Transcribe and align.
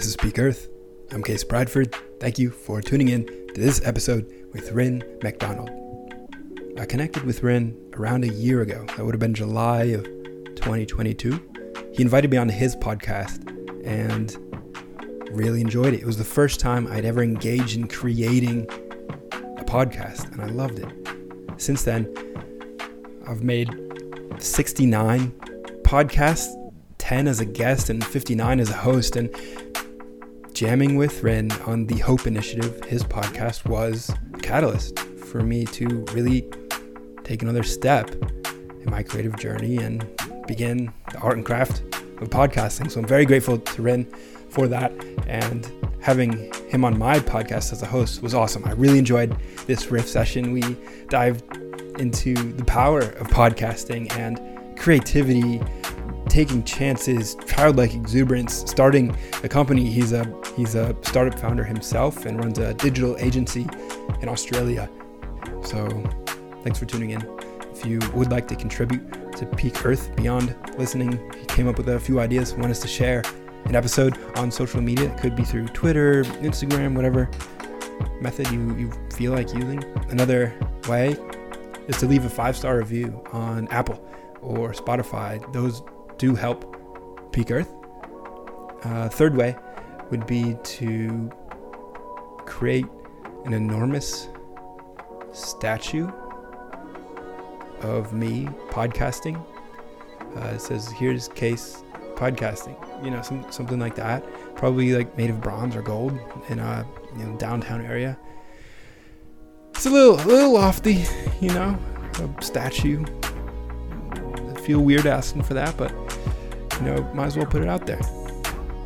This 0.00 0.08
is 0.08 0.16
Peak 0.16 0.38
Earth. 0.38 0.70
I'm 1.10 1.22
Case 1.22 1.44
Bradford. 1.44 1.94
Thank 2.20 2.38
you 2.38 2.48
for 2.48 2.80
tuning 2.80 3.08
in 3.08 3.26
to 3.26 3.60
this 3.60 3.82
episode 3.84 4.32
with 4.54 4.72
Rien 4.72 5.04
MacDonald. 5.22 5.68
I 6.78 6.86
connected 6.86 7.24
with 7.24 7.42
Rien 7.42 7.76
around 7.92 8.24
a 8.24 8.28
year 8.28 8.62
ago. 8.62 8.82
That 8.96 9.04
would 9.04 9.12
have 9.12 9.20
been 9.20 9.34
July 9.34 9.82
of 9.82 10.04
2022. 10.54 11.92
He 11.92 12.02
invited 12.02 12.30
me 12.30 12.38
on 12.38 12.48
his 12.48 12.74
podcast 12.76 13.46
and 13.84 14.34
really 15.30 15.60
enjoyed 15.60 15.92
it. 15.92 16.00
It 16.00 16.06
was 16.06 16.16
the 16.16 16.24
first 16.24 16.60
time 16.60 16.86
I'd 16.86 17.04
ever 17.04 17.22
engaged 17.22 17.76
in 17.76 17.86
creating 17.86 18.62
a 19.32 19.64
podcast, 19.66 20.32
and 20.32 20.40
I 20.40 20.46
loved 20.46 20.78
it. 20.78 20.88
Since 21.58 21.82
then, 21.82 22.08
I've 23.28 23.42
made 23.42 23.68
69 24.38 25.32
podcasts 25.82 26.56
10 27.00 27.26
as 27.26 27.40
a 27.40 27.44
guest 27.44 27.90
and 27.90 28.04
59 28.04 28.60
as 28.60 28.70
a 28.70 28.74
host. 28.74 29.16
And 29.16 29.34
jamming 30.60 30.96
with 30.96 31.22
Rien 31.22 31.50
on 31.64 31.86
the 31.86 31.96
Hope 32.00 32.26
Initiative, 32.26 32.84
his 32.84 33.02
podcast 33.02 33.64
was 33.64 34.10
a 34.34 34.38
catalyst 34.40 34.98
for 34.98 35.40
me 35.40 35.64
to 35.64 36.04
really 36.12 36.50
take 37.24 37.40
another 37.42 37.62
step 37.62 38.10
in 38.10 38.84
my 38.84 39.02
creative 39.02 39.38
journey 39.38 39.78
and 39.78 40.06
begin 40.46 40.92
the 41.12 41.18
art 41.20 41.38
and 41.38 41.46
craft 41.46 41.80
of 42.20 42.28
podcasting. 42.28 42.90
So 42.90 43.00
I'm 43.00 43.06
very 43.06 43.24
grateful 43.24 43.56
to 43.56 43.82
Rien 43.82 44.04
for 44.50 44.68
that. 44.68 44.92
And 45.26 45.66
having 46.02 46.52
him 46.68 46.84
on 46.84 46.98
my 46.98 47.20
podcast 47.20 47.72
as 47.72 47.80
a 47.80 47.86
host 47.86 48.20
was 48.20 48.34
awesome. 48.34 48.62
I 48.66 48.72
really 48.72 48.98
enjoyed 48.98 49.34
this 49.66 49.90
riff 49.90 50.06
session. 50.06 50.52
We 50.52 50.76
dived 51.08 51.42
into 51.98 52.34
the 52.34 52.66
power 52.66 53.00
of 53.00 53.28
podcasting 53.28 54.14
and 54.18 54.78
creativity 54.78 55.62
taking 56.30 56.62
chances, 56.64 57.36
childlike 57.46 57.94
exuberance, 57.94 58.64
starting 58.70 59.14
a 59.42 59.48
company. 59.48 59.90
He's 59.90 60.12
a 60.12 60.24
he's 60.56 60.74
a 60.74 60.96
startup 61.02 61.38
founder 61.38 61.64
himself 61.64 62.24
and 62.24 62.42
runs 62.42 62.58
a 62.58 62.72
digital 62.74 63.16
agency 63.18 63.66
in 64.22 64.28
Australia. 64.28 64.88
So, 65.62 65.88
thanks 66.62 66.78
for 66.78 66.86
tuning 66.86 67.10
in. 67.10 67.22
If 67.72 67.84
you 67.84 67.98
would 68.14 68.30
like 68.30 68.46
to 68.48 68.56
contribute 68.56 69.32
to 69.36 69.46
Peak 69.46 69.84
Earth 69.84 70.14
beyond 70.16 70.54
listening, 70.78 71.12
he 71.38 71.46
came 71.46 71.68
up 71.68 71.76
with 71.76 71.88
a 71.88 71.98
few 71.98 72.20
ideas. 72.20 72.54
Want 72.54 72.70
us 72.70 72.80
to 72.80 72.88
share 72.88 73.22
an 73.64 73.74
episode 73.74 74.18
on 74.36 74.50
social 74.50 74.80
media. 74.80 75.12
It 75.12 75.18
could 75.18 75.36
be 75.36 75.44
through 75.44 75.68
Twitter, 75.68 76.24
Instagram, 76.42 76.94
whatever 76.94 77.28
method 78.20 78.50
you, 78.50 78.74
you 78.76 78.92
feel 79.12 79.32
like 79.32 79.52
using. 79.52 79.82
Another 80.10 80.54
way 80.88 81.16
is 81.88 81.96
to 81.98 82.06
leave 82.06 82.24
a 82.24 82.30
five 82.30 82.56
star 82.56 82.78
review 82.78 83.22
on 83.32 83.68
Apple 83.68 84.04
or 84.42 84.72
Spotify. 84.72 85.40
Those 85.52 85.82
do 86.20 86.34
help 86.34 87.32
peak 87.32 87.50
Earth. 87.50 87.74
Uh, 88.84 89.08
third 89.08 89.34
way 89.34 89.56
would 90.10 90.26
be 90.26 90.54
to 90.62 91.30
create 92.44 92.84
an 93.46 93.54
enormous 93.54 94.28
statue 95.32 96.10
of 97.80 98.12
me 98.12 98.44
podcasting. 98.68 99.42
Uh, 100.36 100.48
it 100.48 100.60
says, 100.60 100.90
"Here's 100.90 101.28
case 101.28 101.82
podcasting." 102.16 102.76
You 103.02 103.12
know, 103.12 103.22
some, 103.22 103.50
something 103.50 103.78
like 103.78 103.94
that. 103.94 104.22
Probably 104.56 104.92
like 104.92 105.16
made 105.16 105.30
of 105.30 105.40
bronze 105.40 105.74
or 105.74 105.80
gold 105.80 106.18
in 106.50 106.58
a 106.58 106.86
you 107.16 107.24
know, 107.24 107.36
downtown 107.38 107.80
area. 107.80 108.18
It's 109.70 109.86
a 109.86 109.90
little, 109.90 110.16
a 110.16 110.26
little 110.26 110.52
lofty, 110.52 111.06
you 111.40 111.48
know, 111.48 111.78
a 112.18 112.44
statue. 112.44 113.06
Feel 114.70 114.82
weird 114.82 115.06
asking 115.08 115.42
for 115.42 115.54
that, 115.54 115.76
but 115.76 115.90
you 116.78 116.82
know, 116.86 117.02
might 117.12 117.26
as 117.26 117.36
well 117.36 117.44
put 117.44 117.60
it 117.60 117.66
out 117.66 117.88
there. 117.88 117.98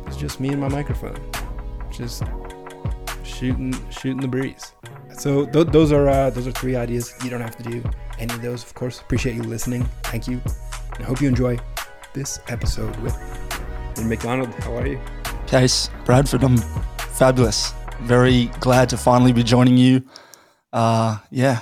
It's 0.07 0.17
just 0.17 0.39
me 0.39 0.49
and 0.49 0.59
my 0.59 0.67
microphone, 0.67 1.15
just 1.91 2.23
shooting 3.23 3.71
shooting 3.91 4.19
the 4.19 4.27
breeze. 4.27 4.73
So 5.15 5.45
th- 5.45 5.67
those 5.67 5.91
are 5.91 6.09
uh, 6.09 6.31
those 6.31 6.47
are 6.47 6.51
three 6.53 6.75
ideas. 6.75 7.13
You 7.23 7.29
don't 7.29 7.41
have 7.41 7.55
to 7.57 7.61
do 7.61 7.83
any 8.17 8.33
of 8.33 8.41
those, 8.41 8.63
of 8.63 8.73
course. 8.73 8.99
Appreciate 8.99 9.35
you 9.35 9.43
listening. 9.43 9.83
Thank 10.05 10.27
you. 10.27 10.41
I 10.99 11.03
hope 11.03 11.21
you 11.21 11.27
enjoy 11.27 11.59
this 12.15 12.39
episode 12.47 12.95
with 13.01 13.15
MacDonald. 14.03 14.51
How 14.63 14.75
are 14.77 14.87
you? 14.87 14.99
Case 15.45 15.91
Bradford, 16.03 16.43
I'm 16.43 16.57
fabulous. 17.13 17.75
Very 18.01 18.45
glad 18.59 18.89
to 18.89 18.97
finally 18.97 19.33
be 19.33 19.43
joining 19.43 19.77
you. 19.77 20.03
Uh, 20.73 21.19
yeah, 21.29 21.59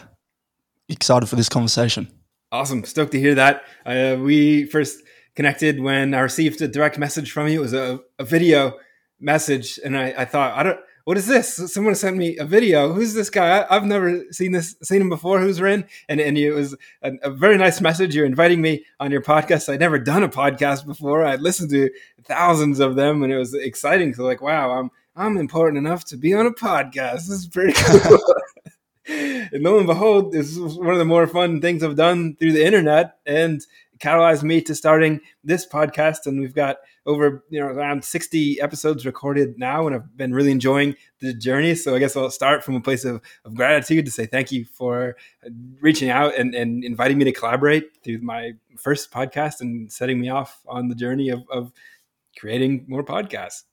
excited 0.88 1.28
for 1.28 1.36
this 1.36 1.50
conversation. 1.50 2.08
Awesome. 2.54 2.84
Stoked 2.84 3.14
to 3.14 3.20
hear 3.20 3.34
that. 3.34 3.64
Uh, 3.84 4.16
we 4.20 4.68
first 4.68 5.02
connected 5.36 5.80
when 5.80 6.14
I 6.14 6.20
received 6.20 6.62
a 6.62 6.68
direct 6.68 7.00
message 7.00 7.32
from 7.32 7.48
you. 7.48 7.58
It 7.58 7.64
was 7.64 7.74
a, 7.74 8.00
a 8.20 8.24
video 8.24 8.78
message, 9.20 9.80
and 9.84 9.98
I, 9.98 10.14
I, 10.16 10.26
thought, 10.26 10.56
I 10.56 10.62
don't. 10.62 10.80
What 11.06 11.18
is 11.18 11.26
this? 11.26 11.56
Someone 11.74 11.96
sent 11.96 12.16
me 12.16 12.38
a 12.38 12.46
video. 12.46 12.94
Who's 12.94 13.16
this 13.16 13.32
guy? 13.32 13.66
I, 13.68 13.74
have 13.74 13.86
never 13.86 14.32
seen 14.32 14.52
this, 14.52 14.76
seen 14.84 15.02
him 15.02 15.10
before. 15.10 15.40
Who's 15.40 15.60
Rien? 15.60 15.86
And 16.08 16.22
and 16.22 16.38
it 16.38 16.54
was 16.54 16.76
a, 17.02 17.14
a, 17.24 17.32
very 17.32 17.58
nice 17.58 17.82
message. 17.82 18.16
You're 18.16 18.28
inviting 18.28 18.62
me 18.62 18.86
on 19.00 19.10
your 19.10 19.24
podcast. 19.24 19.68
I'd 19.68 19.80
never 19.80 19.98
done 19.98 20.22
a 20.22 20.30
podcast 20.30 20.86
before. 20.86 21.26
I'd 21.26 21.42
listened 21.42 21.72
to 21.72 21.90
thousands 22.24 22.80
of 22.80 22.96
them, 22.96 23.24
and 23.24 23.34
it 23.34 23.38
was 23.38 23.56
exciting. 23.56 24.14
So 24.14 24.26
like, 24.26 24.44
wow, 24.44 24.70
I'm 24.80 24.92
I'm 25.16 25.38
important 25.38 25.80
enough 25.80 26.06
to 26.06 26.18
be 26.18 26.36
on 26.36 26.46
a 26.46 26.52
podcast. 26.52 27.26
This 27.26 27.30
is 27.32 27.48
pretty 27.48 27.74
cool. 27.74 28.20
and 29.08 29.64
lo 29.64 29.78
and 29.78 29.88
behold, 29.88 30.32
this 30.32 30.56
is 30.56 30.76
one 30.76 30.94
of 30.94 31.00
the 31.00 31.06
more 31.06 31.28
fun 31.28 31.62
things 31.62 31.84
I've 31.84 31.96
done 31.96 32.36
through 32.36 32.54
the 32.54 32.66
internet. 32.66 33.18
And 33.26 33.62
catalyzed 34.04 34.44
me 34.44 34.62
to 34.62 34.76
starting 34.76 35.22
this 35.44 35.66
podcast. 35.66 36.26
And 36.26 36.40
we've 36.40 36.54
got 36.54 36.78
over 37.06 37.44
you 37.50 37.60
know 37.60 37.68
around 37.68 38.04
60 38.04 38.60
episodes 38.62 39.06
recorded 39.06 39.58
now, 39.58 39.88
and 39.88 39.96
I've 39.96 40.16
been 40.18 40.34
really 40.34 40.52
enjoying 40.52 40.96
the 41.20 41.34
journey. 41.34 41.76
So 41.76 41.96
I 41.96 42.00
guess 42.00 42.16
I'll 42.16 42.30
start 42.30 42.64
from 42.64 42.76
a 42.76 42.82
place 42.82 43.06
of, 43.06 43.22
of 43.46 43.56
gratitude 43.56 44.06
to 44.06 44.12
say 44.12 44.26
thank 44.26 44.52
you 44.52 44.66
for 44.66 45.16
reaching 45.82 46.10
out 46.10 46.38
and, 46.38 46.54
and 46.54 46.84
inviting 46.84 47.18
me 47.18 47.26
to 47.26 47.32
collaborate 47.32 48.04
through 48.04 48.20
my 48.20 48.54
first 48.78 49.12
podcast 49.12 49.62
and 49.62 49.92
setting 49.92 50.20
me 50.20 50.30
off 50.30 50.62
on 50.68 50.90
the 50.90 50.96
journey 50.96 51.30
of, 51.30 51.44
of 51.52 51.72
creating 52.38 52.86
more 52.88 53.04
podcasts. 53.04 53.64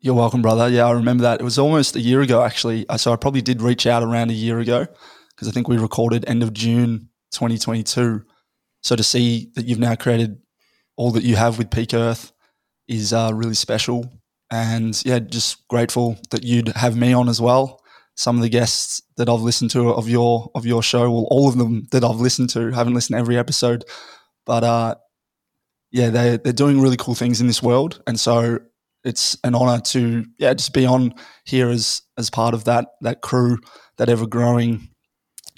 You're 0.00 0.14
welcome, 0.14 0.42
brother. 0.42 0.68
Yeah, 0.68 0.86
I 0.86 0.92
remember 0.92 1.22
that. 1.22 1.40
It 1.40 1.44
was 1.44 1.58
almost 1.58 1.96
a 1.96 2.00
year 2.00 2.20
ago, 2.20 2.44
actually. 2.44 2.86
So 2.98 3.12
I 3.12 3.16
probably 3.16 3.42
did 3.42 3.60
reach 3.60 3.84
out 3.84 4.04
around 4.04 4.30
a 4.30 4.34
year 4.34 4.60
ago 4.60 4.86
because 5.30 5.48
I 5.48 5.50
think 5.50 5.66
we 5.66 5.76
recorded 5.76 6.24
end 6.28 6.44
of 6.44 6.52
June 6.52 7.08
2022. 7.32 8.22
So 8.80 8.96
to 8.96 9.02
see 9.02 9.50
that 9.56 9.66
you've 9.66 9.80
now 9.80 9.96
created 9.96 10.38
all 10.96 11.10
that 11.12 11.24
you 11.24 11.34
have 11.34 11.58
with 11.58 11.72
Peak 11.72 11.94
Earth 11.94 12.32
is 12.86 13.12
uh, 13.12 13.32
really 13.34 13.54
special. 13.54 14.08
And 14.52 15.00
yeah, 15.04 15.18
just 15.18 15.66
grateful 15.66 16.16
that 16.30 16.44
you'd 16.44 16.68
have 16.68 16.96
me 16.96 17.12
on 17.12 17.28
as 17.28 17.40
well. 17.40 17.82
Some 18.14 18.36
of 18.36 18.42
the 18.42 18.48
guests 18.48 19.02
that 19.16 19.28
I've 19.28 19.40
listened 19.40 19.72
to 19.72 19.90
of 19.90 20.08
your 20.08 20.50
of 20.54 20.64
your 20.64 20.82
show, 20.82 21.10
well, 21.10 21.26
all 21.28 21.48
of 21.48 21.58
them 21.58 21.88
that 21.90 22.04
I've 22.04 22.16
listened 22.16 22.50
to, 22.50 22.70
haven't 22.70 22.94
listened 22.94 23.16
to 23.16 23.20
every 23.20 23.36
episode, 23.36 23.84
but 24.46 24.64
uh, 24.64 24.94
yeah, 25.90 26.10
they 26.10 26.36
they're 26.36 26.52
doing 26.52 26.80
really 26.80 26.96
cool 26.96 27.14
things 27.14 27.40
in 27.40 27.46
this 27.46 27.62
world, 27.62 28.02
and 28.08 28.18
so 28.18 28.58
it's 29.08 29.38
an 29.42 29.54
honor 29.54 29.80
to 29.80 30.26
yeah 30.38 30.52
just 30.52 30.74
be 30.74 30.84
on 30.84 31.14
here 31.44 31.70
as 31.70 32.02
as 32.18 32.28
part 32.28 32.52
of 32.52 32.64
that 32.64 32.88
that 33.00 33.22
crew, 33.22 33.58
that 33.96 34.10
ever 34.10 34.26
growing 34.26 34.88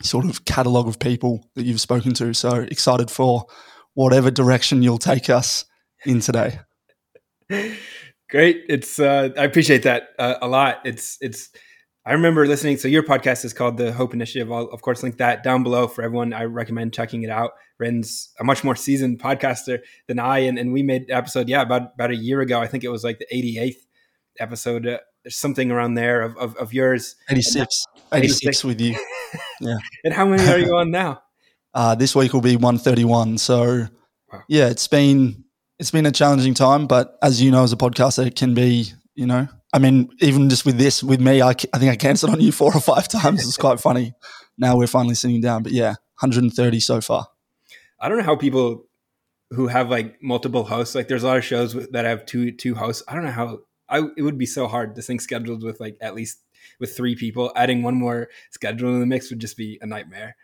sort 0.03 0.25
of 0.25 0.45
catalog 0.45 0.87
of 0.87 0.99
people 0.99 1.45
that 1.57 1.65
you've 1.65 1.81
spoken 1.81 2.15
to. 2.15 2.33
So 2.33 2.55
excited 2.55 3.11
for 3.11 3.45
whatever 3.95 4.31
direction 4.31 4.83
you'll 4.83 4.99
take 4.99 5.29
us 5.29 5.65
in 6.07 6.21
today. 6.21 6.61
Great. 8.31 8.65
It's 8.69 9.01
uh, 9.01 9.31
I 9.37 9.45
appreciate 9.45 9.83
that 9.83 10.11
uh, 10.19 10.37
a 10.41 10.47
lot. 10.47 10.79
It's 10.85 11.19
it's 11.21 11.51
I 12.11 12.15
remember 12.15 12.45
listening. 12.45 12.77
So 12.77 12.89
your 12.89 13.05
podcast 13.05 13.45
is 13.45 13.53
called 13.53 13.77
the 13.77 13.93
Hope 13.93 14.15
Initiative. 14.15 14.51
I'll 14.51 14.65
of 14.71 14.83
course 14.83 15.05
link 15.05 15.19
that 15.19 15.45
down 15.45 15.63
below 15.63 15.87
for 15.87 16.03
everyone. 16.03 16.33
I 16.33 16.43
recommend 16.43 16.93
checking 16.93 17.23
it 17.23 17.31
out. 17.31 17.53
Rien's 17.79 18.31
a 18.41 18.43
much 18.43 18.65
more 18.65 18.75
seasoned 18.75 19.21
podcaster 19.21 19.79
than 20.09 20.19
I, 20.19 20.41
and, 20.41 20.59
and 20.59 20.73
we 20.73 20.83
made 20.83 21.09
episode 21.09 21.49
yeah 21.49 21.63
about 21.63 21.95
about 21.95 22.11
a 22.11 22.17
year 22.17 22.41
ago. 22.41 22.61
I 22.61 22.67
think 22.67 22.83
it 22.83 22.89
was 22.89 23.05
like 23.05 23.21
the 23.21 23.29
88th 23.33 23.77
episode. 24.41 24.89
Uh, 24.89 24.99
there's 25.23 25.37
something 25.37 25.71
around 25.71 25.95
there 25.95 26.23
of, 26.23 26.37
of, 26.37 26.57
of 26.57 26.75
yours. 26.75 27.15
86. 27.31 27.85
86 28.13 28.65
with 28.65 28.81
you. 28.81 28.99
Yeah. 29.61 29.77
and 30.03 30.13
how 30.13 30.27
many 30.27 30.51
are 30.51 30.59
you 30.59 30.77
on 30.77 30.91
now? 30.91 31.23
Uh, 31.73 31.95
this 31.95 32.17
week 32.17 32.33
will 32.33 32.41
be 32.41 32.57
131. 32.57 33.39
So 33.39 33.87
wow. 34.33 34.43
yeah, 34.49 34.69
it's 34.71 34.89
been 34.89 35.45
it's 35.79 35.93
been 35.93 36.05
a 36.05 36.11
challenging 36.11 36.55
time, 36.55 36.89
but 36.89 37.17
as 37.23 37.41
you 37.41 37.53
know, 37.53 37.63
as 37.63 37.73
a 37.73 37.77
podcaster, 37.77 38.27
it 38.27 38.35
can 38.35 38.55
be, 38.55 38.93
you 39.21 39.27
know, 39.27 39.47
I 39.71 39.79
mean, 39.79 40.09
even 40.21 40.49
just 40.49 40.65
with 40.65 40.79
this, 40.79 41.03
with 41.03 41.21
me, 41.21 41.43
I, 41.43 41.51
I 41.51 41.79
think 41.79 41.93
I 41.93 41.97
cancelled 41.97 42.33
on 42.33 42.41
you 42.41 42.53
four 42.53 42.75
or 42.75 42.81
five 42.81 43.07
times. 43.21 43.47
It's 43.47 43.59
quite 43.59 43.79
funny. 43.79 44.15
Now 44.57 44.79
we're 44.79 44.87
finally 44.87 45.15
sitting 45.15 45.43
down, 45.43 45.63
but 45.63 45.73
yeah, 45.73 45.91
130 46.21 46.81
so 46.81 47.03
far. 47.03 47.29
I 48.01 48.09
don't 48.09 48.17
know 48.17 48.25
how 48.25 48.35
people 48.35 48.87
who 49.51 49.67
have 49.67 49.91
like 49.91 50.23
multiple 50.23 50.65
hosts, 50.65 50.95
like 50.95 51.09
there's 51.09 51.23
a 51.23 51.27
lot 51.27 51.37
of 51.37 51.45
shows 51.45 51.75
that 51.75 52.05
have 52.07 52.25
two 52.25 52.53
two 52.53 52.75
hosts. 52.75 53.03
I 53.07 53.15
don't 53.15 53.25
know 53.25 53.31
how 53.31 53.59
I, 53.91 53.99
it 54.17 54.23
would 54.23 54.39
be 54.39 54.47
so 54.47 54.67
hard. 54.67 54.95
This 54.95 55.07
thing 55.07 55.21
scheduled 55.21 55.63
with 55.63 55.81
like 55.81 55.99
at 56.01 56.15
least 56.15 56.39
with 56.79 56.97
three 56.97 57.15
people. 57.15 57.53
Adding 57.55 57.83
one 57.83 57.97
more 57.97 58.29
schedule 58.53 58.95
in 58.95 59.01
the 59.01 59.07
mix 59.07 59.29
would 59.29 59.41
just 59.41 59.57
be 59.57 59.79
a 59.83 59.87
nightmare. 59.87 60.37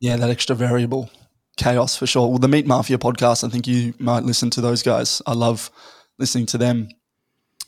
Yeah, 0.00 0.16
that 0.16 0.30
extra 0.30 0.56
variable 0.56 1.10
chaos 1.56 1.96
for 1.96 2.06
sure. 2.06 2.28
Well, 2.28 2.38
the 2.38 2.48
Meat 2.48 2.66
Mafia 2.66 2.98
podcast, 2.98 3.44
I 3.44 3.50
think 3.50 3.68
you 3.68 3.94
might 3.98 4.24
listen 4.24 4.50
to 4.50 4.60
those 4.60 4.82
guys. 4.82 5.22
I 5.26 5.34
love 5.34 5.70
listening 6.18 6.46
to 6.46 6.58
them. 6.58 6.88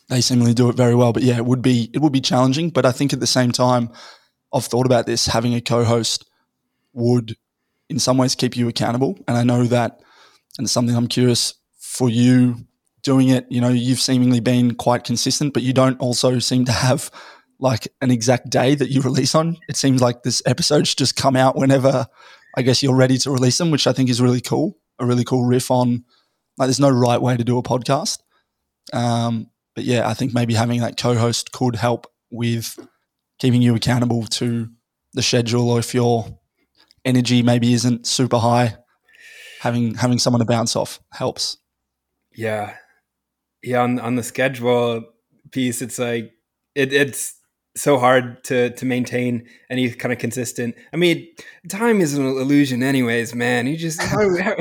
They 0.09 0.21
seemingly 0.21 0.53
do 0.53 0.69
it 0.69 0.75
very 0.75 0.95
well. 0.95 1.13
But 1.13 1.23
yeah, 1.23 1.37
it 1.37 1.45
would 1.45 1.61
be 1.61 1.89
it 1.93 2.01
would 2.01 2.13
be 2.13 2.21
challenging. 2.21 2.69
But 2.69 2.85
I 2.85 2.91
think 2.91 3.13
at 3.13 3.19
the 3.19 3.27
same 3.27 3.51
time, 3.51 3.89
I've 4.53 4.65
thought 4.65 4.85
about 4.85 5.05
this. 5.05 5.27
Having 5.27 5.53
a 5.55 5.61
co-host 5.61 6.25
would, 6.93 7.37
in 7.89 7.99
some 7.99 8.17
ways, 8.17 8.35
keep 8.35 8.57
you 8.57 8.67
accountable. 8.67 9.17
And 9.27 9.37
I 9.37 9.43
know 9.43 9.65
that, 9.65 10.01
and 10.57 10.65
it's 10.65 10.73
something 10.73 10.95
I'm 10.95 11.07
curious 11.07 11.53
for 11.79 12.09
you 12.09 12.55
doing 13.03 13.29
it. 13.29 13.45
You 13.49 13.61
know, 13.61 13.69
you've 13.69 14.01
seemingly 14.01 14.39
been 14.39 14.75
quite 14.75 15.03
consistent, 15.03 15.53
but 15.53 15.63
you 15.63 15.73
don't 15.73 15.99
also 15.99 16.39
seem 16.39 16.65
to 16.65 16.71
have 16.71 17.11
like 17.59 17.87
an 18.01 18.09
exact 18.09 18.49
day 18.49 18.75
that 18.75 18.89
you 18.89 19.01
release 19.01 19.35
on. 19.35 19.57
It 19.67 19.75
seems 19.75 20.01
like 20.01 20.23
this 20.23 20.41
episodes 20.45 20.95
just 20.95 21.15
come 21.15 21.35
out 21.35 21.55
whenever 21.55 22.07
I 22.55 22.61
guess 22.61 22.81
you're 22.81 22.95
ready 22.95 23.17
to 23.19 23.31
release 23.31 23.57
them, 23.57 23.69
which 23.69 23.85
I 23.85 23.93
think 23.93 24.09
is 24.09 24.21
really 24.21 24.41
cool. 24.41 24.77
A 24.97 25.05
really 25.05 25.23
cool 25.23 25.45
riff 25.45 25.71
on 25.71 26.03
like 26.57 26.67
there's 26.67 26.79
no 26.79 26.89
right 26.89 27.21
way 27.21 27.37
to 27.37 27.43
do 27.43 27.57
a 27.57 27.63
podcast. 27.63 28.19
Um, 28.91 29.47
but 29.79 29.85
yeah, 29.85 30.09
I 30.09 30.13
think 30.13 30.33
maybe 30.33 30.55
having 30.55 30.81
that 30.81 30.97
co-host 30.97 31.53
could 31.53 31.77
help 31.77 32.05
with 32.29 32.77
keeping 33.39 33.61
you 33.61 33.75
accountable 33.75 34.25
to 34.25 34.67
the 35.13 35.21
schedule, 35.21 35.69
or 35.69 35.79
if 35.79 35.93
your 35.93 36.37
energy 37.05 37.41
maybe 37.43 37.71
isn't 37.71 38.05
super 38.05 38.39
high, 38.39 38.75
having 39.61 39.95
having 39.95 40.19
someone 40.19 40.41
to 40.41 40.45
bounce 40.45 40.75
off 40.75 40.99
helps. 41.13 41.55
Yeah, 42.35 42.75
yeah. 43.63 43.81
On 43.81 44.01
on 44.01 44.15
the 44.15 44.23
schedule 44.23 45.05
piece, 45.51 45.81
it's 45.81 45.97
like 45.97 46.33
it, 46.75 46.91
it's 46.91 47.35
so 47.77 47.97
hard 47.97 48.43
to 48.43 48.71
to 48.71 48.85
maintain 48.85 49.47
any 49.69 49.89
kind 49.91 50.11
of 50.11 50.19
consistent. 50.19 50.75
I 50.91 50.97
mean, 50.97 51.25
time 51.69 52.01
is 52.01 52.15
an 52.15 52.25
illusion, 52.25 52.83
anyways, 52.83 53.33
man. 53.33 53.65
You 53.65 53.77
just 53.77 54.01
how, 54.03 54.17
how, 54.41 54.55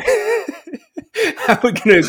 how 1.62 1.67
are 1.67 1.73
gonna 1.73 2.03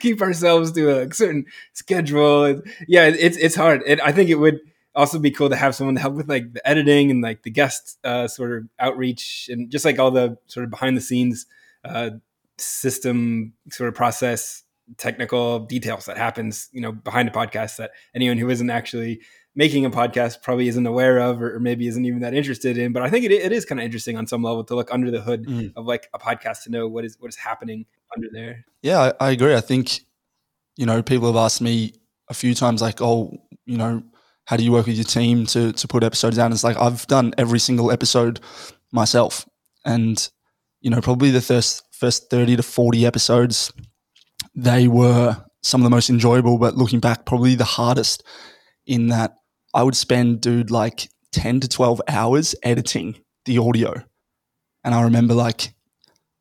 keep 0.00 0.20
ourselves 0.20 0.72
to 0.72 1.02
a 1.02 1.14
certain 1.14 1.46
schedule? 1.72 2.62
Yeah, 2.88 3.06
it's 3.06 3.36
it's 3.36 3.54
hard. 3.54 3.82
It, 3.86 4.00
I 4.00 4.10
think 4.10 4.28
it 4.28 4.34
would 4.34 4.58
also 4.92 5.20
be 5.20 5.30
cool 5.30 5.48
to 5.48 5.56
have 5.56 5.76
someone 5.76 5.94
to 5.94 6.00
help 6.00 6.14
with 6.14 6.28
like 6.28 6.52
the 6.52 6.68
editing 6.68 7.10
and 7.12 7.22
like 7.22 7.44
the 7.44 7.50
guest 7.50 7.98
uh, 8.02 8.26
sort 8.26 8.52
of 8.52 8.64
outreach 8.80 9.48
and 9.52 9.70
just 9.70 9.84
like 9.84 10.00
all 10.00 10.10
the 10.10 10.36
sort 10.46 10.64
of 10.64 10.70
behind 10.70 10.96
the 10.96 11.00
scenes 11.00 11.46
uh, 11.84 12.10
system 12.58 13.52
sort 13.70 13.88
of 13.88 13.94
process 13.94 14.64
technical 14.98 15.60
details 15.60 16.06
that 16.06 16.18
happens 16.18 16.68
you 16.72 16.80
know 16.80 16.90
behind 16.90 17.28
a 17.28 17.32
podcast 17.32 17.76
that 17.76 17.92
anyone 18.14 18.36
who 18.36 18.50
isn't 18.50 18.68
actually 18.68 19.20
making 19.54 19.84
a 19.84 19.90
podcast 19.90 20.42
probably 20.42 20.68
isn't 20.68 20.86
aware 20.86 21.18
of 21.18 21.42
or, 21.42 21.60
maybe 21.60 21.86
isn't 21.86 22.04
even 22.04 22.20
that 22.20 22.34
interested 22.34 22.78
in 22.78 22.92
but 22.92 23.02
i 23.02 23.10
think 23.10 23.24
it, 23.24 23.32
it 23.32 23.52
is 23.52 23.64
kind 23.64 23.80
of 23.80 23.84
interesting 23.84 24.16
on 24.16 24.26
some 24.26 24.42
level 24.42 24.64
to 24.64 24.74
look 24.74 24.92
under 24.92 25.10
the 25.10 25.20
hood 25.20 25.46
mm. 25.46 25.72
of 25.76 25.86
like 25.86 26.08
a 26.14 26.18
podcast 26.18 26.62
to 26.62 26.70
know 26.70 26.88
what 26.88 27.04
is 27.04 27.16
what 27.18 27.28
is 27.28 27.36
happening 27.36 27.84
under 28.16 28.28
there 28.32 28.64
yeah 28.82 29.12
I, 29.20 29.28
I 29.28 29.30
agree 29.30 29.54
i 29.54 29.60
think 29.60 30.00
you 30.76 30.86
know 30.86 31.02
people 31.02 31.26
have 31.28 31.36
asked 31.36 31.60
me 31.60 31.92
a 32.28 32.34
few 32.34 32.54
times 32.54 32.80
like 32.80 33.00
oh 33.02 33.36
you 33.66 33.76
know 33.76 34.02
how 34.46 34.56
do 34.56 34.64
you 34.64 34.72
work 34.72 34.86
with 34.86 34.96
your 34.96 35.04
team 35.04 35.46
to 35.46 35.72
to 35.72 35.88
put 35.88 36.02
episodes 36.02 36.38
out? 36.38 36.46
And 36.46 36.54
it's 36.54 36.64
like 36.64 36.76
I've 36.76 37.06
done 37.06 37.32
every 37.38 37.58
single 37.58 37.90
episode 37.90 38.40
myself, 38.90 39.48
and 39.84 40.28
you 40.80 40.90
know 40.90 41.00
probably 41.00 41.30
the 41.30 41.40
first 41.40 41.82
first 41.92 42.30
thirty 42.30 42.56
to 42.56 42.62
forty 42.62 43.06
episodes, 43.06 43.72
they 44.54 44.88
were 44.88 45.42
some 45.62 45.80
of 45.80 45.84
the 45.84 45.90
most 45.90 46.10
enjoyable, 46.10 46.58
but 46.58 46.76
looking 46.76 47.00
back, 47.00 47.24
probably 47.24 47.54
the 47.54 47.64
hardest. 47.64 48.24
In 48.84 49.08
that, 49.08 49.36
I 49.74 49.82
would 49.82 49.96
spend, 49.96 50.40
dude, 50.40 50.70
like 50.70 51.08
ten 51.32 51.60
to 51.60 51.68
twelve 51.68 52.00
hours 52.08 52.54
editing 52.62 53.16
the 53.44 53.58
audio, 53.58 53.94
and 54.84 54.94
I 54.94 55.02
remember 55.02 55.34
like 55.34 55.74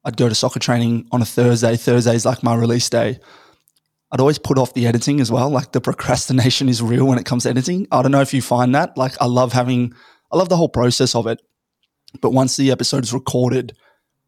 I'd 0.03 0.17
go 0.17 0.27
to 0.27 0.35
soccer 0.35 0.59
training 0.59 1.07
on 1.11 1.21
a 1.21 1.25
Thursday. 1.25 1.75
Thursday's 1.75 2.25
like 2.25 2.43
my 2.43 2.55
release 2.55 2.89
day. 2.89 3.19
I'd 4.11 4.19
always 4.19 4.39
put 4.39 4.57
off 4.57 4.73
the 4.73 4.87
editing 4.87 5.21
as 5.21 5.31
well. 5.31 5.49
Like 5.49 5.71
the 5.71 5.81
procrastination 5.81 6.67
is 6.67 6.81
real 6.81 7.07
when 7.07 7.17
it 7.17 7.25
comes 7.25 7.43
to 7.43 7.49
editing. 7.49 7.87
I 7.91 8.01
don't 8.01 8.11
know 8.11 8.21
if 8.21 8.33
you 8.33 8.41
find 8.41 8.75
that. 8.75 8.97
Like 8.97 9.13
I 9.21 9.25
love 9.25 9.53
having, 9.53 9.93
I 10.31 10.37
love 10.37 10.49
the 10.49 10.57
whole 10.57 10.69
process 10.69 11.15
of 11.15 11.27
it. 11.27 11.41
But 12.19 12.31
once 12.31 12.57
the 12.57 12.71
episode 12.71 13.03
is 13.03 13.13
recorded, 13.13 13.73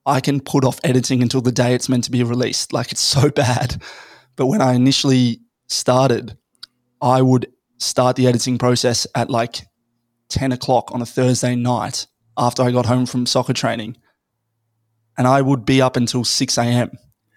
I 0.06 0.22
can 0.22 0.40
put 0.40 0.64
off 0.64 0.80
editing 0.84 1.22
until 1.22 1.42
the 1.42 1.52
day 1.52 1.74
it's 1.74 1.90
meant 1.90 2.06
to 2.06 2.12
be 2.12 2.24
released. 2.24 2.72
Like 2.72 2.92
it's 2.92 3.02
so 3.02 3.30
bad. 3.36 3.82
But 4.36 4.46
when 4.46 4.62
I 4.62 4.74
initially 4.74 5.42
started, 5.68 6.38
I 7.02 7.22
would 7.22 7.52
start 7.84 8.16
the 8.16 8.28
editing 8.28 8.58
process 8.58 9.06
at 9.16 9.30
like 9.30 9.62
10 10.30 10.52
o'clock 10.52 10.92
on 10.92 11.02
a 11.02 11.06
Thursday 11.06 11.56
night 11.56 12.08
after 12.38 12.64
I 12.64 12.72
got 12.72 12.86
home 12.86 13.06
from 13.06 13.26
soccer 13.26 13.54
training. 13.54 13.98
And 15.18 15.28
I 15.28 15.42
would 15.42 15.66
be 15.66 15.82
up 15.82 15.96
until 15.96 16.24
6 16.24 16.58
a.m. 16.58 16.92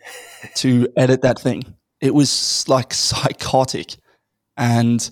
to 0.56 0.88
edit 0.96 1.22
that 1.22 1.38
thing 1.38 1.76
it 2.00 2.14
was 2.14 2.64
like 2.68 2.92
psychotic. 2.94 3.96
And 4.56 5.08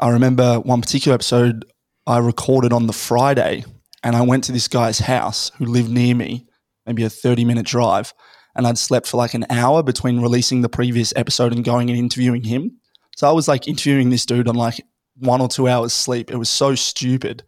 I 0.00 0.10
remember 0.10 0.60
one 0.60 0.80
particular 0.80 1.14
episode 1.14 1.64
I 2.06 2.18
recorded 2.18 2.72
on 2.72 2.86
the 2.86 2.92
Friday, 2.92 3.64
and 4.02 4.16
I 4.16 4.22
went 4.22 4.44
to 4.44 4.52
this 4.52 4.68
guy's 4.68 4.98
house 4.98 5.50
who 5.58 5.66
lived 5.66 5.90
near 5.90 6.14
me, 6.14 6.46
maybe 6.86 7.04
a 7.04 7.10
30 7.10 7.44
minute 7.44 7.66
drive. 7.66 8.12
And 8.54 8.66
I'd 8.66 8.78
slept 8.78 9.06
for 9.06 9.16
like 9.16 9.32
an 9.32 9.46
hour 9.48 9.82
between 9.82 10.20
releasing 10.20 10.60
the 10.60 10.68
previous 10.68 11.12
episode 11.16 11.52
and 11.52 11.64
going 11.64 11.88
and 11.88 11.98
interviewing 11.98 12.44
him. 12.44 12.78
So 13.16 13.28
I 13.28 13.32
was 13.32 13.48
like 13.48 13.68
interviewing 13.68 14.10
this 14.10 14.26
dude 14.26 14.48
on 14.48 14.54
like 14.54 14.80
one 15.18 15.40
or 15.40 15.48
two 15.48 15.68
hours 15.68 15.92
sleep. 15.92 16.30
It 16.30 16.36
was 16.36 16.50
so 16.50 16.74
stupid. 16.74 17.42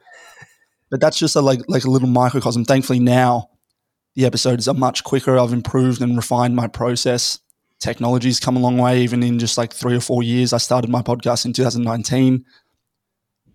But 0.90 1.00
that's 1.00 1.18
just 1.18 1.36
a, 1.36 1.40
like 1.40 1.60
like 1.66 1.84
a 1.84 1.90
little 1.90 2.08
microcosm. 2.08 2.64
Thankfully 2.64 3.00
now 3.00 3.50
the 4.14 4.26
episodes 4.26 4.68
are 4.68 4.74
much 4.74 5.02
quicker. 5.02 5.38
I've 5.38 5.52
improved 5.52 6.00
and 6.00 6.16
refined 6.16 6.54
my 6.54 6.68
process 6.68 7.40
technology's 7.84 8.40
come 8.40 8.56
a 8.56 8.60
long 8.60 8.78
way, 8.78 9.02
even 9.02 9.22
in 9.22 9.38
just 9.38 9.58
like 9.58 9.72
three 9.72 9.94
or 9.94 10.00
four 10.00 10.22
years. 10.22 10.52
I 10.52 10.58
started 10.58 10.90
my 10.90 11.02
podcast 11.02 11.44
in 11.44 11.52
2019. 11.52 12.44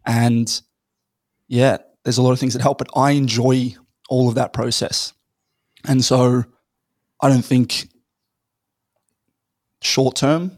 And 0.05 0.61
yeah, 1.47 1.77
there's 2.03 2.19
a 2.19 2.21
lot 2.21 2.31
of 2.31 2.39
things 2.39 2.53
that 2.53 2.61
help, 2.61 2.77
but 2.77 2.89
I 2.95 3.11
enjoy 3.11 3.75
all 4.07 4.29
of 4.29 4.35
that 4.35 4.53
process. 4.53 5.13
And 5.87 6.05
so 6.05 6.43
I 7.21 7.29
don't 7.29 7.45
think 7.45 7.89
short 9.81 10.15
term 10.15 10.57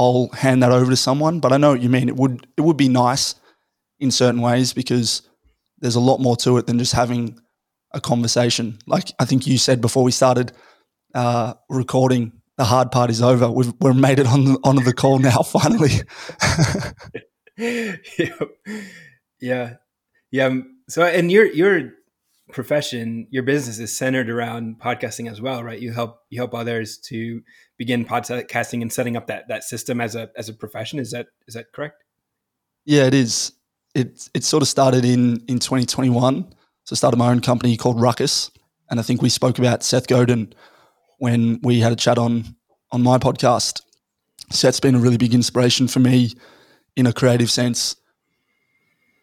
I'll 0.00 0.30
hand 0.32 0.62
that 0.62 0.72
over 0.72 0.90
to 0.90 0.96
someone, 0.96 1.40
but 1.40 1.52
I 1.52 1.58
know 1.58 1.72
what 1.72 1.82
you 1.82 1.90
mean. 1.90 2.08
It 2.08 2.16
would 2.16 2.46
it 2.56 2.62
would 2.62 2.78
be 2.78 2.88
nice 2.88 3.34
in 3.98 4.10
certain 4.10 4.40
ways 4.40 4.72
because 4.72 5.28
there's 5.78 5.94
a 5.94 6.00
lot 6.00 6.20
more 6.20 6.36
to 6.36 6.56
it 6.56 6.66
than 6.66 6.78
just 6.78 6.94
having 6.94 7.38
a 7.92 8.00
conversation. 8.00 8.78
Like 8.86 9.12
I 9.18 9.26
think 9.26 9.46
you 9.46 9.58
said 9.58 9.82
before 9.82 10.02
we 10.02 10.10
started 10.10 10.52
uh, 11.14 11.52
recording, 11.68 12.32
the 12.56 12.64
hard 12.64 12.90
part 12.90 13.10
is 13.10 13.20
over. 13.20 13.50
We've 13.50 13.74
we've 13.78 13.94
made 13.94 14.18
it 14.18 14.26
on 14.26 14.46
the, 14.46 14.58
onto 14.64 14.82
the 14.82 14.94
call 14.94 15.18
now. 15.18 15.42
Finally. 15.42 15.90
yeah, 17.58 18.32
yeah, 19.38 19.74
yeah. 20.30 20.46
Um, 20.46 20.78
so, 20.88 21.04
and 21.04 21.30
your 21.30 21.44
your 21.44 21.90
profession, 22.52 23.26
your 23.30 23.42
business 23.42 23.78
is 23.78 23.94
centered 23.94 24.30
around 24.30 24.80
podcasting 24.80 25.30
as 25.30 25.42
well, 25.42 25.62
right? 25.62 25.78
You 25.78 25.92
help 25.92 26.20
you 26.30 26.40
help 26.40 26.54
others 26.54 26.96
to 27.08 27.42
begin 27.80 28.04
podcasting 28.04 28.82
and 28.82 28.92
setting 28.92 29.16
up 29.16 29.26
that 29.26 29.48
that 29.48 29.64
system 29.64 30.02
as 30.02 30.14
a 30.14 30.28
as 30.36 30.50
a 30.50 30.52
profession. 30.52 30.98
Is 30.98 31.12
that 31.12 31.28
is 31.48 31.54
that 31.54 31.72
correct? 31.72 32.04
Yeah, 32.84 33.06
it 33.06 33.14
is. 33.14 33.52
It 33.94 34.28
it 34.34 34.44
sort 34.44 34.62
of 34.62 34.68
started 34.68 35.02
in 35.02 35.42
in 35.48 35.58
2021. 35.58 36.54
So 36.84 36.92
I 36.92 36.96
started 36.96 37.16
my 37.16 37.30
own 37.30 37.40
company 37.40 37.78
called 37.78 37.98
Ruckus, 37.98 38.50
and 38.90 39.00
I 39.00 39.02
think 39.02 39.22
we 39.22 39.30
spoke 39.30 39.58
about 39.58 39.82
Seth 39.82 40.08
Godin 40.08 40.52
when 41.18 41.58
we 41.62 41.80
had 41.80 41.90
a 41.90 41.96
chat 41.96 42.18
on 42.18 42.54
on 42.92 43.02
my 43.02 43.16
podcast. 43.16 43.80
Seth's 44.50 44.80
been 44.80 44.94
a 44.94 44.98
really 44.98 45.16
big 45.16 45.32
inspiration 45.32 45.88
for 45.88 46.00
me 46.00 46.34
in 46.96 47.06
a 47.06 47.14
creative 47.14 47.50
sense. 47.50 47.96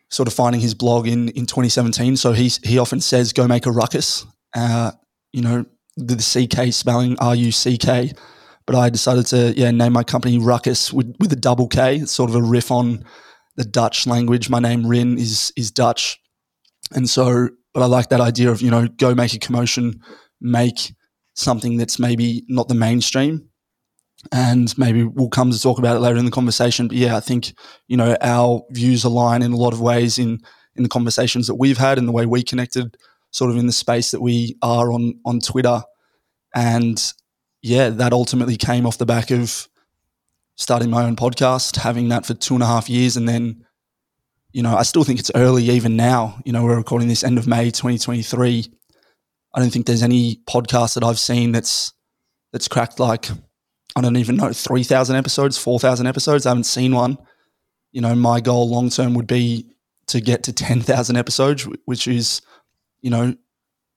Sort 0.09 0.27
of 0.27 0.33
finding 0.33 0.61
his 0.61 0.73
blog 0.73 1.05
in 1.07 1.29
in 1.29 1.45
2017. 1.45 2.17
So 2.17 2.31
he's 2.31 2.57
he 2.63 2.79
often 2.79 3.01
says, 3.01 3.33
"Go 3.33 3.47
make 3.47 3.67
a 3.67 3.71
ruckus." 3.71 4.25
Uh, 4.55 4.93
you 5.31 5.43
know, 5.43 5.63
the, 5.95 6.15
the 6.15 6.47
CK 6.47 6.73
spelling 6.73 7.19
R 7.19 7.35
U 7.35 7.51
C 7.51 7.77
K. 7.77 8.13
But 8.67 8.75
I 8.75 8.89
decided 8.89 9.25
to 9.27 9.53
yeah 9.57 9.71
name 9.71 9.93
my 9.93 10.03
company 10.03 10.37
Ruckus 10.37 10.93
with 10.93 11.15
with 11.19 11.33
a 11.33 11.37
double 11.37 11.67
K. 11.67 11.97
It's 11.97 12.11
sort 12.11 12.29
of 12.29 12.35
a 12.35 12.41
riff 12.41 12.69
on 12.69 13.03
the 13.55 13.65
Dutch 13.65 14.05
language. 14.05 14.49
My 14.49 14.59
name 14.59 14.85
Rien 14.85 15.17
is 15.17 15.51
is 15.55 15.71
Dutch, 15.71 16.19
and 16.93 17.09
so 17.09 17.49
but 17.73 17.81
I 17.81 17.85
like 17.87 18.09
that 18.09 18.21
idea 18.21 18.51
of 18.51 18.61
you 18.61 18.69
know 18.69 18.87
go 18.87 19.15
make 19.15 19.33
a 19.33 19.39
commotion, 19.39 20.01
make 20.39 20.93
something 21.33 21.77
that's 21.77 21.99
maybe 21.99 22.43
not 22.47 22.67
the 22.67 22.75
mainstream. 22.75 23.49
And 24.31 24.75
maybe 24.77 25.03
we'll 25.03 25.29
come 25.29 25.51
to 25.51 25.61
talk 25.61 25.77
about 25.77 25.95
it 25.95 25.99
later 25.99 26.17
in 26.17 26.25
the 26.25 26.31
conversation. 26.31 26.87
But 26.87 26.97
yeah, 26.97 27.15
I 27.15 27.19
think, 27.19 27.53
you 27.87 27.95
know, 27.95 28.17
our 28.19 28.63
views 28.71 29.03
align 29.03 29.43
in 29.43 29.53
a 29.53 29.57
lot 29.57 29.73
of 29.73 29.79
ways 29.79 30.17
in, 30.17 30.39
in 30.75 30.81
the 30.81 30.89
conversations 30.89 31.45
that 31.47 31.55
we've 31.55 31.77
had 31.77 31.99
and 31.99 32.07
the 32.07 32.11
way 32.11 32.25
we 32.25 32.41
connected 32.41 32.97
sort 33.29 33.51
of 33.51 33.57
in 33.57 33.67
the 33.67 33.71
space 33.71 34.09
that 34.11 34.21
we 34.21 34.57
are 34.63 34.91
on, 34.91 35.13
on 35.23 35.39
Twitter. 35.39 35.83
And 36.55 37.13
yeah, 37.67 37.89
that 37.89 38.13
ultimately 38.13 38.55
came 38.55 38.85
off 38.85 38.97
the 38.97 39.05
back 39.05 39.29
of 39.29 39.67
starting 40.55 40.89
my 40.89 41.03
own 41.03 41.17
podcast, 41.17 41.75
having 41.75 42.07
that 42.09 42.25
for 42.25 42.33
two 42.33 42.53
and 42.53 42.63
a 42.63 42.65
half 42.65 42.89
years. 42.89 43.17
And 43.17 43.27
then, 43.27 43.65
you 44.53 44.63
know, 44.63 44.73
I 44.75 44.83
still 44.83 45.03
think 45.03 45.19
it's 45.19 45.31
early 45.35 45.65
even 45.65 45.97
now. 45.97 46.39
You 46.45 46.53
know, 46.53 46.63
we're 46.63 46.77
recording 46.77 47.09
this 47.09 47.25
end 47.25 47.37
of 47.37 47.45
May 47.45 47.65
2023. 47.65 48.67
I 49.53 49.59
don't 49.59 49.69
think 49.69 49.85
there's 49.85 50.01
any 50.01 50.39
podcast 50.49 50.93
that 50.93 51.03
I've 51.03 51.19
seen 51.19 51.51
that's 51.51 51.91
that's 52.53 52.69
cracked 52.69 53.01
like 53.01 53.27
I 53.97 54.01
don't 54.01 54.15
even 54.15 54.37
know 54.37 54.53
three 54.53 54.83
thousand 54.83 55.17
episodes, 55.17 55.57
four 55.57 55.77
thousand 55.77 56.07
episodes. 56.07 56.45
I 56.45 56.51
haven't 56.51 56.63
seen 56.63 56.95
one, 56.95 57.17
you 57.91 57.99
know, 57.99 58.15
my 58.15 58.39
goal 58.39 58.69
long 58.69 58.89
term 58.89 59.13
would 59.15 59.27
be 59.27 59.73
to 60.07 60.21
get 60.21 60.43
to 60.43 60.53
10,000 60.53 61.17
episodes, 61.17 61.67
which 61.83 62.07
is, 62.07 62.41
you 63.01 63.09
know, 63.09 63.23
a 63.23 63.37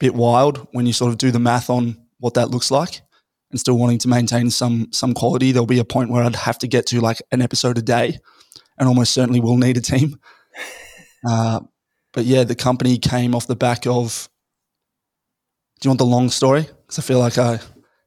bit 0.00 0.12
wild 0.12 0.66
when 0.72 0.86
you 0.86 0.92
sort 0.92 1.12
of 1.12 1.18
do 1.18 1.30
the 1.30 1.38
math 1.38 1.70
on 1.70 1.96
what 2.18 2.34
that 2.34 2.50
looks 2.50 2.72
like 2.72 3.02
and 3.50 3.58
still 3.60 3.78
wanting 3.78 3.98
to 3.98 4.08
maintain 4.08 4.50
some 4.50 4.88
some 4.92 5.14
quality. 5.14 5.52
There'll 5.52 5.66
be 5.66 5.78
a 5.78 5.84
point 5.84 6.10
where 6.10 6.22
I'd 6.22 6.36
have 6.36 6.58
to 6.58 6.68
get 6.68 6.86
to 6.86 7.00
like 7.00 7.22
an 7.32 7.42
episode 7.42 7.78
a 7.78 7.82
day 7.82 8.18
and 8.78 8.88
almost 8.88 9.12
certainly 9.12 9.40
will 9.40 9.56
need 9.56 9.76
a 9.76 9.82
team. 9.82 10.18
Uh, 11.28 11.60
but 12.14 12.24
yeah, 12.24 12.44
the 12.44 12.54
company 12.54 12.96
came 12.96 13.34
off 13.34 13.46
the 13.46 13.54
back 13.54 13.86
of. 13.86 14.26
Do 15.78 15.86
you 15.86 15.90
want 15.90 15.98
the 15.98 16.06
long 16.06 16.30
story? 16.30 16.62
Because 16.62 16.98
I 16.98 17.02
feel 17.02 17.18
like 17.18 17.36
I 17.36 17.60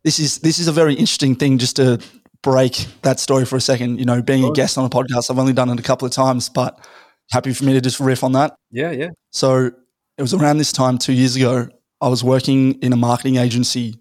this 0.03 0.19
is 0.19 0.39
this 0.39 0.57
is 0.57 0.67
a 0.67 0.71
very 0.71 0.93
interesting 0.93 1.35
thing 1.35 1.59
just 1.59 1.75
to 1.75 2.00
break 2.41 2.88
that 3.03 3.19
story 3.19 3.45
for 3.45 3.55
a 3.55 3.62
second. 3.62 4.00
You 4.00 4.05
know, 4.05 4.21
being 4.21 4.43
a 4.43 4.51
guest 4.51 4.77
on 4.77 4.85
a 4.85 4.89
podcast, 4.89 5.29
I've 5.29 5.39
only 5.39 5.53
done 5.53 5.69
it 5.69 5.79
a 5.79 5.83
couple 5.83 6.05
of 6.05 6.12
times, 6.12 6.50
but 6.50 6.83
happy 7.31 7.53
for 7.53 7.65
me 7.65 7.73
to 7.73 7.81
just 7.81 8.00
riff 8.00 8.23
on 8.23 8.33
that. 8.33 8.55
Yeah, 8.71 8.91
yeah. 8.91 9.09
So 9.31 9.71
it 10.17 10.21
was 10.21 10.33
around 10.33 10.57
this 10.57 10.71
time 10.71 10.97
two 10.97 11.13
years 11.13 11.35
ago. 11.35 11.67
I 12.01 12.09
was 12.09 12.23
working 12.23 12.81
in 12.81 12.91
a 12.93 12.97
marketing 12.97 13.38
agency 13.38 13.95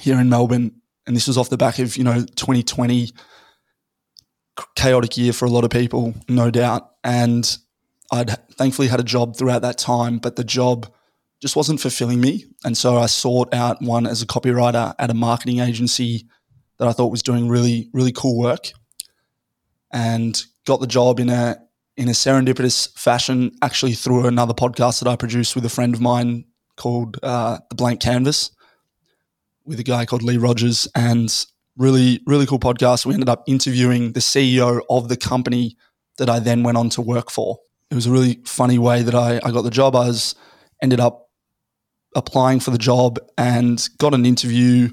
here 0.00 0.20
in 0.20 0.28
Melbourne, 0.28 0.80
and 1.06 1.16
this 1.16 1.26
was 1.26 1.38
off 1.38 1.50
the 1.50 1.56
back 1.56 1.78
of 1.78 1.96
you 1.96 2.04
know 2.04 2.20
2020 2.20 3.10
chaotic 4.76 5.16
year 5.16 5.32
for 5.32 5.46
a 5.46 5.50
lot 5.50 5.64
of 5.64 5.70
people, 5.70 6.14
no 6.28 6.50
doubt. 6.50 6.90
And 7.02 7.56
I'd 8.10 8.38
thankfully 8.52 8.88
had 8.88 9.00
a 9.00 9.04
job 9.04 9.36
throughout 9.36 9.62
that 9.62 9.78
time, 9.78 10.18
but 10.18 10.36
the 10.36 10.44
job 10.44 10.92
just 11.40 11.56
wasn't 11.56 11.80
fulfilling 11.80 12.20
me. 12.20 12.44
And 12.64 12.76
so 12.76 12.96
I 12.96 13.06
sought 13.06 13.52
out 13.52 13.82
one 13.82 14.06
as 14.06 14.22
a 14.22 14.26
copywriter 14.26 14.94
at 14.98 15.10
a 15.10 15.14
marketing 15.14 15.58
agency 15.58 16.26
that 16.78 16.88
I 16.88 16.92
thought 16.92 17.10
was 17.10 17.22
doing 17.22 17.48
really, 17.48 17.90
really 17.92 18.12
cool 18.12 18.38
work 18.38 18.70
and 19.92 20.42
got 20.66 20.80
the 20.80 20.86
job 20.86 21.20
in 21.20 21.28
a 21.28 21.56
in 21.96 22.08
a 22.08 22.12
serendipitous 22.12 22.92
fashion, 22.98 23.52
actually 23.62 23.92
through 23.92 24.26
another 24.26 24.54
podcast 24.54 25.00
that 25.00 25.08
I 25.08 25.14
produced 25.14 25.54
with 25.54 25.64
a 25.64 25.68
friend 25.68 25.94
of 25.94 26.00
mine 26.00 26.44
called 26.76 27.20
uh, 27.22 27.58
The 27.68 27.76
Blank 27.76 28.00
Canvas 28.00 28.50
with 29.64 29.80
a 29.80 29.84
guy 29.84 30.04
called 30.06 30.22
Lee 30.22 30.36
Rogers 30.36 30.88
and 30.94 31.46
really, 31.76 32.20
really 32.26 32.46
cool 32.46 32.58
podcast. 32.58 33.06
We 33.06 33.14
ended 33.14 33.28
up 33.28 33.44
interviewing 33.46 34.12
the 34.12 34.20
CEO 34.20 34.80
of 34.88 35.08
the 35.08 35.16
company 35.16 35.76
that 36.18 36.30
I 36.30 36.38
then 36.38 36.62
went 36.62 36.76
on 36.76 36.90
to 36.90 37.02
work 37.02 37.30
for. 37.30 37.58
It 37.90 37.94
was 37.94 38.06
a 38.06 38.10
really 38.10 38.40
funny 38.44 38.78
way 38.78 39.02
that 39.02 39.14
I, 39.14 39.40
I 39.42 39.50
got 39.50 39.62
the 39.62 39.70
job. 39.70 39.96
I 39.96 40.06
was 40.06 40.34
ended 40.82 41.00
up 41.00 41.28
applying 42.14 42.60
for 42.60 42.70
the 42.70 42.78
job 42.78 43.18
and 43.36 43.88
got 43.98 44.14
an 44.14 44.24
interview, 44.24 44.90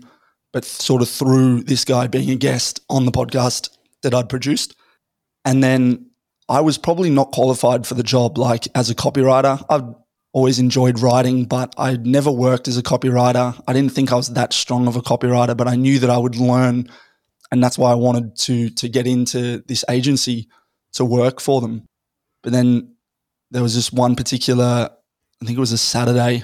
but 0.54 0.66
sort 0.66 1.02
of 1.02 1.10
through 1.10 1.64
this 1.64 1.86
guy 1.86 2.08
being 2.08 2.30
a 2.32 2.36
guest 2.36 2.80
on 2.90 3.06
the 3.06 3.12
podcast 3.12 3.70
that 4.04 4.14
I'd 4.14 4.30
produced. 4.30 4.76
And 5.46 5.64
then 5.64 6.08
I 6.50 6.62
was 6.62 6.78
probably 6.78 7.10
not 7.10 7.32
qualified 7.32 7.86
for 7.88 7.94
the 7.94 8.04
job, 8.04 8.38
like 8.38 8.68
as 8.76 8.90
a 8.90 8.96
copywriter. 8.96 9.64
I've 9.70 9.94
always 10.34 10.60
enjoyed 10.60 11.00
writing, 11.00 11.46
but 11.46 11.74
I'd 11.78 12.06
never 12.06 12.32
worked 12.32 12.68
as 12.68 12.78
a 12.78 12.84
copywriter. 12.84 13.62
I 13.68 13.74
didn't 13.74 13.92
think 13.92 14.12
I 14.12 14.16
was 14.16 14.30
that 14.30 14.54
strong 14.54 14.88
of 14.88 14.96
a 14.96 15.02
copywriter, 15.02 15.56
but 15.56 15.68
I 15.68 15.76
knew 15.76 16.00
that 16.00 16.10
I 16.10 16.18
would 16.18 16.36
learn. 16.36 16.90
And 17.52 17.62
that's 17.62 17.78
why 17.78 17.92
I 17.92 17.96
wanted 17.96 18.36
to 18.38 18.70
to 18.70 18.88
get 18.88 19.08
into 19.08 19.64
this 19.68 19.84
agency 19.90 20.48
to 20.94 21.04
work 21.04 21.42
for 21.42 21.60
them. 21.60 21.88
But 22.44 22.54
then 22.54 22.96
there 23.52 23.62
was 23.62 23.76
this 23.76 23.92
one 23.92 24.16
particular, 24.16 24.90
I 25.42 25.46
think 25.46 25.58
it 25.58 25.60
was 25.60 25.74
a 25.74 25.78
Saturday, 25.78 26.44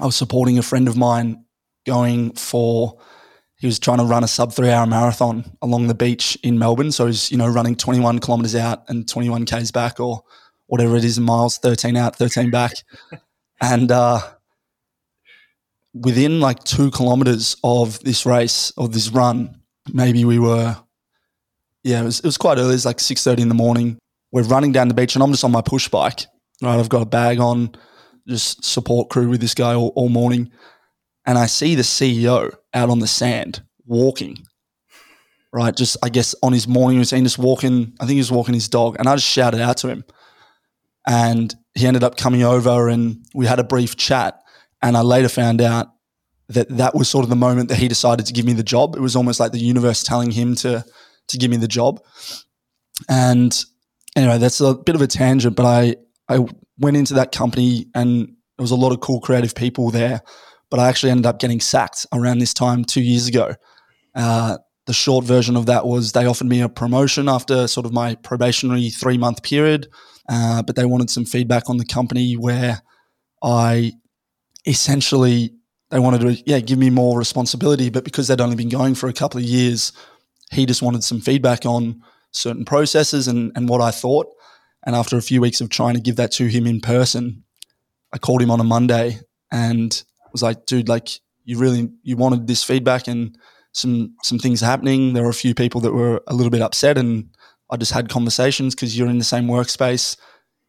I 0.00 0.04
was 0.04 0.16
supporting 0.16 0.58
a 0.58 0.62
friend 0.62 0.88
of 0.88 0.96
mine 0.96 1.44
going 1.86 2.32
for 2.32 2.98
he 3.58 3.66
was 3.66 3.78
trying 3.78 3.98
to 3.98 4.04
run 4.04 4.22
a 4.22 4.28
sub 4.28 4.52
three 4.52 4.70
hour 4.70 4.86
marathon 4.86 5.44
along 5.62 5.86
the 5.86 5.94
beach 5.94 6.36
in 6.42 6.58
Melbourne. 6.58 6.92
So 6.92 7.06
he's, 7.06 7.30
you 7.30 7.38
know, 7.38 7.48
running 7.48 7.74
21 7.74 8.18
kilometers 8.18 8.54
out 8.54 8.84
and 8.88 9.08
21 9.08 9.46
Ks 9.46 9.70
back 9.70 9.98
or 9.98 10.22
whatever 10.66 10.96
it 10.96 11.04
is 11.04 11.18
miles, 11.18 11.58
13 11.58 11.96
out, 11.96 12.16
13 12.16 12.50
back. 12.50 12.72
and 13.60 13.90
uh, 13.90 14.20
within 15.94 16.40
like 16.40 16.62
two 16.64 16.90
kilometers 16.90 17.56
of 17.64 18.00
this 18.00 18.26
race, 18.26 18.70
of 18.76 18.92
this 18.92 19.10
run, 19.10 19.60
maybe 19.92 20.24
we 20.24 20.38
were, 20.38 20.76
yeah, 21.84 22.00
it 22.00 22.04
was, 22.04 22.20
it 22.20 22.26
was 22.26 22.38
quite 22.38 22.58
early. 22.58 22.70
It 22.70 22.72
was 22.72 22.86
like 22.86 22.98
6.30 22.98 23.40
in 23.40 23.48
the 23.48 23.54
morning. 23.54 23.98
We're 24.32 24.42
running 24.42 24.72
down 24.72 24.88
the 24.88 24.94
beach 24.94 25.14
and 25.14 25.22
I'm 25.22 25.30
just 25.30 25.44
on 25.44 25.52
my 25.52 25.62
push 25.62 25.88
bike, 25.88 26.26
right? 26.62 26.78
I've 26.78 26.88
got 26.88 27.02
a 27.02 27.06
bag 27.06 27.38
on, 27.38 27.76
just 28.26 28.64
support 28.64 29.08
crew 29.08 29.28
with 29.28 29.40
this 29.40 29.54
guy 29.54 29.74
all, 29.74 29.92
all 29.94 30.08
morning. 30.08 30.50
And 31.24 31.38
I 31.38 31.46
see 31.46 31.74
the 31.74 31.82
CEO 31.82 32.54
out 32.74 32.90
on 32.90 32.98
the 32.98 33.06
sand 33.06 33.62
walking, 33.84 34.38
right? 35.52 35.74
Just, 35.74 35.96
I 36.02 36.08
guess, 36.08 36.34
on 36.42 36.52
his 36.52 36.68
morning 36.68 36.98
routine, 36.98 37.24
just 37.24 37.38
walking. 37.38 37.94
I 38.00 38.04
think 38.04 38.14
he 38.14 38.18
was 38.18 38.32
walking 38.32 38.54
his 38.54 38.68
dog. 38.68 38.96
And 38.98 39.08
I 39.08 39.14
just 39.16 39.26
shouted 39.26 39.60
out 39.60 39.76
to 39.78 39.88
him. 39.88 40.04
And 41.06 41.54
he 41.74 41.86
ended 41.86 42.02
up 42.02 42.16
coming 42.16 42.42
over 42.42 42.88
and 42.88 43.24
we 43.34 43.46
had 43.46 43.60
a 43.60 43.64
brief 43.64 43.96
chat. 43.96 44.40
And 44.82 44.96
I 44.96 45.02
later 45.02 45.28
found 45.28 45.60
out 45.60 45.88
that 46.48 46.68
that 46.68 46.94
was 46.94 47.08
sort 47.08 47.24
of 47.24 47.28
the 47.30 47.36
moment 47.36 47.68
that 47.68 47.78
he 47.78 47.88
decided 47.88 48.26
to 48.26 48.32
give 48.32 48.44
me 48.44 48.52
the 48.52 48.62
job. 48.62 48.96
It 48.96 49.00
was 49.00 49.16
almost 49.16 49.40
like 49.40 49.52
the 49.52 49.58
universe 49.58 50.02
telling 50.02 50.30
him 50.30 50.54
to, 50.56 50.84
to 51.28 51.38
give 51.38 51.50
me 51.50 51.56
the 51.56 51.68
job. 51.68 52.00
And 53.08 53.56
anyway, 54.16 54.38
that's 54.38 54.60
a 54.60 54.74
bit 54.74 54.94
of 54.94 55.02
a 55.02 55.06
tangent, 55.06 55.56
but 55.56 55.66
I, 55.66 55.96
I 56.28 56.46
went 56.78 56.96
into 56.96 57.14
that 57.14 57.32
company 57.32 57.86
and 57.94 58.26
there 58.28 58.62
was 58.62 58.70
a 58.70 58.76
lot 58.76 58.92
of 58.92 59.00
cool 59.00 59.20
creative 59.20 59.54
people 59.54 59.90
there. 59.90 60.22
But 60.70 60.80
I 60.80 60.88
actually 60.88 61.10
ended 61.10 61.26
up 61.26 61.38
getting 61.38 61.60
sacked 61.60 62.06
around 62.12 62.38
this 62.38 62.54
time 62.54 62.84
two 62.84 63.02
years 63.02 63.28
ago. 63.28 63.54
Uh, 64.14 64.58
the 64.86 64.92
short 64.92 65.24
version 65.24 65.56
of 65.56 65.66
that 65.66 65.84
was 65.86 66.12
they 66.12 66.26
offered 66.26 66.46
me 66.46 66.60
a 66.60 66.68
promotion 66.68 67.28
after 67.28 67.66
sort 67.66 67.86
of 67.86 67.92
my 67.92 68.14
probationary 68.14 68.88
three 68.88 69.18
month 69.18 69.42
period, 69.42 69.88
uh, 70.28 70.62
but 70.62 70.76
they 70.76 70.84
wanted 70.84 71.10
some 71.10 71.24
feedback 71.24 71.68
on 71.68 71.76
the 71.76 71.84
company 71.84 72.34
where 72.34 72.82
I 73.42 73.92
essentially 74.64 75.52
they 75.90 75.98
wanted 75.98 76.20
to 76.20 76.42
yeah 76.46 76.60
give 76.60 76.78
me 76.78 76.90
more 76.90 77.18
responsibility, 77.18 77.90
but 77.90 78.04
because 78.04 78.28
they'd 78.28 78.40
only 78.40 78.56
been 78.56 78.68
going 78.68 78.94
for 78.94 79.08
a 79.08 79.12
couple 79.12 79.38
of 79.38 79.44
years, 79.44 79.92
he 80.52 80.66
just 80.66 80.82
wanted 80.82 81.04
some 81.04 81.20
feedback 81.20 81.66
on 81.66 82.02
certain 82.30 82.64
processes 82.64 83.28
and, 83.28 83.52
and 83.56 83.68
what 83.68 83.80
I 83.80 83.90
thought. 83.90 84.26
And 84.84 84.94
after 84.94 85.16
a 85.16 85.22
few 85.22 85.40
weeks 85.40 85.60
of 85.60 85.68
trying 85.68 85.94
to 85.94 86.00
give 86.00 86.16
that 86.16 86.30
to 86.32 86.46
him 86.46 86.66
in 86.66 86.80
person, 86.80 87.42
I 88.12 88.18
called 88.18 88.40
him 88.40 88.52
on 88.52 88.60
a 88.60 88.64
Monday 88.64 89.18
and 89.50 90.02
was 90.30 90.42
like, 90.42 90.66
dude, 90.66 90.88
like 90.88 91.08
you 91.44 91.58
really 91.58 91.88
you 92.02 92.16
wanted 92.16 92.46
this 92.46 92.62
feedback 92.62 93.08
and 93.08 93.36
some 93.76 94.14
some 94.22 94.38
things 94.38 94.60
happening. 94.60 95.12
There 95.12 95.22
were 95.22 95.30
a 95.30 95.34
few 95.34 95.54
people 95.54 95.80
that 95.82 95.92
were 95.92 96.22
a 96.26 96.34
little 96.34 96.50
bit 96.50 96.62
upset 96.62 96.98
and 96.98 97.30
I 97.70 97.76
just 97.76 97.92
had 97.92 98.08
conversations 98.08 98.74
because 98.74 98.96
you're 98.96 99.08
in 99.08 99.18
the 99.18 99.24
same 99.24 99.46
workspace. 99.46 100.16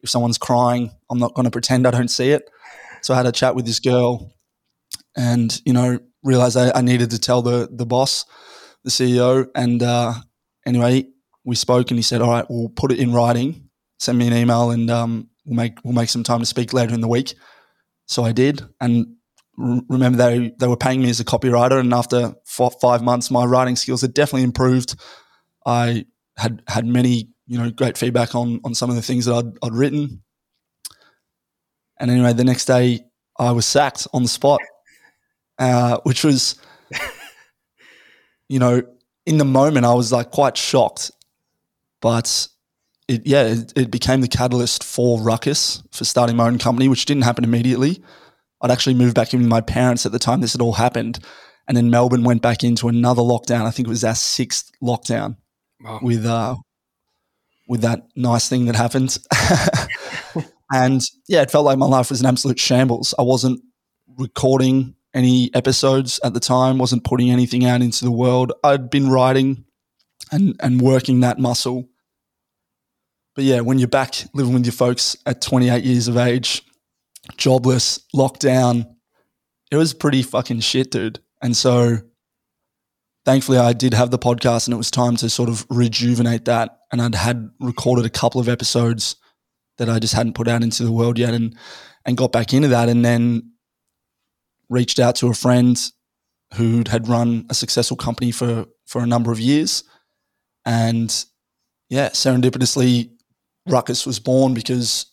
If 0.00 0.10
someone's 0.10 0.38
crying, 0.38 0.90
I'm 1.10 1.18
not 1.18 1.34
going 1.34 1.44
to 1.44 1.50
pretend 1.50 1.86
I 1.86 1.90
don't 1.90 2.10
see 2.10 2.30
it. 2.30 2.48
So 3.02 3.14
I 3.14 3.16
had 3.16 3.26
a 3.26 3.32
chat 3.32 3.54
with 3.54 3.66
this 3.66 3.78
girl 3.80 4.32
and, 5.16 5.60
you 5.64 5.72
know, 5.72 5.98
realized 6.22 6.56
I, 6.56 6.70
I 6.74 6.82
needed 6.82 7.10
to 7.10 7.18
tell 7.18 7.42
the 7.42 7.68
the 7.70 7.86
boss, 7.86 8.24
the 8.84 8.90
CEO. 8.90 9.48
And 9.54 9.82
uh, 9.82 10.14
anyway, 10.66 11.06
we 11.44 11.56
spoke 11.56 11.90
and 11.90 11.98
he 11.98 12.02
said, 12.02 12.20
all 12.20 12.30
right, 12.30 12.46
we'll 12.48 12.70
put 12.70 12.92
it 12.92 12.98
in 12.98 13.12
writing 13.12 13.68
send 13.98 14.18
me 14.18 14.26
an 14.26 14.32
email 14.32 14.70
and 14.70 14.90
um, 14.90 15.28
we'll 15.44 15.56
make 15.56 15.78
we'll 15.84 15.94
make 15.94 16.08
some 16.08 16.22
time 16.22 16.40
to 16.40 16.46
speak 16.46 16.72
later 16.72 16.94
in 16.94 17.00
the 17.00 17.08
week. 17.08 17.34
So 18.06 18.24
I 18.24 18.32
did, 18.32 18.62
and 18.80 19.16
remember 19.58 20.16
they 20.16 20.52
they 20.58 20.68
were 20.68 20.76
paying 20.76 21.02
me 21.02 21.10
as 21.10 21.20
a 21.20 21.24
copywriter, 21.24 21.80
and 21.80 21.92
after 21.92 22.34
four, 22.44 22.70
five 22.80 23.02
months, 23.02 23.30
my 23.30 23.44
writing 23.44 23.76
skills 23.76 24.02
had 24.02 24.14
definitely 24.14 24.44
improved. 24.44 24.94
I 25.66 26.06
had 26.36 26.62
had 26.68 26.86
many 26.86 27.28
you 27.46 27.58
know 27.58 27.70
great 27.70 27.98
feedback 27.98 28.34
on 28.34 28.60
on 28.64 28.74
some 28.74 28.88
of 28.90 28.96
the 28.96 29.02
things 29.02 29.24
that 29.24 29.34
I'd, 29.34 29.52
I'd 29.62 29.74
written, 29.74 30.22
and 31.98 32.10
anyway, 32.10 32.32
the 32.32 32.44
next 32.44 32.66
day 32.66 33.00
I 33.38 33.52
was 33.52 33.66
sacked 33.66 34.06
on 34.12 34.22
the 34.22 34.28
spot, 34.28 34.60
uh, 35.58 35.98
which 36.04 36.24
was, 36.24 36.56
you 38.48 38.58
know, 38.58 38.82
in 39.26 39.38
the 39.38 39.44
moment 39.44 39.86
I 39.86 39.94
was 39.94 40.12
like 40.12 40.30
quite 40.30 40.56
shocked, 40.56 41.10
but 42.00 42.48
it, 43.08 43.26
yeah, 43.26 43.44
it, 43.44 43.72
it, 43.76 43.90
became 43.90 44.20
the 44.20 44.28
catalyst 44.28 44.84
for 44.84 45.20
Ruckus 45.20 45.82
for 45.90 46.04
starting 46.04 46.36
my 46.36 46.46
own 46.46 46.58
company, 46.58 46.88
which 46.88 47.04
didn't 47.04 47.22
happen 47.24 47.44
immediately. 47.44 48.02
I'd 48.60 48.70
actually 48.70 48.94
moved 48.94 49.14
back 49.14 49.32
in 49.32 49.40
with 49.40 49.48
my 49.48 49.60
parents 49.60 50.06
at 50.06 50.12
the 50.12 50.18
time 50.18 50.40
this 50.40 50.52
had 50.52 50.62
all 50.62 50.74
happened. 50.74 51.18
And 51.66 51.76
then 51.76 51.90
Melbourne 51.90 52.24
went 52.24 52.42
back 52.42 52.64
into 52.64 52.88
another 52.88 53.22
lockdown. 53.22 53.66
I 53.66 53.70
think 53.70 53.88
it 53.88 53.90
was 53.90 54.04
our 54.04 54.14
sixth 54.14 54.70
lockdown 54.82 55.36
wow. 55.82 56.00
with 56.02 56.24
uh, 56.24 56.56
with 57.68 57.82
that 57.82 58.08
nice 58.16 58.48
thing 58.48 58.64
that 58.66 58.76
happened. 58.76 59.18
and 60.72 61.02
yeah, 61.28 61.42
it 61.42 61.50
felt 61.50 61.66
like 61.66 61.78
my 61.78 61.86
life 61.86 62.10
was 62.10 62.20
an 62.20 62.26
absolute 62.26 62.58
shambles. 62.58 63.14
I 63.18 63.22
wasn't 63.22 63.60
recording 64.16 64.94
any 65.12 65.50
episodes 65.54 66.18
at 66.24 66.32
the 66.32 66.40
time, 66.40 66.78
wasn't 66.78 67.04
putting 67.04 67.30
anything 67.30 67.66
out 67.66 67.82
into 67.82 68.04
the 68.04 68.10
world. 68.10 68.52
I'd 68.64 68.88
been 68.88 69.10
writing 69.10 69.64
and, 70.32 70.56
and 70.60 70.80
working 70.80 71.20
that 71.20 71.38
muscle 71.38 71.88
but 73.38 73.44
yeah, 73.44 73.60
when 73.60 73.78
you're 73.78 73.86
back 73.86 74.16
living 74.34 74.52
with 74.52 74.66
your 74.66 74.72
folks 74.72 75.16
at 75.24 75.40
28 75.40 75.84
years 75.84 76.08
of 76.08 76.16
age, 76.16 76.64
jobless, 77.36 78.00
locked 78.12 78.40
down, 78.40 78.96
it 79.70 79.76
was 79.76 79.94
pretty 79.94 80.22
fucking 80.22 80.60
shit, 80.60 80.90
dude. 80.90 81.20
And 81.42 81.56
so 81.56 81.98
thankfully 83.24 83.58
I 83.58 83.72
did 83.72 83.94
have 83.94 84.10
the 84.10 84.18
podcast 84.18 84.66
and 84.66 84.74
it 84.74 84.78
was 84.78 84.90
time 84.90 85.16
to 85.16 85.28
sort 85.28 85.48
of 85.48 85.66
rejuvenate 85.70 86.46
that. 86.46 86.78
And 86.90 87.02
I'd 87.02 87.14
had 87.14 87.50
recorded 87.60 88.06
a 88.06 88.10
couple 88.10 88.40
of 88.40 88.48
episodes 88.48 89.16
that 89.78 89.88
I 89.88 89.98
just 89.98 90.14
hadn't 90.14 90.34
put 90.34 90.48
out 90.48 90.62
into 90.62 90.84
the 90.84 90.92
world 90.92 91.18
yet, 91.18 91.34
and 91.34 91.56
and 92.04 92.16
got 92.16 92.32
back 92.32 92.52
into 92.52 92.68
that, 92.68 92.88
and 92.88 93.04
then 93.04 93.52
reached 94.68 94.98
out 94.98 95.16
to 95.16 95.28
a 95.28 95.34
friend 95.34 95.78
who 96.54 96.82
had 96.88 97.08
run 97.08 97.46
a 97.48 97.54
successful 97.54 97.96
company 97.96 98.30
for 98.30 98.66
for 98.86 99.02
a 99.02 99.06
number 99.06 99.32
of 99.32 99.40
years, 99.40 99.84
and 100.64 101.24
yeah, 101.88 102.10
serendipitously, 102.10 103.10
Ruckus 103.66 104.04
was 104.04 104.18
born 104.18 104.54
because 104.54 105.06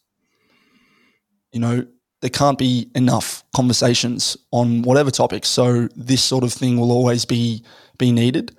you 1.51 1.60
know 1.60 1.86
there 2.25 2.32
can't 2.32 2.58
be 2.58 2.89
enough 2.96 3.44
conversations 3.55 4.36
on 4.50 4.82
whatever 4.82 5.12
topic. 5.12 5.46
So 5.46 5.88
this 5.96 6.24
sort 6.24 6.44
of 6.44 6.51
thing 6.51 6.79
will 6.79 6.91
always 6.91 7.24
be 7.24 7.63
be 8.00 8.12
needed, 8.12 8.58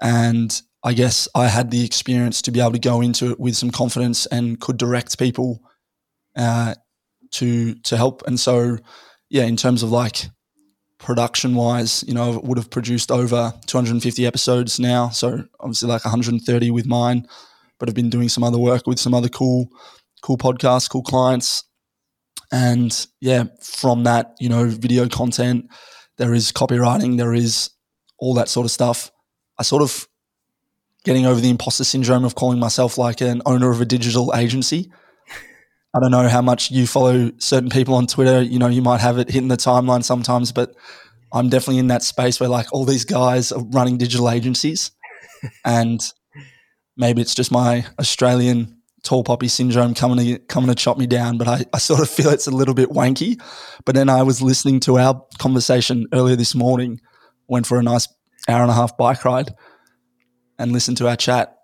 and 0.00 0.62
I 0.84 0.92
guess 0.92 1.26
I 1.34 1.48
had 1.48 1.72
the 1.72 1.84
experience 1.84 2.40
to 2.42 2.52
be 2.52 2.60
able 2.60 2.70
to 2.70 2.78
go 2.78 3.00
into 3.00 3.32
it 3.32 3.40
with 3.40 3.56
some 3.56 3.72
confidence 3.72 4.26
and 4.26 4.60
could 4.60 4.76
direct 4.76 5.18
people 5.18 5.60
uh, 6.36 6.76
to 7.32 7.74
to 7.74 7.96
help. 7.96 8.22
And 8.28 8.38
so, 8.38 8.78
yeah, 9.28 9.42
in 9.42 9.56
terms 9.56 9.82
of 9.82 9.90
like 9.90 10.26
production 10.98 11.56
wise, 11.56 12.04
you 12.06 12.14
know, 12.14 12.34
I 12.34 12.36
would 12.36 12.58
have 12.58 12.70
produced 12.70 13.10
over 13.10 13.52
250 13.66 14.24
episodes 14.24 14.78
now. 14.78 15.08
So 15.08 15.42
obviously 15.58 15.88
like 15.88 16.04
130 16.04 16.70
with 16.70 16.86
mine, 16.86 17.26
but 17.80 17.88
I've 17.88 17.96
been 17.96 18.08
doing 18.08 18.28
some 18.28 18.44
other 18.44 18.58
work 18.58 18.86
with 18.86 19.00
some 19.00 19.14
other 19.14 19.28
cool, 19.28 19.68
cool 20.22 20.38
podcasts, 20.38 20.88
cool 20.88 21.02
clients. 21.02 21.64
And 22.52 23.06
yeah, 23.20 23.44
from 23.60 24.04
that, 24.04 24.34
you 24.40 24.48
know, 24.48 24.66
video 24.66 25.08
content, 25.08 25.70
there 26.18 26.34
is 26.34 26.52
copywriting, 26.52 27.16
there 27.16 27.34
is 27.34 27.70
all 28.18 28.34
that 28.34 28.48
sort 28.48 28.64
of 28.64 28.70
stuff. 28.70 29.10
I 29.58 29.62
sort 29.62 29.82
of 29.82 30.08
getting 31.04 31.26
over 31.26 31.40
the 31.40 31.50
imposter 31.50 31.84
syndrome 31.84 32.24
of 32.24 32.34
calling 32.34 32.58
myself 32.58 32.98
like 32.98 33.20
an 33.20 33.40
owner 33.46 33.70
of 33.70 33.80
a 33.80 33.84
digital 33.84 34.34
agency. 34.34 34.90
I 35.94 35.98
don't 36.00 36.10
know 36.10 36.28
how 36.28 36.42
much 36.42 36.70
you 36.70 36.86
follow 36.86 37.32
certain 37.38 37.70
people 37.70 37.94
on 37.94 38.06
Twitter. 38.06 38.42
You 38.42 38.58
know, 38.58 38.68
you 38.68 38.82
might 38.82 39.00
have 39.00 39.18
it 39.18 39.30
hitting 39.30 39.48
the 39.48 39.56
timeline 39.56 40.04
sometimes, 40.04 40.52
but 40.52 40.74
I'm 41.32 41.48
definitely 41.48 41.78
in 41.78 41.88
that 41.88 42.02
space 42.02 42.38
where 42.38 42.48
like 42.48 42.72
all 42.72 42.84
these 42.84 43.04
guys 43.04 43.50
are 43.50 43.64
running 43.70 43.98
digital 43.98 44.30
agencies, 44.30 44.92
and 45.64 46.00
maybe 46.96 47.22
it's 47.22 47.34
just 47.34 47.50
my 47.50 47.86
Australian 47.98 48.79
tall 49.02 49.24
poppy 49.24 49.48
syndrome 49.48 49.94
coming 49.94 50.18
to 50.18 50.38
coming 50.40 50.68
to 50.68 50.74
chop 50.74 50.98
me 50.98 51.06
down. 51.06 51.38
But 51.38 51.48
I, 51.48 51.64
I 51.72 51.78
sort 51.78 52.00
of 52.00 52.08
feel 52.16 52.30
it's 52.30 52.46
a 52.46 52.52
little 52.52 52.74
bit 52.74 52.90
wanky. 52.90 53.40
But 53.84 53.94
then 53.94 54.08
I 54.08 54.22
was 54.22 54.42
listening 54.42 54.80
to 54.80 54.98
our 54.98 55.24
conversation 55.38 56.06
earlier 56.12 56.36
this 56.36 56.54
morning, 56.54 57.00
went 57.48 57.66
for 57.66 57.78
a 57.78 57.82
nice 57.82 58.08
hour 58.48 58.62
and 58.62 58.70
a 58.70 58.74
half 58.74 58.96
bike 58.96 59.24
ride, 59.24 59.54
and 60.58 60.72
listened 60.72 60.96
to 60.98 61.08
our 61.08 61.16
chat 61.16 61.56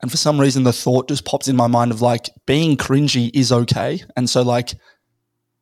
and 0.00 0.10
for 0.10 0.16
some 0.16 0.40
reason, 0.40 0.62
the 0.62 0.72
thought 0.72 1.08
just 1.08 1.24
pops 1.24 1.48
in 1.48 1.56
my 1.56 1.66
mind 1.66 1.90
of 1.90 2.00
like 2.00 2.30
being 2.46 2.76
cringy 2.76 3.30
is 3.34 3.50
okay. 3.50 4.00
And 4.16 4.30
so, 4.30 4.42
like, 4.42 4.74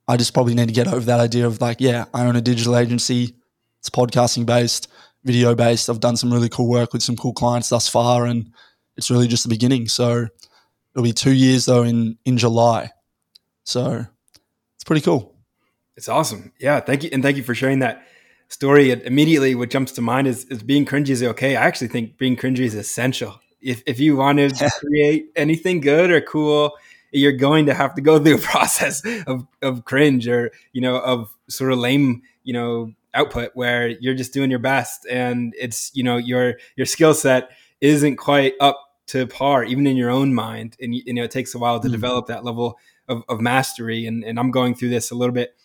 I 0.08 0.16
just 0.16 0.34
probably 0.34 0.54
need 0.54 0.68
to 0.68 0.74
get 0.74 0.88
over 0.88 1.06
that 1.06 1.20
idea 1.20 1.46
of 1.46 1.60
like, 1.60 1.80
yeah, 1.80 2.04
I 2.12 2.26
own 2.26 2.36
a 2.36 2.40
digital 2.40 2.76
agency. 2.76 3.34
It's 3.80 3.90
podcasting 3.90 4.44
based, 4.44 4.88
video 5.24 5.54
based. 5.54 5.88
I've 5.88 6.00
done 6.00 6.16
some 6.16 6.32
really 6.32 6.50
cool 6.50 6.68
work 6.68 6.92
with 6.92 7.02
some 7.02 7.16
cool 7.16 7.32
clients 7.32 7.70
thus 7.70 7.88
far, 7.88 8.26
and 8.26 8.52
it's 8.96 9.10
really 9.10 9.26
just 9.26 9.42
the 9.42 9.48
beginning. 9.48 9.88
So 9.88 10.26
it'll 10.96 11.04
be 11.04 11.12
two 11.12 11.34
years 11.34 11.66
though 11.66 11.82
in 11.82 12.18
in 12.24 12.38
July. 12.38 12.90
So 13.64 14.06
it's 14.74 14.84
pretty 14.84 15.02
cool. 15.02 15.36
It's 15.96 16.08
awesome. 16.08 16.52
Yeah, 16.58 16.80
thank 16.80 17.04
you, 17.04 17.10
and 17.12 17.22
thank 17.22 17.36
you 17.36 17.42
for 17.42 17.54
sharing 17.54 17.80
that 17.80 18.06
story. 18.48 18.90
Immediately, 18.90 19.54
what 19.54 19.70
jumps 19.70 19.92
to 19.92 20.00
mind 20.00 20.26
is, 20.26 20.44
is 20.46 20.62
being 20.62 20.84
cringy 20.84 21.10
is 21.10 21.22
okay. 21.22 21.56
I 21.56 21.66
actually 21.66 21.88
think 21.88 22.18
being 22.18 22.36
cringy 22.36 22.60
is 22.60 22.74
essential 22.74 23.40
if, 23.66 23.82
if 23.86 23.98
you 23.98 24.16
want 24.16 24.38
to 24.38 24.70
create 24.80 25.30
anything 25.36 25.80
good 25.80 26.10
or 26.10 26.20
cool, 26.20 26.72
you're 27.10 27.32
going 27.32 27.66
to 27.66 27.74
have 27.74 27.94
to 27.94 28.00
go 28.00 28.18
through 28.18 28.36
a 28.36 28.38
process 28.52 29.02
of, 29.26 29.46
of 29.62 29.84
cringe 29.84 30.28
or, 30.28 30.50
you 30.72 30.80
know, 30.80 30.96
of 30.98 31.34
sort 31.48 31.72
of 31.72 31.78
lame, 31.78 32.22
you 32.44 32.52
know, 32.52 32.92
output 33.14 33.50
where 33.54 33.88
you're 33.88 34.14
just 34.14 34.32
doing 34.32 34.50
your 34.50 34.58
best 34.58 35.06
and 35.06 35.54
it's, 35.58 35.90
you 35.94 36.02
know, 36.02 36.16
your, 36.16 36.54
your 36.76 36.86
skill 36.86 37.14
set 37.14 37.50
isn't 37.80 38.16
quite 38.16 38.54
up 38.60 38.85
to 39.06 39.26
par, 39.26 39.64
even 39.64 39.86
in 39.86 39.96
your 39.96 40.10
own 40.10 40.34
mind. 40.34 40.76
And, 40.80 40.94
you 40.94 41.12
know, 41.12 41.24
it 41.24 41.30
takes 41.30 41.54
a 41.54 41.58
while 41.58 41.80
to 41.80 41.88
mm. 41.88 41.92
develop 41.92 42.26
that 42.26 42.44
level 42.44 42.78
of, 43.08 43.22
of 43.28 43.40
mastery. 43.40 44.06
And, 44.06 44.24
and 44.24 44.38
I'm 44.38 44.50
going 44.50 44.74
through 44.74 44.90
this 44.90 45.10
a 45.10 45.14
little 45.14 45.34
bit, 45.34 45.56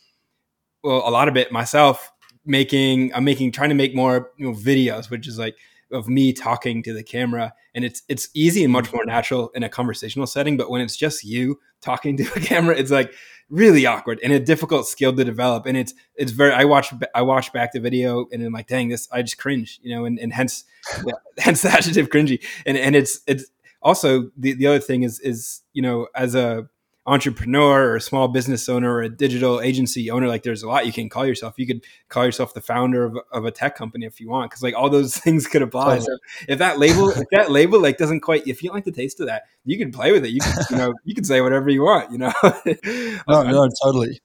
well, 0.83 1.01
a 1.05 1.09
lot 1.09 1.27
of 1.27 1.37
it 1.37 1.51
myself 1.51 2.11
making, 2.45 3.13
I'm 3.13 3.23
making, 3.23 3.51
trying 3.51 3.69
to 3.69 3.75
make 3.75 3.95
more, 3.95 4.31
you 4.37 4.47
know, 4.47 4.53
videos, 4.57 5.09
which 5.09 5.27
is 5.27 5.37
like, 5.37 5.55
of 5.91 6.07
me 6.07 6.33
talking 6.33 6.81
to 6.83 6.93
the 6.93 7.03
camera 7.03 7.53
and 7.75 7.83
it's 7.83 8.03
it's 8.07 8.29
easy 8.33 8.63
and 8.63 8.73
much 8.73 8.85
mm-hmm. 8.85 8.97
more 8.97 9.05
natural 9.05 9.49
in 9.55 9.63
a 9.63 9.69
conversational 9.69 10.27
setting 10.27 10.57
but 10.57 10.69
when 10.69 10.81
it's 10.81 10.95
just 10.95 11.23
you 11.23 11.59
talking 11.81 12.17
to 12.17 12.23
a 12.35 12.39
camera 12.39 12.75
it's 12.75 12.91
like 12.91 13.11
really 13.51 13.85
awkward 13.85 14.19
and 14.23 14.33
a 14.33 14.39
difficult 14.39 14.87
skill 14.87 15.13
to 15.15 15.23
develop. 15.23 15.67
And 15.67 15.77
it's 15.77 15.93
it's 16.15 16.31
very 16.31 16.53
i 16.53 16.63
watch 16.63 16.91
i 17.13 17.21
watch 17.21 17.53
back 17.53 17.73
the 17.73 17.79
video 17.79 18.25
and 18.31 18.41
i'm 18.41 18.53
like 18.53 18.67
dang 18.67 18.89
this 18.89 19.07
i 19.11 19.21
just 19.21 19.37
cringe 19.37 19.79
you 19.83 19.93
know 19.93 20.05
and, 20.05 20.17
and 20.17 20.33
hence 20.33 20.63
hence 21.37 21.61
the 21.61 21.69
adjective 21.69 22.09
cringy. 22.09 22.43
And 22.65 22.77
and 22.77 22.95
it's 22.95 23.19
it's 23.27 23.45
also 23.81 24.31
the, 24.37 24.53
the 24.53 24.67
other 24.67 24.79
thing 24.79 25.03
is 25.03 25.19
is 25.19 25.61
you 25.73 25.81
know 25.81 26.07
as 26.15 26.33
a 26.33 26.67
entrepreneur 27.07 27.89
or 27.89 27.95
a 27.95 28.01
small 28.01 28.27
business 28.27 28.69
owner 28.69 28.93
or 28.93 29.01
a 29.01 29.09
digital 29.09 29.59
agency 29.59 30.11
owner 30.11 30.27
like 30.27 30.43
there's 30.43 30.61
a 30.61 30.67
lot 30.67 30.85
you 30.85 30.93
can 30.93 31.09
call 31.09 31.25
yourself. 31.25 31.55
You 31.57 31.65
could 31.65 31.83
call 32.09 32.25
yourself 32.25 32.53
the 32.53 32.61
founder 32.61 33.03
of, 33.03 33.17
of 33.31 33.45
a 33.45 33.51
tech 33.51 33.75
company 33.75 34.05
if 34.05 34.19
you 34.19 34.29
want 34.29 34.51
because 34.51 34.61
like 34.61 34.75
all 34.75 34.89
those 34.89 35.17
things 35.17 35.47
could 35.47 35.61
apply. 35.61 35.97
Totally. 35.97 36.05
so 36.05 36.45
if 36.47 36.59
that 36.59 36.77
label 36.77 37.09
if 37.09 37.27
that 37.31 37.49
label 37.51 37.81
like 37.81 37.97
doesn't 37.97 38.21
quite 38.21 38.45
if 38.47 38.61
you 38.61 38.69
don't 38.69 38.75
like 38.75 38.85
the 38.85 38.91
taste 38.91 39.19
of 39.19 39.27
that 39.27 39.43
you 39.65 39.77
can 39.77 39.91
play 39.91 40.11
with 40.11 40.25
it. 40.25 40.29
You 40.29 40.41
can 40.41 40.53
you 40.69 40.77
know 40.77 40.93
you 41.03 41.15
can 41.15 41.23
say 41.23 41.41
whatever 41.41 41.69
you 41.69 41.81
want 41.81 42.11
you 42.11 42.17
know? 42.19 42.33
No 43.27 43.43
no 43.43 43.69
totally. 43.83 44.19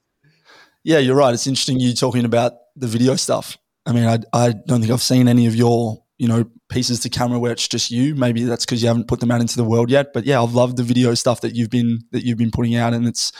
Yeah 0.83 0.99
you're 0.99 1.15
right. 1.15 1.33
It's 1.33 1.47
interesting 1.47 1.79
you 1.79 1.93
talking 1.93 2.25
about 2.25 2.53
the 2.75 2.87
video 2.87 3.15
stuff. 3.15 3.57
I 3.85 3.93
mean 3.93 4.05
i, 4.05 4.19
I 4.33 4.51
don't 4.51 4.81
think 4.81 4.91
i've 4.91 5.01
seen 5.01 5.27
any 5.27 5.47
of 5.47 5.55
your 5.55 6.03
you 6.17 6.27
know 6.27 6.45
pieces 6.69 6.99
to 7.01 7.09
camera 7.09 7.39
where 7.39 7.51
it's 7.51 7.67
just 7.67 7.91
you. 7.91 8.15
Maybe 8.15 8.43
that's 8.43 8.65
because 8.65 8.81
you 8.81 8.87
haven't 8.87 9.07
put 9.07 9.19
them 9.19 9.31
out 9.31 9.41
into 9.41 9.57
the 9.57 9.63
world 9.63 9.89
yet. 9.89 10.13
But 10.13 10.25
yeah, 10.25 10.41
I've 10.41 10.53
loved 10.53 10.77
the 10.77 10.83
video 10.83 11.13
stuff 11.13 11.41
that 11.41 11.55
you've 11.55 11.69
been 11.69 11.99
that 12.11 12.23
you've 12.23 12.37
been 12.37 12.51
putting 12.51 12.75
out, 12.75 12.93
and 12.93 13.07
it's 13.07 13.31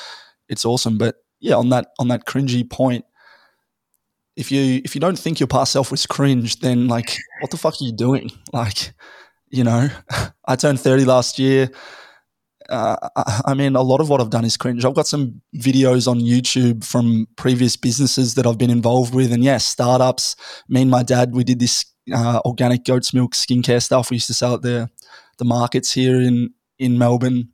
it's 0.47 0.65
awesome. 0.65 0.97
But 0.97 1.15
yeah, 1.39 1.55
on 1.55 1.69
that 1.69 1.87
on 1.99 2.07
that 2.09 2.25
cringy 2.25 2.69
point, 2.69 3.05
if 4.35 4.51
you 4.51 4.81
if 4.85 4.95
you 4.95 5.01
don't 5.01 5.17
think 5.17 5.39
your 5.39 5.47
past 5.47 5.71
self 5.71 5.91
was 5.91 6.05
cringe, 6.05 6.59
then 6.59 6.87
like 6.87 7.17
what 7.41 7.51
the 7.51 7.57
fuck 7.57 7.75
are 7.81 7.85
you 7.85 7.93
doing? 7.93 8.31
Like, 8.53 8.93
you 9.49 9.63
know, 9.63 9.89
I 10.47 10.55
turned 10.55 10.79
thirty 10.79 11.05
last 11.05 11.39
year. 11.39 11.69
Uh, 12.69 12.97
I 13.45 13.53
mean, 13.53 13.77
a 13.77 13.81
lot 13.81 14.01
of 14.01 14.09
what 14.09 14.19
I've 14.19 14.29
done 14.29 14.43
is 14.43 14.57
cringe. 14.57 14.83
I've 14.83 14.93
got 14.93 15.07
some 15.07 15.41
videos 15.55 16.05
on 16.05 16.19
YouTube 16.19 16.83
from 16.83 17.25
previous 17.37 17.77
businesses 17.77 18.35
that 18.35 18.45
I've 18.45 18.57
been 18.57 18.69
involved 18.69 19.15
with, 19.15 19.31
and 19.31 19.43
yeah, 19.43 19.57
startups. 19.57 20.35
Me 20.67 20.81
and 20.81 20.91
my 20.91 21.01
dad, 21.01 21.33
we 21.33 21.45
did 21.45 21.59
this 21.59 21.85
uh, 22.13 22.41
organic 22.45 22.85
goat's 22.85 23.13
milk 23.13 23.33
skincare 23.33 23.81
stuff. 23.81 24.09
We 24.09 24.15
used 24.15 24.27
to 24.27 24.33
sell 24.33 24.53
at 24.53 24.61
the 24.61 24.89
the 25.37 25.45
markets 25.45 25.91
here 25.91 26.19
in 26.19 26.53
in 26.79 26.97
Melbourne 26.97 27.49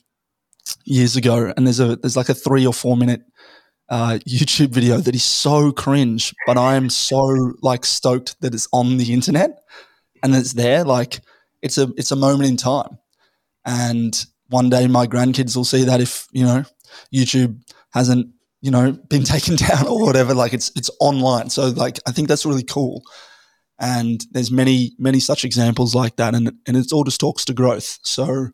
years 0.85 1.15
ago, 1.15 1.53
and 1.55 1.65
there's 1.65 1.79
a 1.79 1.95
there's 1.97 2.17
like 2.17 2.29
a 2.29 2.33
three 2.33 2.65
or 2.65 2.73
four 2.73 2.97
minute 2.97 3.21
uh, 3.89 4.19
YouTube 4.27 4.69
video 4.69 4.97
that 4.97 5.15
is 5.15 5.23
so 5.23 5.71
cringe, 5.71 6.33
but 6.45 6.57
I 6.57 6.75
am 6.75 6.89
so 6.89 7.53
like 7.61 7.85
stoked 7.85 8.39
that 8.41 8.53
it's 8.53 8.67
on 8.71 8.97
the 8.97 9.13
internet 9.13 9.63
and 10.21 10.35
it's 10.35 10.53
there. 10.53 10.83
Like 10.83 11.19
it's 11.61 11.77
a 11.77 11.91
it's 11.97 12.11
a 12.11 12.15
moment 12.15 12.49
in 12.49 12.57
time, 12.57 12.97
and 13.65 14.25
one 14.49 14.69
day 14.69 14.87
my 14.87 15.07
grandkids 15.07 15.55
will 15.55 15.65
see 15.65 15.83
that 15.83 16.01
if 16.01 16.27
you 16.31 16.45
know 16.45 16.63
YouTube 17.13 17.61
hasn't 17.91 18.27
you 18.61 18.71
know 18.71 18.91
been 18.91 19.23
taken 19.35 19.55
down 19.55 19.87
or 19.87 20.05
whatever, 20.05 20.33
like 20.33 20.53
it's 20.53 20.71
it's 20.75 20.89
online. 20.99 21.49
So 21.49 21.69
like 21.69 21.99
I 22.07 22.11
think 22.11 22.27
that's 22.27 22.45
really 22.45 22.63
cool 22.63 23.03
and 23.83 24.25
there's 24.31 24.49
many 24.49 24.93
many 24.97 25.19
such 25.19 25.43
examples 25.43 25.93
like 25.93 26.15
that. 26.15 26.33
And 26.33 26.53
and 26.65 26.77
it 26.77 26.93
all 26.93 27.03
just 27.03 27.19
talks 27.19 27.43
to 27.45 27.53
growth. 27.53 27.99
So 28.03 28.47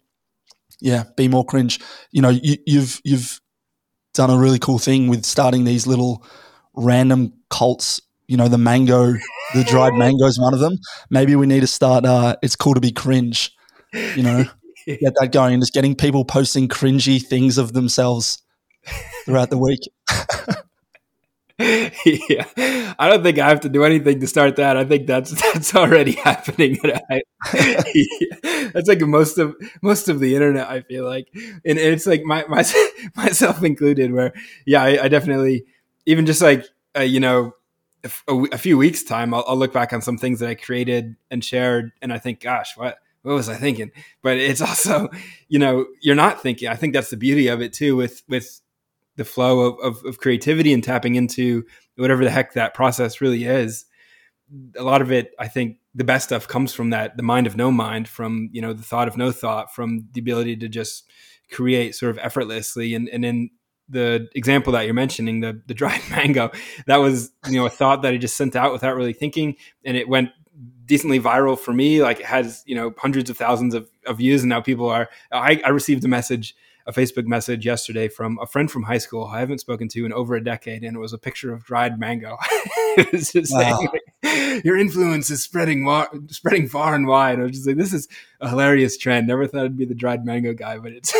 yeah 0.82 1.04
be 1.16 1.28
more 1.28 1.46
cringe. 1.46 1.80
You 2.12 2.22
know 2.24 2.30
you, 2.30 2.58
you've 2.66 3.00
you've 3.04 3.40
done 4.16 4.32
a 4.32 4.38
really 4.38 4.60
cool 4.60 4.80
thing 4.80 5.08
with 5.08 5.26
starting 5.26 5.64
these 5.66 5.86
little 5.86 6.26
random 6.74 7.34
cults. 7.50 8.02
You 8.28 8.38
know 8.38 8.48
the 8.48 8.58
mango 8.58 9.14
the 9.54 9.64
dried 9.64 9.94
mango 9.98 10.26
is 10.26 10.40
one 10.40 10.56
of 10.56 10.60
them. 10.60 10.78
Maybe 11.12 11.36
we 11.36 11.46
need 11.46 11.62
to 11.62 11.68
start 11.68 12.06
uh 12.06 12.36
it's 12.42 12.56
cool 12.56 12.74
to 12.74 12.82
be 12.82 12.92
cringe 12.92 13.52
you 13.94 14.24
know? 14.24 14.46
Get 14.88 15.14
that 15.20 15.32
going 15.32 15.54
and 15.54 15.62
just 15.62 15.74
getting 15.74 15.94
people 15.94 16.26
posting 16.26 16.68
cringy 16.68 17.22
things 17.22 17.60
of 17.60 17.74
themselves 17.74 18.42
throughout 19.26 19.52
the 19.52 19.58
week 19.58 19.82
yeah, 22.06 22.46
I 22.98 23.10
don't 23.10 23.22
think 23.22 23.38
I 23.38 23.50
have 23.50 23.60
to 23.62 23.70
do 23.70 23.84
anything 23.84 24.22
to 24.22 24.28
start 24.28 24.56
that. 24.56 24.78
I 24.78 24.86
think 24.86 25.08
that's 25.08 25.32
that's 25.54 25.76
already 25.76 26.14
happening. 26.14 26.80
Yeah, 27.94 28.70
that's 28.74 28.88
like 28.88 29.02
most 29.02 29.38
of 29.38 29.56
most 29.82 30.10
of 30.10 30.20
the 30.20 30.36
internet. 30.36 30.70
I 30.70 30.82
feel 30.82 31.06
like, 31.06 31.30
and 31.34 31.78
it's 31.78 32.06
like 32.06 32.24
my, 32.24 32.46
my 32.48 32.64
myself 33.16 33.64
included. 33.64 34.12
Where 34.14 34.34
yeah, 34.66 34.84
I, 34.84 35.06
I 35.06 35.08
definitely 35.08 35.66
even 36.06 36.26
just 36.26 36.42
like 36.42 36.66
uh, 36.98 37.02
you 37.02 37.20
know 37.20 37.54
a, 38.28 38.36
a, 38.54 38.58
few 38.58 38.78
weeks 38.78 39.04
time, 39.04 39.34
I'll, 39.34 39.44
I'll, 39.48 39.58
look 39.58 39.74
back 39.74 39.94
on 39.94 40.02
some 40.02 40.18
things 40.18 40.40
that 40.40 40.50
I 40.50 40.56
created 40.56 41.16
and 41.30 41.44
shared, 41.44 41.92
and 42.02 42.14
I 42.14 42.20
think, 42.20 42.42
gosh, 42.42 42.78
what 42.78 43.00
what 43.24 43.34
was 43.34 43.50
I 43.50 43.56
thinking? 43.56 43.92
But 44.22 44.38
it's 44.38 44.62
also, 44.62 45.10
you 45.50 45.60
know, 45.60 45.86
you're 46.02 46.16
not 46.16 46.42
thinking. 46.42 46.70
I 46.70 46.76
think 46.76 46.94
that's 46.94 47.10
the 47.10 47.18
beauty 47.18 47.48
of 47.48 47.62
it 47.62 47.74
too, 47.74 47.96
with 47.96 48.24
with 48.28 48.62
the 49.20 49.26
flow 49.26 49.60
of, 49.60 49.80
of, 49.84 50.06
of 50.06 50.18
creativity 50.18 50.72
and 50.72 50.82
tapping 50.82 51.16
into 51.16 51.66
whatever 51.98 52.24
the 52.24 52.32
heck 52.32 52.54
that 52.54 52.74
process 52.74 53.20
really 53.20 53.44
is. 53.44 53.86
A 54.78 54.82
lot 54.82 55.02
of 55.02 55.12
it, 55.12 55.32
I 55.38 55.50
think, 55.50 55.78
the 55.94 56.06
best 56.06 56.30
stuff 56.30 56.48
comes 56.48 56.74
from 56.74 56.92
that 56.92 57.18
the 57.18 57.24
mind 57.24 57.46
of 57.46 57.58
no 57.58 57.70
mind, 57.70 58.08
from 58.08 58.50
you 58.54 58.62
know 58.62 58.74
the 58.74 58.82
thought 58.82 59.10
of 59.10 59.18
no 59.18 59.32
thought, 59.32 59.76
from 59.76 60.08
the 60.14 60.22
ability 60.22 60.56
to 60.58 60.70
just 60.70 61.04
create 61.52 61.96
sort 61.96 62.12
of 62.12 62.18
effortlessly. 62.20 62.96
And 62.96 63.10
and 63.10 63.26
in 63.26 63.50
the 63.90 64.30
example 64.34 64.72
that 64.74 64.86
you're 64.86 64.94
mentioning, 64.94 65.42
the 65.42 65.62
the 65.68 65.74
dried 65.74 66.02
mango, 66.10 66.52
that 66.88 66.98
was 66.98 67.32
you 67.48 67.60
know 67.60 67.66
a 67.66 67.70
thought 67.70 68.02
that 68.04 68.14
I 68.14 68.18
just 68.18 68.38
sent 68.38 68.56
out 68.56 68.72
without 68.72 68.96
really 68.96 69.14
thinking, 69.14 69.58
and 69.84 69.98
it 69.98 70.08
went 70.08 70.30
decently 70.86 71.20
viral 71.20 71.58
for 71.60 71.74
me. 71.74 72.02
Like 72.02 72.20
it 72.20 72.26
has, 72.26 72.64
you 72.66 72.76
know, 72.76 72.94
hundreds 72.98 73.30
of 73.30 73.38
thousands 73.38 73.74
of, 73.74 73.90
of 74.06 74.18
views. 74.18 74.42
And 74.42 74.50
now 74.50 74.62
people 74.62 74.90
are, 74.90 75.10
I, 75.32 75.62
I 75.64 75.70
received 75.70 76.04
a 76.04 76.08
message, 76.08 76.56
a 76.90 76.92
Facebook 76.92 77.28
message 77.28 77.68
yesterday 77.68 78.08
from 78.08 78.40
a 78.42 78.48
friend 78.48 78.70
from 78.70 78.82
high 78.82 78.98
school 78.98 79.26
I 79.26 79.40
haven't 79.42 79.60
spoken 79.60 79.88
to 79.90 80.06
in 80.06 80.12
over 80.12 80.36
a 80.36 80.44
decade. 80.44 80.84
And 80.84 80.98
it 80.98 81.00
was 81.00 81.14
a 81.14 81.20
picture 81.20 81.54
of 81.54 81.64
dried 81.64 82.00
mango. 82.00 82.36
it 82.98 83.12
was 83.12 83.32
just 83.32 83.54
wow. 83.54 83.78
saying, 83.78 83.90
like, 83.94 84.66
your 84.66 84.76
influence 84.76 85.30
is 85.30 85.44
spreading, 85.44 85.86
wa- 85.86 86.08
spreading 86.30 86.68
far 86.68 86.96
and 86.96 87.06
wide. 87.06 87.40
I 87.40 87.44
was 87.44 87.52
just 87.52 87.68
like, 87.68 87.78
this 87.78 87.94
is 87.94 88.08
a 88.42 88.50
hilarious 88.50 88.98
trend. 88.98 89.28
Never 89.28 89.46
thought 89.46 89.66
I'd 89.66 89.78
be 89.78 89.86
the 89.86 89.94
dried 89.94 90.26
mango 90.26 90.56
guy, 90.56 90.80
but 90.80 90.94
it's, 90.94 91.14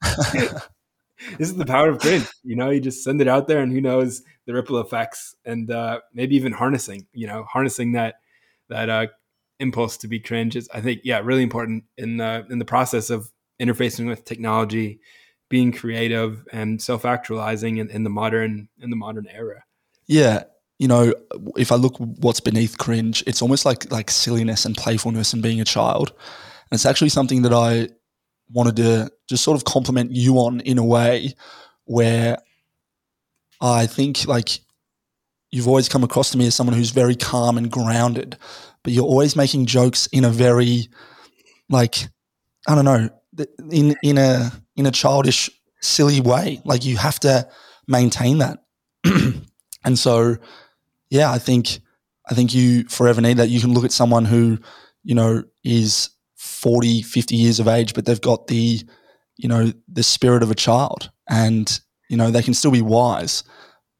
this 0.32 1.48
is 1.48 1.56
the 1.56 1.66
power 1.66 1.88
of 1.88 1.98
print. 1.98 2.30
You 2.44 2.54
know, 2.54 2.70
you 2.70 2.80
just 2.80 3.02
send 3.02 3.20
it 3.20 3.26
out 3.26 3.48
there 3.48 3.58
and 3.58 3.72
who 3.72 3.80
knows 3.80 4.22
the 4.46 4.54
ripple 4.54 4.78
effects 4.78 5.34
and 5.44 5.72
uh, 5.72 6.00
maybe 6.12 6.36
even 6.36 6.52
harnessing, 6.52 7.08
you 7.12 7.26
know, 7.26 7.42
harnessing 7.42 7.92
that 7.92 8.20
that 8.68 8.88
uh, 8.88 9.08
impulse 9.58 9.96
to 9.98 10.08
be 10.08 10.20
cringe 10.20 10.54
is, 10.54 10.68
I 10.72 10.80
think, 10.80 11.00
yeah, 11.02 11.20
really 11.22 11.42
important 11.42 11.84
in 11.98 12.18
the 12.18 12.46
in 12.48 12.60
the 12.60 12.64
process 12.64 13.10
of 13.10 13.30
interfacing 13.60 14.08
with 14.08 14.24
technology, 14.24 15.00
being 15.48 15.72
creative, 15.72 16.44
and 16.52 16.80
self 16.80 17.04
actualizing 17.04 17.78
in, 17.78 17.90
in 17.90 18.04
the 18.04 18.10
modern 18.10 18.68
in 18.80 18.90
the 18.90 18.96
modern 18.96 19.26
era. 19.32 19.64
Yeah, 20.06 20.44
you 20.78 20.88
know, 20.88 21.14
if 21.56 21.72
I 21.72 21.76
look 21.76 21.96
what's 21.98 22.40
beneath 22.40 22.78
cringe, 22.78 23.22
it's 23.26 23.42
almost 23.42 23.64
like 23.64 23.90
like 23.90 24.10
silliness 24.10 24.64
and 24.64 24.76
playfulness 24.76 25.32
and 25.32 25.42
being 25.42 25.60
a 25.60 25.64
child. 25.64 26.10
And 26.10 26.76
it's 26.76 26.86
actually 26.86 27.10
something 27.10 27.42
that 27.42 27.52
I 27.52 27.88
wanted 28.50 28.76
to 28.76 29.10
just 29.28 29.44
sort 29.44 29.56
of 29.56 29.64
compliment 29.64 30.12
you 30.12 30.36
on 30.36 30.60
in 30.60 30.78
a 30.78 30.84
way 30.84 31.34
where 31.84 32.38
I 33.60 33.86
think 33.86 34.26
like 34.26 34.60
you've 35.50 35.68
always 35.68 35.88
come 35.88 36.02
across 36.02 36.30
to 36.30 36.38
me 36.38 36.46
as 36.46 36.54
someone 36.54 36.76
who's 36.76 36.90
very 36.90 37.14
calm 37.14 37.56
and 37.56 37.70
grounded, 37.70 38.36
but 38.82 38.92
you're 38.92 39.04
always 39.04 39.36
making 39.36 39.66
jokes 39.66 40.06
in 40.08 40.24
a 40.24 40.30
very 40.30 40.88
like 41.68 42.08
I 42.66 42.74
don't 42.74 42.84
know, 42.84 43.10
in 43.70 43.96
in 44.02 44.18
a 44.18 44.52
in 44.76 44.86
a 44.86 44.90
childish 44.90 45.50
silly 45.80 46.20
way. 46.20 46.60
Like 46.64 46.84
you 46.84 46.96
have 46.96 47.20
to 47.20 47.48
maintain 47.86 48.38
that. 48.38 48.64
and 49.84 49.98
so 49.98 50.36
yeah, 51.10 51.30
I 51.30 51.38
think 51.38 51.80
I 52.28 52.34
think 52.34 52.54
you 52.54 52.84
forever 52.84 53.20
need 53.20 53.36
that. 53.36 53.48
You 53.48 53.60
can 53.60 53.74
look 53.74 53.84
at 53.84 53.92
someone 53.92 54.24
who, 54.24 54.58
you 55.02 55.14
know, 55.14 55.44
is 55.62 56.10
40, 56.36 57.02
50 57.02 57.36
years 57.36 57.60
of 57.60 57.68
age, 57.68 57.94
but 57.94 58.06
they've 58.06 58.20
got 58.20 58.46
the, 58.46 58.80
you 59.36 59.48
know, 59.48 59.72
the 59.88 60.02
spirit 60.02 60.42
of 60.42 60.50
a 60.50 60.54
child 60.54 61.10
and, 61.28 61.80
you 62.08 62.16
know, 62.16 62.30
they 62.30 62.42
can 62.42 62.54
still 62.54 62.70
be 62.70 62.82
wise, 62.82 63.44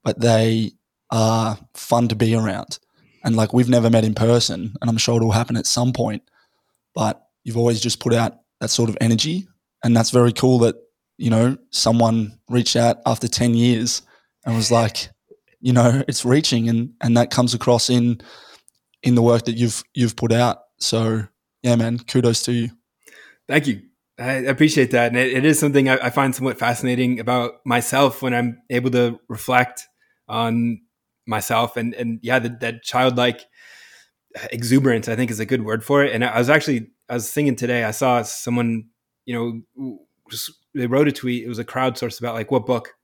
but 0.02 0.20
they 0.20 0.72
are 1.10 1.58
fun 1.74 2.08
to 2.08 2.16
be 2.16 2.34
around. 2.34 2.78
And 3.24 3.36
like 3.36 3.52
we've 3.52 3.68
never 3.68 3.88
met 3.88 4.04
in 4.04 4.14
person, 4.14 4.74
and 4.80 4.90
I'm 4.90 4.98
sure 4.98 5.16
it'll 5.16 5.30
happen 5.30 5.56
at 5.56 5.66
some 5.66 5.92
point, 5.94 6.22
but 6.94 7.26
you've 7.42 7.56
always 7.56 7.80
just 7.80 8.00
put 8.00 8.12
out 8.12 8.36
that 8.64 8.70
sort 8.70 8.88
of 8.88 8.96
energy. 8.98 9.46
And 9.84 9.94
that's 9.94 10.10
very 10.10 10.32
cool 10.32 10.58
that, 10.60 10.76
you 11.18 11.28
know, 11.28 11.58
someone 11.70 12.38
reached 12.48 12.76
out 12.76 12.96
after 13.04 13.28
10 13.28 13.52
years 13.52 14.00
and 14.46 14.56
was 14.56 14.70
like, 14.70 15.10
you 15.60 15.74
know, 15.74 16.02
it's 16.08 16.24
reaching 16.24 16.68
and 16.68 16.92
and 17.00 17.16
that 17.16 17.30
comes 17.30 17.54
across 17.54 17.90
in 17.90 18.20
in 19.02 19.14
the 19.14 19.22
work 19.22 19.44
that 19.44 19.56
you've 19.56 19.82
you've 19.94 20.16
put 20.16 20.32
out. 20.32 20.58
So 20.78 21.24
yeah, 21.62 21.76
man, 21.76 21.98
kudos 21.98 22.42
to 22.44 22.52
you. 22.52 22.70
Thank 23.48 23.66
you. 23.66 23.82
I 24.18 24.32
appreciate 24.32 24.90
that. 24.92 25.08
And 25.08 25.16
it, 25.16 25.32
it 25.32 25.44
is 25.44 25.58
something 25.58 25.88
I, 25.88 25.98
I, 26.06 26.10
find 26.10 26.34
somewhat 26.34 26.58
fascinating 26.58 27.18
about 27.18 27.54
myself 27.64 28.22
when 28.22 28.32
I'm 28.32 28.62
able 28.70 28.90
to 28.92 29.18
reflect 29.28 29.88
on 30.28 30.80
myself 31.26 31.76
and 31.76 31.94
and 31.94 32.20
yeah 32.22 32.38
that, 32.38 32.60
that 32.60 32.82
childlike 32.82 33.40
exuberance 34.50 35.08
i 35.08 35.16
think 35.16 35.30
is 35.30 35.40
a 35.40 35.46
good 35.46 35.64
word 35.64 35.84
for 35.84 36.04
it 36.04 36.12
and 36.12 36.24
i 36.24 36.38
was 36.38 36.50
actually 36.50 36.90
i 37.08 37.14
was 37.14 37.30
thinking 37.30 37.56
today 37.56 37.84
i 37.84 37.90
saw 37.90 38.22
someone 38.22 38.84
you 39.24 39.34
know 39.34 39.98
they 40.74 40.86
wrote 40.86 41.08
a 41.08 41.12
tweet 41.12 41.44
it 41.44 41.48
was 41.48 41.58
a 41.58 41.64
crowdsourced 41.64 42.18
about 42.18 42.34
like 42.34 42.50
what 42.50 42.66
book 42.66 42.94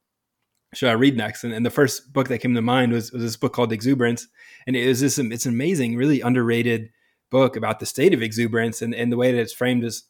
should 0.75 0.89
i 0.89 0.93
read 0.93 1.17
next 1.17 1.45
and, 1.45 1.53
and 1.53 1.65
the 1.65 1.71
first 1.71 2.13
book 2.13 2.29
that 2.29 2.39
came 2.39 2.55
to 2.55 2.63
mind 2.63 2.93
was, 2.93 3.13
was 3.13 3.23
this 3.23 3.37
book 3.37 3.53
called 3.53 3.73
exuberance 3.73 4.29
and 4.67 4.77
it 4.77 4.87
was 4.87 5.01
this 5.01 5.19
it's 5.19 5.47
an 5.47 5.53
amazing 5.53 5.97
really 5.97 6.21
underrated 6.21 6.91
book 7.31 7.57
about 7.57 7.79
the 7.79 7.87
state 7.87 8.13
of 8.13 8.23
exuberance 8.23 8.83
and, 8.83 8.95
and 8.95 9.13
the 9.13 9.17
way 9.17 9.33
that 9.33 9.41
it's 9.41 9.53
framed 9.53 9.85
is 9.85 10.05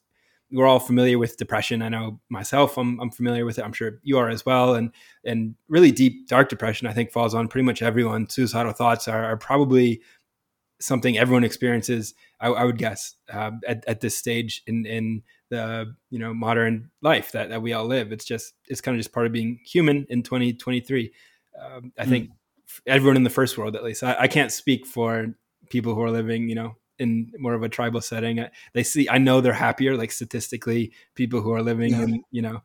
we're 0.53 0.67
all 0.67 0.81
familiar 0.81 1.19
with 1.19 1.37
depression. 1.37 1.83
I 1.83 1.89
know 1.89 2.21
myself, 2.29 2.77
I'm, 2.77 2.99
I'm 3.01 3.11
familiar 3.11 3.45
with 3.45 3.59
it. 3.59 3.65
I'm 3.65 3.73
sure 3.73 4.01
you 4.03 4.19
are 4.19 4.29
as 4.29 4.45
well. 4.45 4.75
And 4.75 4.93
and 5.25 5.55
really 5.69 5.93
deep, 5.93 6.29
dark 6.29 6.49
depression, 6.49 6.89
I 6.89 6.93
think, 6.93 7.13
falls 7.13 7.35
on 7.35 7.49
pretty 7.49 7.65
much 7.65 7.83
everyone. 7.83 8.29
Suicidal 8.29 8.73
thoughts 8.73 9.07
are, 9.07 9.25
are 9.25 9.37
probably 9.37 10.01
something 10.81 11.17
everyone 11.19 11.45
experiences. 11.45 12.15
I, 12.41 12.49
I 12.49 12.65
would 12.65 12.79
guess 12.79 13.17
uh, 13.33 13.53
at, 13.67 13.85
at 13.87 14.01
this 14.01 14.17
stage 14.17 14.63
in 14.67 14.87
in 14.87 15.23
the 15.51 15.95
you 16.11 16.19
know 16.19 16.33
modern 16.33 16.91
life 17.03 17.33
that, 17.33 17.51
that 17.51 17.63
we 17.63 17.73
all 17.73 17.87
live. 17.87 18.13
It's 18.13 18.25
just 18.25 18.55
it's 18.69 18.81
kind 18.81 18.97
of 18.97 19.01
just 19.01 19.13
part 19.13 19.27
of 19.27 19.33
being 19.33 19.61
human 19.65 20.07
in 20.09 20.23
2023. 20.23 21.13
Um, 21.61 21.93
I 21.99 22.05
mm. 22.05 22.09
think 22.09 22.31
everyone 22.87 23.17
in 23.17 23.25
the 23.25 23.31
first 23.31 23.59
world, 23.59 23.77
at 23.77 23.85
least. 23.85 24.03
I, 24.03 24.17
I 24.21 24.29
can't 24.29 24.53
speak 24.53 24.87
for 24.87 25.35
people 25.71 25.95
who 25.95 26.03
are 26.03 26.11
living, 26.11 26.49
you 26.49 26.55
know, 26.55 26.77
in 26.99 27.33
more 27.39 27.55
of 27.55 27.63
a 27.63 27.69
tribal 27.69 28.01
setting. 28.01 28.45
They 28.75 28.83
see, 28.83 29.09
I 29.09 29.19
know 29.19 29.41
they're 29.41 29.53
happier, 29.53 29.97
like 29.97 30.13
statistically, 30.13 30.93
people 31.15 31.41
who 31.41 31.53
are 31.53 31.63
living 31.63 31.93
yeah. 31.93 32.03
in, 32.03 32.25
you 32.31 32.43
know, 32.43 32.63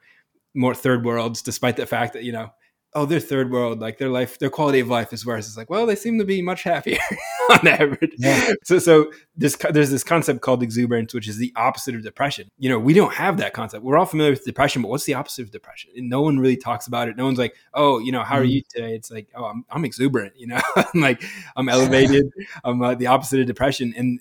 more 0.54 0.76
third 0.76 1.06
worlds, 1.06 1.42
despite 1.42 1.78
the 1.78 1.86
fact 1.86 2.14
that, 2.14 2.24
you 2.24 2.32
know, 2.32 2.50
oh, 2.94 3.06
they're 3.06 3.20
third 3.20 3.52
world, 3.52 3.80
like 3.80 3.98
their 3.98 4.10
life, 4.10 4.40
their 4.40 4.50
quality 4.50 4.80
of 4.80 4.88
life 4.88 5.12
is 5.12 5.26
worse. 5.26 5.48
It's 5.48 5.58
like, 5.58 5.70
well, 5.70 5.86
they 5.86 5.96
seem 5.96 6.18
to 6.20 6.26
be 6.26 6.42
much 6.42 6.64
happier 6.64 7.00
on 7.50 7.68
average. 7.68 8.14
Yeah. 8.18 8.54
So, 8.64 8.80
so 8.80 9.12
this, 9.36 9.56
there's 9.72 9.92
this 9.92 10.04
concept 10.04 10.42
called 10.42 10.64
exuberance, 10.64 11.14
which 11.14 11.28
is 11.28 11.38
the 11.38 11.54
opposite 11.56 11.96
of 11.96 12.04
depression. 12.04 12.50
You 12.58 12.70
know, 12.70 12.80
we 12.80 12.94
don't 12.94 13.14
have 13.14 13.38
that 13.38 13.54
concept. 13.54 13.84
We're 13.84 13.98
all 13.98 14.06
familiar 14.06 14.32
with 14.32 14.46
depression, 14.46 14.82
but 14.82 14.90
what's 14.90 15.06
the 15.06 15.14
opposite 15.14 15.44
of 15.44 15.52
depression? 15.52 15.92
And 15.96 16.10
no 16.10 16.22
one 16.22 16.40
really 16.40 16.58
talks 16.58 16.88
about 16.88 17.08
it. 17.08 17.18
No 17.18 17.26
one's 17.26 17.38
like, 17.38 17.56
oh, 17.74 18.00
you 18.00 18.12
know, 18.12 18.24
how 18.24 18.36
are 18.36 18.42
mm-hmm. 18.42 18.52
you 18.52 18.62
today? 18.70 18.96
It's 18.96 19.12
like, 19.12 19.28
oh, 19.36 19.46
I'm, 19.46 19.66
I'm 19.70 19.86
exuberant. 19.86 20.34
You 20.38 20.48
know, 20.48 20.62
I'm 20.76 21.02
like, 21.02 21.24
I'm 21.56 21.70
elevated. 21.70 22.32
I'm 22.64 22.82
uh, 22.82 22.96
the 22.96 23.08
opposite 23.08 23.40
of 23.40 23.48
depression. 23.48 23.94
And 23.96 24.20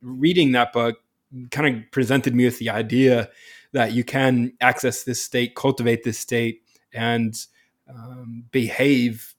reading 0.00 0.52
that 0.52 0.72
book 0.72 0.98
kind 1.50 1.76
of 1.76 1.90
presented 1.90 2.34
me 2.34 2.44
with 2.44 2.58
the 2.58 2.70
idea 2.70 3.30
that 3.72 3.92
you 3.92 4.04
can 4.04 4.52
access 4.60 5.04
this 5.04 5.22
state, 5.22 5.54
cultivate 5.54 6.04
this 6.04 6.18
state, 6.18 6.62
and 6.92 7.34
um, 7.88 8.44
behave 8.50 9.34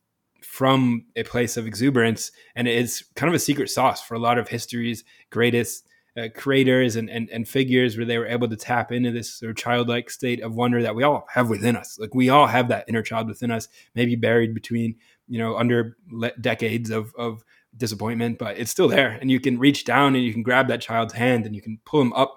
from 0.53 1.03
a 1.15 1.23
place 1.23 1.57
of 1.57 1.65
exuberance. 1.65 2.31
And 2.55 2.67
it's 2.67 3.03
kind 3.15 3.27
of 3.27 3.33
a 3.33 3.39
secret 3.39 3.71
sauce 3.71 4.03
for 4.03 4.13
a 4.13 4.19
lot 4.19 4.37
of 4.37 4.49
history's 4.49 5.03
greatest 5.31 5.87
uh, 6.15 6.27
creators 6.35 6.95
and, 6.95 7.09
and, 7.09 7.27
and 7.31 7.47
figures 7.47 7.97
where 7.97 8.05
they 8.05 8.19
were 8.19 8.27
able 8.27 8.47
to 8.47 8.55
tap 8.55 8.91
into 8.91 9.09
this 9.09 9.33
sort 9.33 9.49
of 9.49 9.57
childlike 9.57 10.11
state 10.11 10.43
of 10.43 10.53
wonder 10.53 10.83
that 10.83 10.93
we 10.93 11.01
all 11.01 11.25
have 11.33 11.49
within 11.49 11.75
us. 11.75 11.97
Like 11.99 12.13
we 12.13 12.29
all 12.29 12.45
have 12.45 12.67
that 12.67 12.85
inner 12.87 13.01
child 13.01 13.29
within 13.29 13.49
us, 13.49 13.67
maybe 13.95 14.15
buried 14.15 14.53
between, 14.53 14.97
you 15.27 15.39
know, 15.39 15.57
under 15.57 15.97
le- 16.11 16.37
decades 16.39 16.91
of, 16.91 17.15
of 17.17 17.43
disappointment, 17.75 18.37
but 18.37 18.55
it's 18.55 18.69
still 18.69 18.87
there. 18.87 19.17
And 19.19 19.31
you 19.31 19.39
can 19.39 19.57
reach 19.57 19.85
down 19.85 20.13
and 20.13 20.23
you 20.23 20.33
can 20.33 20.43
grab 20.43 20.67
that 20.67 20.81
child's 20.81 21.15
hand 21.15 21.47
and 21.47 21.55
you 21.55 21.63
can 21.63 21.79
pull 21.83 21.99
him 21.99 22.13
up 22.13 22.35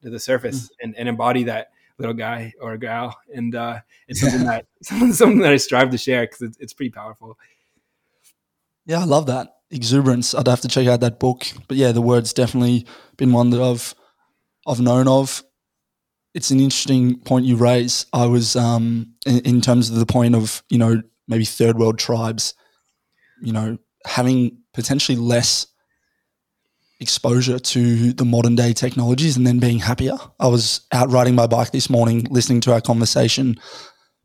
to 0.00 0.08
the 0.08 0.18
surface 0.18 0.68
mm. 0.68 0.70
and, 0.84 0.96
and 0.96 1.06
embody 1.06 1.44
that 1.44 1.68
little 1.98 2.14
guy 2.14 2.54
or 2.62 2.72
a 2.72 2.78
gal. 2.78 3.14
And 3.34 3.54
uh, 3.54 3.80
it's 4.06 4.20
something 4.22 4.46
that 4.46 4.64
something 4.82 5.40
that 5.40 5.52
I 5.52 5.56
strive 5.58 5.90
to 5.90 5.98
share 5.98 6.22
because 6.22 6.40
it's, 6.40 6.56
it's 6.58 6.72
pretty 6.72 6.92
powerful. 6.92 7.36
Yeah, 8.88 9.00
I 9.00 9.04
love 9.04 9.26
that 9.26 9.52
exuberance. 9.70 10.34
I'd 10.34 10.48
have 10.48 10.62
to 10.62 10.68
check 10.68 10.86
out 10.86 11.00
that 11.00 11.20
book, 11.20 11.46
but 11.68 11.76
yeah, 11.76 11.92
the 11.92 12.00
word's 12.00 12.32
definitely 12.32 12.86
been 13.18 13.32
one 13.32 13.50
that 13.50 13.60
I've 13.62 13.94
I've 14.66 14.80
known 14.80 15.06
of. 15.06 15.44
It's 16.34 16.50
an 16.50 16.58
interesting 16.58 17.18
point 17.20 17.44
you 17.44 17.56
raise. 17.56 18.06
I 18.14 18.26
was 18.26 18.56
um, 18.56 19.14
in, 19.26 19.40
in 19.40 19.60
terms 19.60 19.90
of 19.90 19.96
the 19.96 20.06
point 20.06 20.34
of 20.34 20.62
you 20.70 20.78
know 20.78 21.02
maybe 21.28 21.44
third 21.44 21.78
world 21.78 21.98
tribes, 21.98 22.54
you 23.42 23.52
know, 23.52 23.76
having 24.06 24.56
potentially 24.72 25.18
less 25.18 25.66
exposure 26.98 27.58
to 27.58 28.14
the 28.14 28.24
modern 28.24 28.56
day 28.56 28.72
technologies 28.72 29.36
and 29.36 29.46
then 29.46 29.58
being 29.58 29.80
happier. 29.80 30.16
I 30.40 30.46
was 30.46 30.80
out 30.92 31.10
riding 31.10 31.34
my 31.34 31.46
bike 31.46 31.72
this 31.72 31.90
morning, 31.90 32.26
listening 32.30 32.62
to 32.62 32.72
our 32.72 32.80
conversation, 32.80 33.56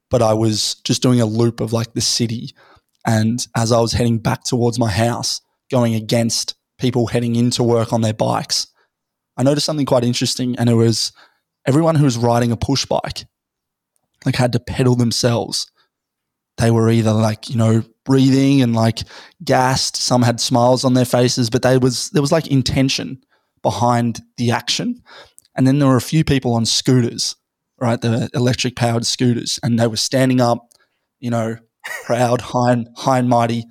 but 0.09 0.21
I 0.21 0.33
was 0.33 0.75
just 0.85 1.01
doing 1.01 1.19
a 1.19 1.25
loop 1.25 1.59
of 1.59 1.73
like 1.73 1.93
the 1.93 2.01
city. 2.01 2.55
And 3.05 3.45
as 3.55 3.71
I 3.71 3.79
was 3.79 3.93
heading 3.93 4.19
back 4.19 4.43
towards 4.43 4.79
my 4.79 4.89
house, 4.89 5.41
going 5.69 5.95
against 5.95 6.55
people 6.77 7.07
heading 7.07 7.35
into 7.35 7.63
work 7.63 7.93
on 7.93 8.01
their 8.01 8.13
bikes, 8.13 8.67
I 9.37 9.43
noticed 9.43 9.65
something 9.65 9.85
quite 9.85 10.03
interesting, 10.03 10.55
and 10.57 10.69
it 10.69 10.75
was 10.75 11.11
everyone 11.65 11.95
who 11.95 12.05
was 12.05 12.17
riding 12.17 12.51
a 12.51 12.57
push 12.57 12.85
bike, 12.85 13.25
like 14.25 14.35
had 14.35 14.53
to 14.53 14.59
pedal 14.59 14.95
themselves. 14.95 15.71
They 16.57 16.69
were 16.69 16.89
either 16.91 17.11
like 17.11 17.49
you 17.49 17.57
know 17.57 17.83
breathing 18.05 18.61
and 18.61 18.75
like 18.75 18.99
gassed. 19.43 19.95
Some 19.95 20.21
had 20.21 20.39
smiles 20.39 20.83
on 20.83 20.93
their 20.93 21.05
faces, 21.05 21.49
but 21.49 21.63
they 21.63 21.77
was 21.77 22.09
there 22.11 22.21
was 22.21 22.31
like 22.31 22.47
intention 22.47 23.23
behind 23.63 24.21
the 24.37 24.51
action. 24.51 25.01
And 25.55 25.65
then 25.65 25.79
there 25.79 25.87
were 25.87 25.97
a 25.97 26.01
few 26.01 26.23
people 26.23 26.53
on 26.53 26.65
scooters, 26.65 27.35
right, 27.79 27.99
the 27.99 28.29
electric 28.33 28.75
powered 28.75 29.05
scooters, 29.05 29.59
and 29.63 29.79
they 29.79 29.87
were 29.87 29.97
standing 29.97 30.41
up, 30.41 30.67
you 31.19 31.29
know, 31.29 31.57
proud, 32.05 32.41
high 32.41 32.73
and 32.73 32.89
high 32.95 33.19
and 33.19 33.29
mighty. 33.29 33.65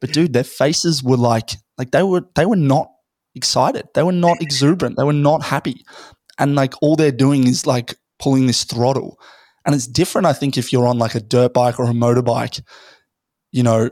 But 0.00 0.12
dude, 0.12 0.32
their 0.32 0.44
faces 0.44 1.02
were 1.02 1.16
like 1.16 1.50
like 1.78 1.90
they 1.90 2.02
were 2.02 2.24
they 2.34 2.46
were 2.46 2.56
not 2.56 2.90
excited. 3.34 3.88
They 3.94 4.02
were 4.02 4.12
not 4.12 4.42
exuberant. 4.42 4.96
They 4.96 5.04
were 5.04 5.12
not 5.12 5.42
happy. 5.42 5.84
And 6.38 6.54
like 6.54 6.74
all 6.82 6.96
they're 6.96 7.12
doing 7.12 7.46
is 7.46 7.66
like 7.66 7.94
pulling 8.18 8.46
this 8.46 8.64
throttle. 8.64 9.20
And 9.66 9.74
it's 9.74 9.86
different, 9.86 10.26
I 10.26 10.32
think, 10.32 10.56
if 10.56 10.72
you're 10.72 10.86
on 10.86 10.98
like 10.98 11.14
a 11.14 11.20
dirt 11.20 11.52
bike 11.52 11.78
or 11.78 11.84
a 11.84 11.92
motorbike, 11.92 12.62
you 13.52 13.62
know, 13.62 13.90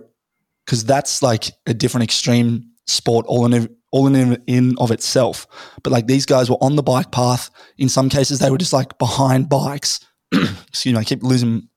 because 0.64 0.84
that's 0.84 1.22
like 1.22 1.50
a 1.66 1.74
different 1.74 2.04
extreme 2.04 2.70
sport 2.86 3.26
all 3.28 3.52
in 3.52 3.68
all 3.90 4.06
in 4.06 4.42
in 4.46 4.74
of 4.78 4.90
itself. 4.90 5.46
But 5.82 5.92
like 5.92 6.06
these 6.06 6.26
guys 6.26 6.50
were 6.50 6.62
on 6.62 6.76
the 6.76 6.82
bike 6.82 7.10
path. 7.10 7.50
In 7.76 7.88
some 7.88 8.08
cases, 8.08 8.38
they 8.38 8.50
were 8.50 8.58
just 8.58 8.72
like 8.72 8.98
behind 8.98 9.48
bikes. 9.48 10.00
Excuse 10.32 10.94
me, 10.94 10.98
I 10.98 11.04
keep 11.04 11.22
losing 11.22 11.67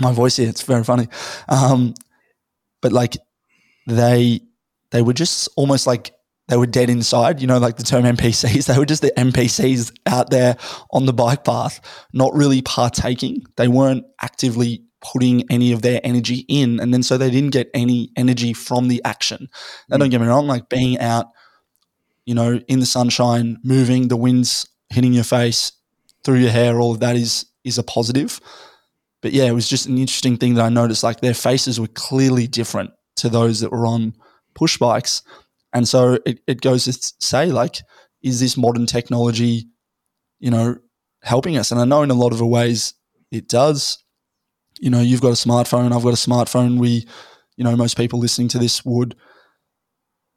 my 0.00 0.12
voice 0.12 0.36
here. 0.36 0.48
It's 0.48 0.62
very 0.62 0.84
funny. 0.84 1.08
Um, 1.48 1.94
but 2.82 2.92
like 2.92 3.16
they 3.86 4.40
they 4.90 5.02
were 5.02 5.12
just 5.12 5.48
almost 5.56 5.86
like 5.86 6.12
they 6.48 6.56
were 6.56 6.66
dead 6.66 6.90
inside, 6.90 7.40
you 7.40 7.46
know, 7.46 7.58
like 7.58 7.76
the 7.76 7.82
term 7.82 8.04
NPCs. 8.04 8.66
They 8.72 8.78
were 8.78 8.86
just 8.86 9.02
the 9.02 9.12
NPCs 9.16 9.92
out 10.06 10.30
there 10.30 10.56
on 10.92 11.06
the 11.06 11.12
bike 11.12 11.44
path, 11.44 11.80
not 12.12 12.34
really 12.34 12.62
partaking. 12.62 13.44
They 13.56 13.68
weren't 13.68 14.04
actively 14.20 14.84
putting 15.00 15.44
any 15.50 15.72
of 15.72 15.82
their 15.82 16.00
energy 16.04 16.44
in. 16.48 16.80
And 16.80 16.94
then 16.94 17.02
so 17.02 17.18
they 17.18 17.30
didn't 17.30 17.50
get 17.50 17.68
any 17.74 18.10
energy 18.16 18.52
from 18.52 18.88
the 18.88 19.02
action. 19.04 19.48
Now, 19.88 19.96
don't 19.98 20.10
get 20.10 20.20
me 20.20 20.26
wrong, 20.28 20.46
like 20.46 20.68
being 20.68 20.98
out, 20.98 21.26
you 22.24 22.34
know, 22.34 22.60
in 22.68 22.80
the 22.80 22.86
sunshine, 22.86 23.58
moving, 23.62 24.08
the 24.08 24.16
wind's 24.16 24.68
hitting 24.88 25.12
your 25.12 25.24
face, 25.24 25.72
through 26.26 26.38
your 26.38 26.50
hair, 26.50 26.78
all 26.80 26.92
of 26.92 27.00
that 27.00 27.16
is 27.16 27.46
is 27.64 27.78
a 27.78 27.82
positive. 27.82 28.40
But 29.22 29.32
yeah, 29.32 29.44
it 29.44 29.52
was 29.52 29.68
just 29.68 29.86
an 29.86 29.98
interesting 29.98 30.36
thing 30.36 30.54
that 30.54 30.64
I 30.64 30.68
noticed. 30.68 31.02
Like 31.02 31.20
their 31.20 31.34
faces 31.34 31.80
were 31.80 31.88
clearly 31.88 32.46
different 32.46 32.90
to 33.16 33.28
those 33.28 33.60
that 33.60 33.72
were 33.72 33.86
on 33.86 34.14
push 34.54 34.78
bikes. 34.78 35.22
And 35.72 35.88
so 35.88 36.18
it, 36.26 36.40
it 36.46 36.60
goes 36.60 36.84
to 36.84 36.92
say, 37.20 37.46
like, 37.46 37.76
is 38.22 38.40
this 38.40 38.56
modern 38.56 38.86
technology, 38.86 39.68
you 40.38 40.50
know, 40.50 40.76
helping 41.22 41.56
us? 41.56 41.70
And 41.70 41.80
I 41.80 41.84
know 41.84 42.02
in 42.02 42.10
a 42.10 42.14
lot 42.14 42.32
of 42.32 42.40
ways 42.40 42.94
it 43.30 43.48
does. 43.48 44.02
You 44.78 44.90
know, 44.90 45.00
you've 45.00 45.22
got 45.22 45.28
a 45.28 45.32
smartphone, 45.32 45.92
I've 45.92 46.02
got 46.02 46.10
a 46.10 46.28
smartphone. 46.28 46.78
We, 46.78 47.06
you 47.56 47.64
know, 47.64 47.74
most 47.76 47.96
people 47.96 48.18
listening 48.18 48.48
to 48.48 48.58
this 48.58 48.84
would, 48.84 49.16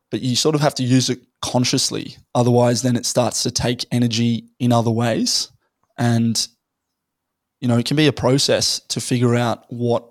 but 0.10 0.22
you 0.22 0.36
sort 0.36 0.56
of 0.56 0.62
have 0.62 0.76
to 0.76 0.84
use 0.84 1.10
it 1.10 1.20
consciously. 1.42 2.16
Otherwise, 2.34 2.82
then 2.82 2.96
it 2.96 3.06
starts 3.06 3.44
to 3.44 3.52
take 3.52 3.86
energy 3.92 4.46
in 4.60 4.72
other 4.72 4.92
ways. 4.92 5.52
And, 5.98 6.48
you 7.60 7.68
know, 7.68 7.78
it 7.78 7.86
can 7.86 7.98
be 7.98 8.08
a 8.08 8.14
process 8.14 8.80
to 8.90 9.02
figure 9.02 9.36
out 9.36 9.66
what 9.70 10.06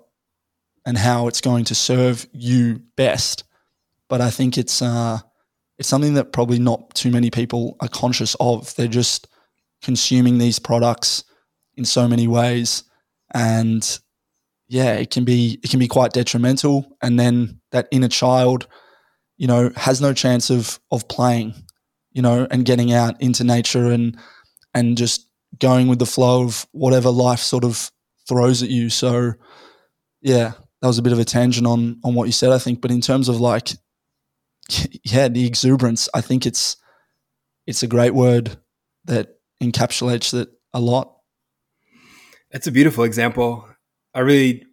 and 0.85 0.97
how 0.97 1.27
it's 1.27 1.41
going 1.41 1.65
to 1.65 1.75
serve 1.75 2.27
you 2.31 2.81
best. 2.95 3.43
But 4.07 4.21
I 4.21 4.29
think 4.29 4.57
it's 4.57 4.81
uh, 4.81 5.19
it's 5.77 5.89
something 5.89 6.15
that 6.15 6.33
probably 6.33 6.59
not 6.59 6.93
too 6.95 7.11
many 7.11 7.29
people 7.29 7.77
are 7.79 7.87
conscious 7.87 8.35
of. 8.39 8.75
They're 8.75 8.87
just 8.87 9.27
consuming 9.81 10.37
these 10.37 10.59
products 10.59 11.23
in 11.75 11.85
so 11.85 12.07
many 12.07 12.27
ways, 12.27 12.83
and 13.33 13.99
yeah, 14.67 14.93
it 14.93 15.09
can 15.11 15.25
be 15.25 15.59
it 15.63 15.69
can 15.69 15.79
be 15.79 15.87
quite 15.87 16.13
detrimental. 16.13 16.97
And 17.01 17.19
then 17.19 17.61
that 17.71 17.87
inner 17.91 18.07
child, 18.07 18.67
you 19.37 19.47
know, 19.47 19.71
has 19.75 20.01
no 20.01 20.13
chance 20.13 20.49
of 20.49 20.79
of 20.91 21.07
playing, 21.07 21.53
you 22.11 22.21
know, 22.21 22.47
and 22.49 22.65
getting 22.65 22.93
out 22.93 23.21
into 23.21 23.43
nature 23.43 23.91
and 23.91 24.17
and 24.73 24.97
just 24.97 25.28
going 25.57 25.87
with 25.87 25.99
the 25.99 26.05
flow 26.05 26.43
of 26.43 26.67
whatever 26.71 27.09
life 27.09 27.39
sort 27.39 27.63
of 27.63 27.91
throws 28.27 28.61
at 28.61 28.69
you. 28.69 28.89
So 28.89 29.33
yeah, 30.21 30.53
that 30.81 30.87
was 30.87 30.97
a 30.97 31.01
bit 31.01 31.13
of 31.13 31.19
a 31.19 31.25
tangent 31.25 31.67
on 31.67 31.99
on 32.03 32.13
what 32.13 32.25
you 32.25 32.31
said, 32.31 32.51
I 32.51 32.59
think. 32.59 32.81
But 32.81 32.91
in 32.91 33.01
terms 33.01 33.29
of 33.29 33.39
like, 33.39 33.71
yeah, 35.03 35.27
the 35.27 35.45
exuberance, 35.45 36.07
I 36.13 36.21
think 36.21 36.45
it's 36.45 36.77
it's 37.65 37.83
a 37.83 37.87
great 37.87 38.13
word 38.13 38.57
that 39.05 39.39
encapsulates 39.61 40.39
it 40.39 40.49
a 40.73 40.79
lot. 40.79 41.15
It's 42.51 42.67
a 42.67 42.71
beautiful 42.71 43.03
example. 43.03 43.67
I 44.13 44.21
really 44.21 44.65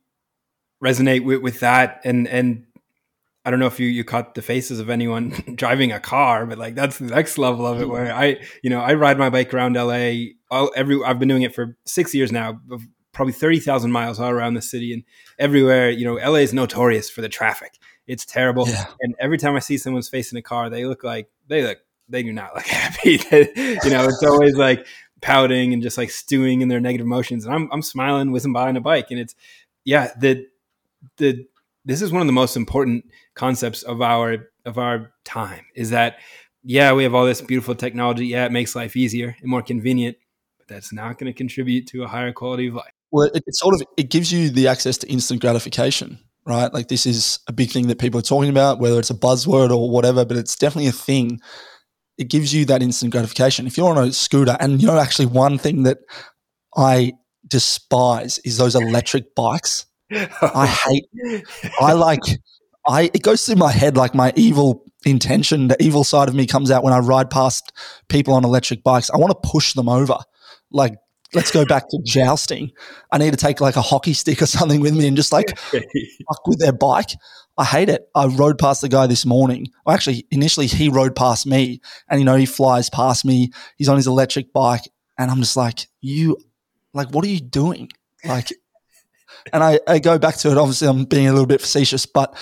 resonate 0.83 1.25
with, 1.25 1.43
with 1.43 1.61
that, 1.61 2.01
and 2.05 2.29
and 2.29 2.67
I 3.47 3.51
don't 3.51 3.61
know 3.61 3.69
if 3.69 3.79
you 3.79 3.87
you 3.87 4.03
caught 4.03 4.35
the 4.35 4.43
faces 4.43 4.81
of 4.81 4.91
anyone 4.91 5.31
driving 5.55 5.93
a 5.93 6.01
car, 6.01 6.47
but 6.47 6.59
like 6.59 6.75
that's 6.75 6.99
the 6.99 7.07
next 7.07 7.39
level 7.39 7.65
of 7.65 7.81
it. 7.81 7.89
Where 7.89 8.07
mm-hmm. 8.07 8.19
I, 8.19 8.41
you 8.63 8.71
know, 8.71 8.81
I 8.81 8.95
ride 8.95 9.19
my 9.19 9.31
bike 9.31 9.55
around 9.55 9.75
LA. 9.75 10.33
All, 10.51 10.73
every 10.75 11.01
I've 11.05 11.21
been 11.21 11.29
doing 11.29 11.43
it 11.43 11.55
for 11.55 11.77
six 11.85 12.13
years 12.13 12.33
now, 12.33 12.61
probably 13.13 13.33
30,000 13.33 13.91
miles 13.93 14.19
all 14.19 14.31
around 14.31 14.55
the 14.55 14.63
city 14.63 14.93
and 14.93 15.05
everywhere. 15.39 15.91
You 15.91 16.05
know, 16.05 16.15
LA 16.15 16.41
is 16.41 16.53
notorious 16.53 17.09
for 17.09 17.21
the 17.21 17.29
traffic. 17.29 17.79
It's 18.09 18.25
terrible. 18.25 18.69
Yeah. 18.69 18.87
And 19.01 19.15
every 19.21 19.39
time 19.39 19.55
I 19.55 19.61
see 19.61 19.79
someone's 19.79 20.09
face 20.09 20.33
in 20.33 20.39
a 20.39 20.43
car, 20.43 20.69
they 20.69 20.85
look 20.85 21.05
like 21.05 21.31
they 21.47 21.63
look, 21.63 21.79
they 22.09 22.25
do 22.25 22.33
not 22.33 22.55
look 22.57 22.67
happy. 22.67 23.13
you 23.31 23.91
know, 23.91 24.07
it's 24.07 24.25
always 24.25 24.57
like 24.57 24.87
pouting 25.21 25.73
and 25.73 25.83
just 25.83 25.97
like 25.97 26.11
stewing 26.11 26.63
in 26.63 26.69
their 26.69 26.81
negative 26.81 27.07
emotions. 27.07 27.47
And 27.47 27.55
I'm, 27.55 27.69
I'm 27.73 27.83
smiling 27.83 28.33
with 28.33 28.43
them 28.43 28.53
behind 28.53 28.77
a 28.77 28.81
bike. 28.81 29.11
And 29.11 29.21
it's, 29.21 29.37
yeah, 29.85 30.11
the, 30.19 30.47
the, 31.17 31.47
this 31.87 32.03
is 32.03 32.13
one 32.13 32.21
of 32.21 32.27
the 32.27 32.33
most 32.33 32.57
important 32.57 33.05
concepts 33.35 33.83
of 33.83 34.03
our, 34.03 34.51
of 34.65 34.77
our 34.77 35.13
time 35.25 35.65
is 35.75 35.91
that, 35.91 36.19
yeah, 36.63 36.93
we 36.93 37.05
have 37.05 37.15
all 37.15 37.25
this 37.25 37.41
beautiful 37.41 37.77
technology. 37.77 38.27
Yeah, 38.27 38.45
it 38.45 38.53
makes 38.53 38.75
life 38.75 38.97
easier 38.97 39.37
and 39.41 39.49
more 39.49 39.63
convenient, 39.63 40.17
but 40.59 40.67
that's 40.67 40.93
not 40.93 41.17
going 41.17 41.33
to 41.33 41.37
contribute 41.37 41.87
to 41.89 42.03
a 42.03 42.09
higher 42.09 42.33
quality 42.33 42.67
of 42.67 42.75
life. 42.75 42.91
Well, 43.13 43.31
it, 43.33 43.43
it 43.47 43.55
sort 43.55 43.75
of 43.77 43.83
it 43.97 44.11
gives 44.11 44.33
you 44.33 44.51
the 44.51 44.67
access 44.67 44.99
to 44.99 45.09
instant 45.09 45.41
gratification, 45.41 46.19
right? 46.45 46.73
Like 46.75 46.89
this 46.89 47.07
is 47.07 47.39
a 47.47 47.53
big 47.53 47.71
thing 47.71 47.87
that 47.87 48.01
people 48.01 48.19
are 48.19 48.23
talking 48.23 48.51
about, 48.51 48.81
whether 48.81 48.99
it's 48.99 49.11
a 49.11 49.15
buzzword 49.15 49.71
or 49.71 49.89
whatever, 49.89 50.25
but 50.25 50.37
it's 50.37 50.57
definitely 50.57 50.89
a 50.89 50.93
thing. 50.93 51.41
It 52.19 52.29
gives 52.29 52.53
you 52.53 52.65
that 52.65 52.83
instant 52.83 53.13
gratification. 53.13 53.67
If 53.67 53.79
you're 53.79 53.97
on 53.97 54.09
a 54.09 54.13
scooter, 54.13 54.57
and 54.59 54.81
you 54.83 54.89
know, 54.89 54.99
actually, 54.99 55.27
one 55.27 55.57
thing 55.57 55.85
that 55.85 55.99
I 56.77 57.13
despise 57.47 58.39
is 58.41 58.59
those 58.59 58.75
electric 58.75 59.37
bikes. 59.37 59.86
I 60.11 60.67
hate. 60.67 61.45
I 61.81 61.93
like. 61.93 62.21
I 62.89 63.11
it 63.13 63.23
goes 63.23 63.45
through 63.45 63.57
my 63.57 63.73
head 63.73 63.97
like 63.97 64.15
my 64.15 64.33
evil 64.37 64.85
intention, 65.05 65.69
the 65.69 65.83
evil 65.83 66.05
side 66.05 66.29
of 66.29 66.35
me 66.35 66.47
comes 66.47 66.71
out 66.71 66.85
when 66.85 66.93
I 66.93 66.99
ride 66.99 67.31
past 67.31 67.73
people 68.09 68.35
on 68.35 68.45
electric 68.45 68.83
bikes. 68.83 69.11
I 69.11 69.19
want 69.19 69.31
to 69.31 69.49
push 69.49 69.73
them 69.75 69.89
over. 69.89 70.19
Like 70.71 70.95
let's 71.35 71.51
go 71.51 71.65
back 71.65 71.89
to 71.89 71.99
jousting. 72.05 72.71
I 73.11 73.19
need 73.19 73.33
to 73.33 73.37
take 73.37 73.61
like 73.61 73.77
a 73.77 73.83
hockey 73.83 74.13
stick 74.13 74.41
or 74.43 74.47
something 74.47 74.81
with 74.81 74.95
me 74.95 75.07
and 75.07 75.17
just 75.17 75.33
like 75.33 75.59
fuck 75.71 76.47
with 76.47 76.59
their 76.59 76.73
bike. 76.73 77.11
I 77.59 77.65
hate 77.65 77.89
it. 77.89 78.09
I 78.15 78.27
rode 78.27 78.59
past 78.59 78.83
the 78.83 78.89
guy 78.89 79.07
this 79.07 79.25
morning. 79.25 79.69
Well, 79.85 79.95
actually, 79.95 80.27
initially 80.31 80.67
he 80.67 80.89
rode 80.89 81.17
past 81.17 81.47
me 81.47 81.81
and, 82.09 82.21
you 82.21 82.25
know, 82.25 82.37
he 82.37 82.47
flies 82.47 82.91
past 82.91 83.25
me. 83.25 83.51
He's 83.77 83.89
on 83.89 83.97
his 83.97 84.07
electric 84.07 84.53
bike. 84.53 84.83
And 85.19 85.31
I'm 85.31 85.39
just 85.39 85.57
like, 85.57 85.89
you, 86.03 86.37
like, 86.93 87.09
what 87.15 87.25
are 87.25 87.29
you 87.29 87.41
doing? 87.41 87.89
Like, 88.23 88.49
and 89.53 89.63
I, 89.63 89.81
I 89.87 89.99
go 89.99 90.19
back 90.19 90.37
to 90.39 90.51
it. 90.51 90.59
Obviously, 90.59 90.89
I'm 90.89 91.05
being 91.05 91.29
a 91.29 91.33
little 91.33 91.47
bit 91.47 91.61
facetious, 91.61 92.07
but 92.07 92.37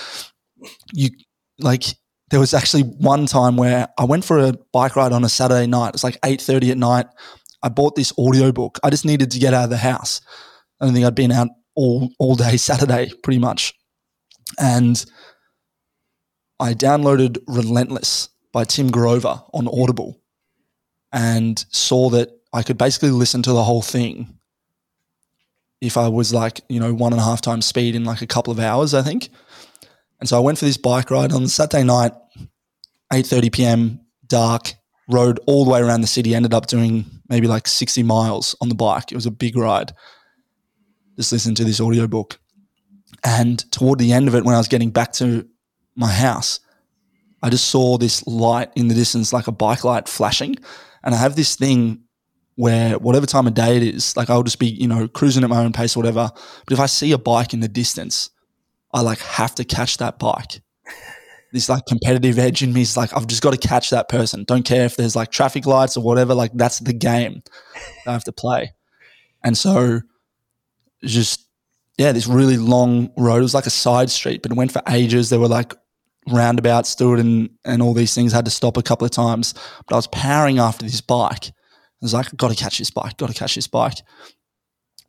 you, 0.92 1.10
like, 1.58 1.84
there 2.30 2.40
was 2.40 2.54
actually 2.54 2.82
one 2.82 3.26
time 3.26 3.56
where 3.56 3.88
I 3.98 4.04
went 4.04 4.24
for 4.24 4.38
a 4.38 4.54
bike 4.72 4.96
ride 4.96 5.12
on 5.12 5.24
a 5.24 5.28
Saturday 5.28 5.66
night. 5.66 5.94
It's 5.94 6.04
like 6.04 6.20
8.30 6.22 6.70
at 6.70 6.78
night. 6.78 7.06
I 7.62 7.68
bought 7.68 7.96
this 7.96 8.12
audiobook. 8.18 8.78
I 8.82 8.90
just 8.90 9.04
needed 9.04 9.30
to 9.32 9.38
get 9.38 9.54
out 9.54 9.64
of 9.64 9.70
the 9.70 9.76
house. 9.76 10.20
I 10.80 10.84
don't 10.84 10.94
think 10.94 11.06
I'd 11.06 11.14
been 11.14 11.32
out 11.32 11.48
all, 11.74 12.10
all 12.18 12.34
day 12.34 12.56
Saturday, 12.56 13.12
pretty 13.22 13.38
much. 13.38 13.74
And 14.58 15.04
I 16.60 16.74
downloaded 16.74 17.38
Relentless 17.46 18.28
by 18.52 18.64
Tim 18.64 18.90
Grover 18.90 19.42
on 19.52 19.68
Audible 19.68 20.20
and 21.12 21.64
saw 21.70 22.10
that 22.10 22.30
I 22.52 22.62
could 22.62 22.78
basically 22.78 23.10
listen 23.10 23.42
to 23.42 23.52
the 23.52 23.64
whole 23.64 23.82
thing 23.82 24.38
if 25.80 25.96
I 25.96 26.08
was 26.08 26.32
like, 26.32 26.60
you 26.68 26.80
know, 26.80 26.94
one 26.94 27.12
and 27.12 27.20
a 27.20 27.24
half 27.24 27.40
times 27.40 27.66
speed 27.66 27.94
in 27.94 28.04
like 28.04 28.22
a 28.22 28.26
couple 28.26 28.52
of 28.52 28.58
hours, 28.58 28.94
I 28.94 29.02
think. 29.02 29.28
And 30.20 30.28
so 30.28 30.37
I 30.37 30.40
went 30.40 30.58
for 30.58 30.64
this 30.64 30.76
bike 30.76 31.10
ride 31.10 31.32
on 31.32 31.46
Saturday 31.48 31.84
night, 31.84 32.12
8.30 33.12 33.52
p.m., 33.52 34.00
dark, 34.26 34.74
rode 35.08 35.40
all 35.46 35.64
the 35.64 35.70
way 35.70 35.80
around 35.80 36.00
the 36.00 36.06
city, 36.06 36.34
ended 36.34 36.54
up 36.54 36.66
doing 36.66 37.04
maybe 37.28 37.46
like 37.46 37.66
60 37.66 38.02
miles 38.02 38.56
on 38.60 38.68
the 38.68 38.74
bike. 38.74 39.12
It 39.12 39.16
was 39.16 39.26
a 39.26 39.30
big 39.30 39.56
ride. 39.56 39.92
Just 41.16 41.32
listen 41.32 41.54
to 41.56 41.64
this 41.64 41.80
audiobook. 41.80 42.38
And 43.22 43.70
toward 43.70 43.98
the 43.98 44.12
end 44.12 44.28
of 44.28 44.34
it, 44.34 44.44
when 44.44 44.54
I 44.54 44.58
was 44.58 44.68
getting 44.68 44.90
back 44.90 45.12
to 45.14 45.46
my 45.94 46.10
house, 46.10 46.60
I 47.42 47.50
just 47.50 47.68
saw 47.68 47.98
this 47.98 48.26
light 48.26 48.70
in 48.74 48.88
the 48.88 48.94
distance, 48.94 49.32
like 49.32 49.46
a 49.46 49.52
bike 49.52 49.84
light 49.84 50.08
flashing. 50.08 50.56
And 51.02 51.14
I 51.14 51.18
have 51.18 51.37
this 51.37 51.56
thing 51.56 52.02
where 52.56 52.98
whatever 52.98 53.26
time 53.26 53.46
of 53.46 53.54
day 53.54 53.76
it 53.76 53.82
is, 53.82 54.16
like 54.16 54.30
I'll 54.30 54.42
just 54.42 54.58
be, 54.58 54.66
you 54.66 54.86
know, 54.86 55.08
cruising 55.08 55.42
at 55.42 55.50
my 55.50 55.64
own 55.64 55.72
pace 55.72 55.96
or 55.96 56.00
whatever. 56.00 56.30
But 56.66 56.72
if 56.72 56.80
I 56.80 56.86
see 56.86 57.12
a 57.12 57.18
bike 57.18 57.52
in 57.52 57.60
the 57.60 57.68
distance, 57.68 58.30
I 58.92 59.00
like 59.00 59.18
have 59.18 59.54
to 59.56 59.64
catch 59.64 59.98
that 59.98 60.18
bike. 60.18 60.62
This 61.52 61.68
like 61.68 61.86
competitive 61.86 62.38
edge 62.38 62.62
in 62.62 62.72
me 62.72 62.82
is 62.82 62.96
like, 62.96 63.16
I've 63.16 63.26
just 63.26 63.42
got 63.42 63.52
to 63.52 63.68
catch 63.68 63.90
that 63.90 64.08
person. 64.08 64.44
Don't 64.44 64.64
care 64.64 64.84
if 64.84 64.96
there's 64.96 65.14
like 65.14 65.30
traffic 65.30 65.66
lights 65.66 65.96
or 65.96 66.02
whatever, 66.02 66.34
like 66.34 66.52
that's 66.54 66.80
the 66.80 66.92
game 66.92 67.42
I 68.06 68.12
have 68.12 68.24
to 68.24 68.32
play. 68.32 68.72
And 69.42 69.56
so 69.56 70.00
just, 71.04 71.48
yeah, 71.98 72.12
this 72.12 72.26
really 72.26 72.56
long 72.56 73.12
road. 73.16 73.38
It 73.38 73.42
was 73.42 73.54
like 73.54 73.66
a 73.66 73.70
side 73.70 74.10
street, 74.10 74.42
but 74.42 74.50
it 74.50 74.56
went 74.56 74.72
for 74.72 74.82
ages. 74.88 75.30
There 75.30 75.38
were 75.38 75.48
like 75.48 75.74
roundabouts 76.28 76.88
stood 76.88 77.20
and, 77.20 77.50
and 77.64 77.82
all 77.82 77.94
these 77.94 78.14
things. 78.14 78.32
I 78.32 78.36
had 78.36 78.46
to 78.46 78.50
stop 78.50 78.76
a 78.76 78.82
couple 78.82 79.04
of 79.04 79.10
times, 79.10 79.54
but 79.86 79.94
I 79.94 79.96
was 79.96 80.08
powering 80.08 80.58
after 80.58 80.84
this 80.84 81.00
bike 81.00 81.52
was 82.04 82.14
like, 82.14 82.36
got 82.36 82.50
to 82.50 82.56
catch 82.56 82.78
this 82.78 82.90
bike, 82.90 83.16
got 83.16 83.28
to 83.28 83.34
catch 83.34 83.54
this 83.54 83.66
bike. 83.66 83.98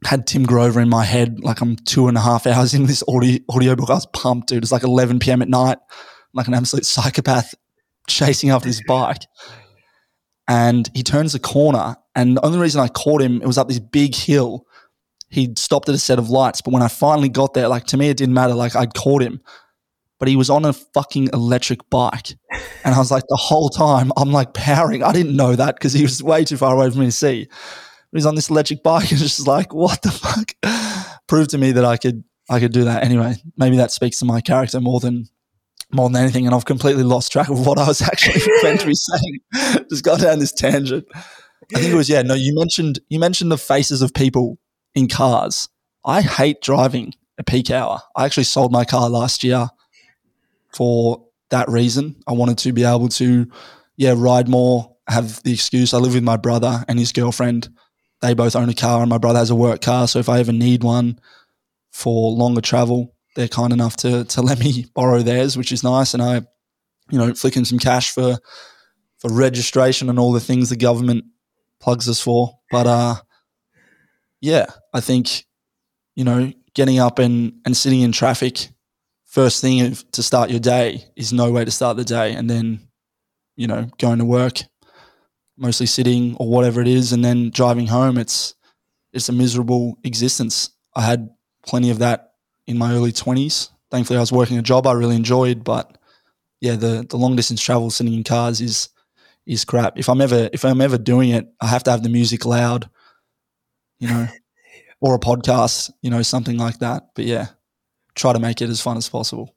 Had 0.03 0.27
Tim 0.27 0.43
Grover 0.43 0.81
in 0.81 0.89
my 0.89 1.03
head, 1.03 1.39
like 1.39 1.61
I'm 1.61 1.75
two 1.75 2.07
and 2.07 2.17
a 2.17 2.21
half 2.21 2.45
hours 2.45 2.73
in 2.73 2.85
this 2.85 3.03
audio 3.07 3.39
audiobook. 3.49 3.89
I 3.89 3.93
was 3.93 4.05
pumped, 4.07 4.49
dude. 4.49 4.63
It's 4.63 4.71
like 4.71 4.83
11 4.83 5.19
p.m. 5.19 5.41
at 5.41 5.49
night, 5.49 5.77
like 6.33 6.47
an 6.47 6.53
absolute 6.53 6.85
psychopath 6.85 7.53
chasing 8.07 8.49
after 8.49 8.67
this 8.67 8.81
bike. 8.87 9.23
And 10.47 10.89
he 10.93 11.01
turns 11.01 11.33
a 11.33 11.39
corner, 11.39 11.95
and 12.13 12.37
the 12.37 12.45
only 12.45 12.59
reason 12.59 12.81
I 12.81 12.87
caught 12.87 13.21
him, 13.21 13.41
it 13.41 13.47
was 13.47 13.57
up 13.57 13.67
this 13.67 13.79
big 13.79 14.13
hill. 14.13 14.65
He'd 15.29 15.57
stopped 15.57 15.89
at 15.89 15.95
a 15.95 15.99
set 15.99 16.19
of 16.19 16.29
lights, 16.29 16.61
but 16.61 16.71
when 16.71 16.83
I 16.83 16.87
finally 16.87 17.29
got 17.29 17.53
there, 17.53 17.67
like 17.67 17.85
to 17.85 17.97
me, 17.97 18.09
it 18.09 18.17
didn't 18.17 18.35
matter. 18.35 18.53
Like 18.53 18.75
I'd 18.75 18.93
caught 18.93 19.23
him, 19.23 19.41
but 20.19 20.27
he 20.27 20.35
was 20.35 20.49
on 20.49 20.65
a 20.65 20.73
fucking 20.73 21.29
electric 21.33 21.89
bike. 21.89 22.35
And 22.83 22.95
I 22.95 22.99
was 22.99 23.11
like, 23.11 23.23
the 23.27 23.35
whole 23.35 23.69
time 23.69 24.11
I'm 24.17 24.31
like 24.31 24.53
powering. 24.53 25.03
I 25.03 25.11
didn't 25.11 25.35
know 25.35 25.55
that 25.55 25.75
because 25.75 25.93
he 25.93 26.03
was 26.03 26.23
way 26.23 26.45
too 26.45 26.57
far 26.57 26.75
away 26.75 26.89
from 26.89 27.01
me 27.01 27.07
to 27.07 27.11
see. 27.11 27.47
But 27.49 28.17
he's 28.17 28.25
on 28.25 28.35
this 28.35 28.49
electric 28.49 28.83
bike 28.83 29.11
and 29.11 29.19
just 29.19 29.47
like, 29.47 29.73
what 29.73 30.01
the 30.01 30.11
fuck? 30.11 30.53
Proved 31.27 31.49
to 31.51 31.57
me 31.57 31.71
that 31.73 31.85
I 31.85 31.97
could 31.97 32.23
I 32.49 32.59
could 32.59 32.71
do 32.71 32.83
that. 32.83 33.03
Anyway, 33.03 33.35
maybe 33.57 33.77
that 33.77 33.91
speaks 33.91 34.19
to 34.19 34.25
my 34.25 34.39
character 34.41 34.79
more 34.79 34.99
than 34.99 35.25
more 35.91 36.09
than 36.09 36.21
anything. 36.21 36.45
And 36.45 36.55
I've 36.55 36.65
completely 36.65 37.03
lost 37.03 37.31
track 37.31 37.49
of 37.49 37.65
what 37.65 37.77
I 37.77 37.87
was 37.87 38.01
actually 38.03 38.41
meant 38.63 38.81
to 38.81 38.87
be 38.87 38.93
saying. 38.93 39.85
just 39.89 40.03
got 40.03 40.19
down 40.19 40.39
this 40.39 40.51
tangent. 40.51 41.05
I 41.73 41.79
think 41.79 41.93
it 41.93 41.95
was, 41.95 42.09
yeah, 42.09 42.21
no, 42.21 42.35
you 42.35 42.53
mentioned 42.55 42.99
you 43.09 43.19
mentioned 43.19 43.51
the 43.51 43.57
faces 43.57 44.01
of 44.01 44.13
people 44.13 44.59
in 44.93 45.07
cars. 45.07 45.67
I 46.05 46.21
hate 46.21 46.61
driving 46.61 47.13
a 47.39 47.43
peak 47.43 47.71
hour. 47.71 48.01
I 48.15 48.25
actually 48.25 48.43
sold 48.43 48.71
my 48.71 48.85
car 48.85 49.09
last 49.09 49.43
year 49.43 49.69
for 50.75 51.25
that 51.51 51.69
reason. 51.69 52.21
I 52.27 52.33
wanted 52.33 52.57
to 52.59 52.73
be 52.73 52.83
able 52.83 53.07
to, 53.09 53.49
yeah, 53.95 54.13
ride 54.15 54.49
more, 54.49 54.95
have 55.07 55.41
the 55.43 55.53
excuse. 55.53 55.93
I 55.93 55.99
live 55.99 56.13
with 56.13 56.23
my 56.23 56.35
brother 56.35 56.83
and 56.89 56.99
his 56.99 57.13
girlfriend. 57.13 57.69
They 58.21 58.33
both 58.33 58.55
own 58.55 58.69
a 58.69 58.73
car, 58.73 59.01
and 59.01 59.09
my 59.09 59.17
brother 59.17 59.39
has 59.39 59.49
a 59.49 59.55
work 59.55 59.81
car. 59.81 60.07
So 60.07 60.19
if 60.19 60.27
I 60.27 60.39
ever 60.39 60.51
need 60.51 60.83
one 60.83 61.19
for 61.91 62.31
longer 62.31 62.61
travel, 62.61 63.15
they're 63.35 63.47
kind 63.47 63.71
enough 63.71 63.95
to 63.97 64.25
to 64.25 64.41
let 64.41 64.59
me 64.59 64.85
borrow 64.93 65.21
theirs, 65.21 65.57
which 65.57 65.71
is 65.71 65.83
nice. 65.83 66.13
And 66.13 66.21
I, 66.21 66.41
you 67.09 67.17
know, 67.17 67.33
flicking 67.33 67.65
some 67.65 67.79
cash 67.79 68.11
for 68.11 68.37
for 69.19 69.31
registration 69.31 70.09
and 70.09 70.19
all 70.19 70.33
the 70.33 70.39
things 70.39 70.69
the 70.69 70.75
government 70.75 71.25
plugs 71.79 72.09
us 72.09 72.19
for. 72.19 72.59
But 72.71 72.87
uh, 72.87 73.15
yeah, 74.41 74.65
I 74.93 74.99
think 74.99 75.45
you 76.15 76.23
know, 76.23 76.51
getting 76.73 76.99
up 76.99 77.19
and 77.19 77.53
and 77.65 77.77
sitting 77.77 78.01
in 78.01 78.11
traffic 78.11 78.69
first 79.35 79.59
thing 79.59 79.93
to 80.13 80.23
start 80.23 80.49
your 80.49 80.61
day 80.61 81.03
is 81.17 81.33
no 81.33 81.51
way 81.51 81.65
to 81.65 81.69
start 81.69 81.97
the 81.97 82.05
day 82.05 82.31
and 82.33 82.49
then 82.49 82.79
you 83.57 83.67
know 83.67 83.85
going 83.99 84.17
to 84.17 84.23
work 84.23 84.61
mostly 85.57 85.85
sitting 85.85 86.37
or 86.37 86.47
whatever 86.47 86.79
it 86.79 86.87
is 86.87 87.11
and 87.11 87.23
then 87.23 87.49
driving 87.49 87.87
home. 87.87 88.17
It's 88.17 88.55
it's 89.11 89.27
a 89.27 89.33
miserable 89.33 89.97
existence. 90.05 90.69
I 90.95 91.01
had 91.01 91.29
plenty 91.67 91.89
of 91.89 91.99
that 91.99 92.31
in 92.65 92.77
my 92.77 92.93
early 92.93 93.11
20s 93.11 93.69
thankfully 93.91 94.17
i 94.17 94.19
was 94.19 94.31
working 94.31 94.57
a 94.57 94.61
job 94.61 94.87
i 94.87 94.91
really 94.91 95.15
enjoyed 95.15 95.63
but 95.63 95.97
yeah 96.61 96.75
the 96.75 97.05
the 97.09 97.17
long 97.17 97.35
distance 97.35 97.61
travel 97.61 97.91
sitting 97.91 98.13
in 98.13 98.23
cars 98.23 98.59
is 98.61 98.89
is 99.45 99.65
crap. 99.65 99.99
If 99.99 100.09
i'm 100.09 100.21
ever 100.21 100.49
if 100.53 100.65
i'm 100.65 100.81
ever 100.81 100.97
doing 100.97 101.29
it 101.29 101.47
i 101.61 101.67
have 101.67 101.83
to 101.83 101.91
have 101.91 102.01
the 102.01 102.09
music 102.09 102.45
loud 102.45 102.89
you 103.99 104.07
know 104.07 104.27
or 105.01 105.13
a 105.15 105.19
podcast 105.19 105.91
you 106.01 106.09
know 106.09 106.21
something 106.23 106.57
like 106.57 106.79
that. 106.79 107.09
But 107.15 107.25
yeah 107.25 107.47
try 108.15 108.33
to 108.33 108.39
make 108.39 108.61
it 108.61 108.69
as 108.69 108.81
fun 108.81 108.97
as 108.97 109.07
possible. 109.07 109.55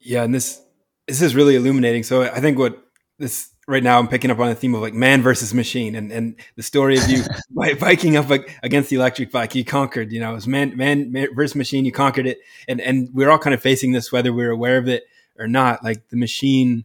Yeah, 0.00 0.24
and 0.24 0.34
this 0.34 0.60
this 1.06 1.22
is 1.22 1.34
really 1.34 1.56
illuminating. 1.56 2.02
So 2.02 2.22
I 2.22 2.40
think 2.40 2.58
what 2.58 2.82
this 3.18 3.50
right 3.66 3.82
now 3.82 3.98
I'm 3.98 4.08
picking 4.08 4.30
up 4.30 4.38
on 4.38 4.48
the 4.48 4.54
theme 4.54 4.74
of 4.74 4.82
like 4.82 4.94
man 4.94 5.22
versus 5.22 5.54
machine 5.54 5.94
and, 5.94 6.12
and 6.12 6.36
the 6.56 6.62
story 6.62 6.98
of 6.98 7.08
you 7.08 7.22
biking 7.78 8.16
up 8.16 8.30
against 8.62 8.90
the 8.90 8.96
electric 8.96 9.30
bike. 9.30 9.54
You 9.54 9.64
conquered, 9.64 10.12
you 10.12 10.20
know, 10.20 10.32
it 10.32 10.34
was 10.34 10.46
man, 10.46 10.76
man, 10.76 11.12
man 11.12 11.28
versus 11.34 11.54
machine. 11.54 11.84
You 11.84 11.92
conquered 11.92 12.26
it. 12.26 12.40
And, 12.68 12.80
and 12.80 13.08
we're 13.12 13.30
all 13.30 13.38
kind 13.38 13.54
of 13.54 13.62
facing 13.62 13.92
this, 13.92 14.12
whether 14.12 14.32
we're 14.32 14.50
aware 14.50 14.76
of 14.76 14.88
it 14.88 15.04
or 15.38 15.48
not. 15.48 15.82
Like 15.82 16.08
the 16.08 16.16
machine 16.16 16.84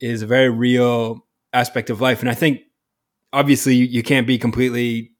is 0.00 0.22
a 0.22 0.26
very 0.26 0.50
real 0.50 1.26
aspect 1.52 1.90
of 1.90 2.00
life. 2.00 2.20
And 2.20 2.30
I 2.30 2.34
think 2.34 2.62
obviously 3.32 3.74
you 3.74 4.02
can't 4.02 4.26
be 4.26 4.38
completely 4.38 5.12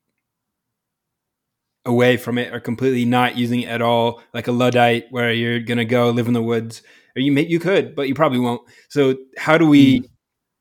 away 1.86 2.16
from 2.16 2.38
it 2.38 2.52
or 2.52 2.60
completely 2.60 3.04
not 3.04 3.36
using 3.36 3.60
it 3.60 3.68
at 3.68 3.82
all, 3.82 4.22
like 4.32 4.48
a 4.48 4.52
luddite, 4.52 5.06
where 5.10 5.32
you're 5.32 5.60
gonna 5.60 5.84
go 5.84 6.10
live 6.10 6.28
in 6.28 6.34
the 6.34 6.42
woods, 6.42 6.82
or 7.16 7.20
you 7.20 7.32
may 7.32 7.46
you 7.46 7.58
could, 7.58 7.94
but 7.94 8.08
you 8.08 8.14
probably 8.14 8.38
won't. 8.38 8.62
So 8.88 9.16
how 9.36 9.58
do 9.58 9.68
we 9.68 10.00
mm. 10.00 10.08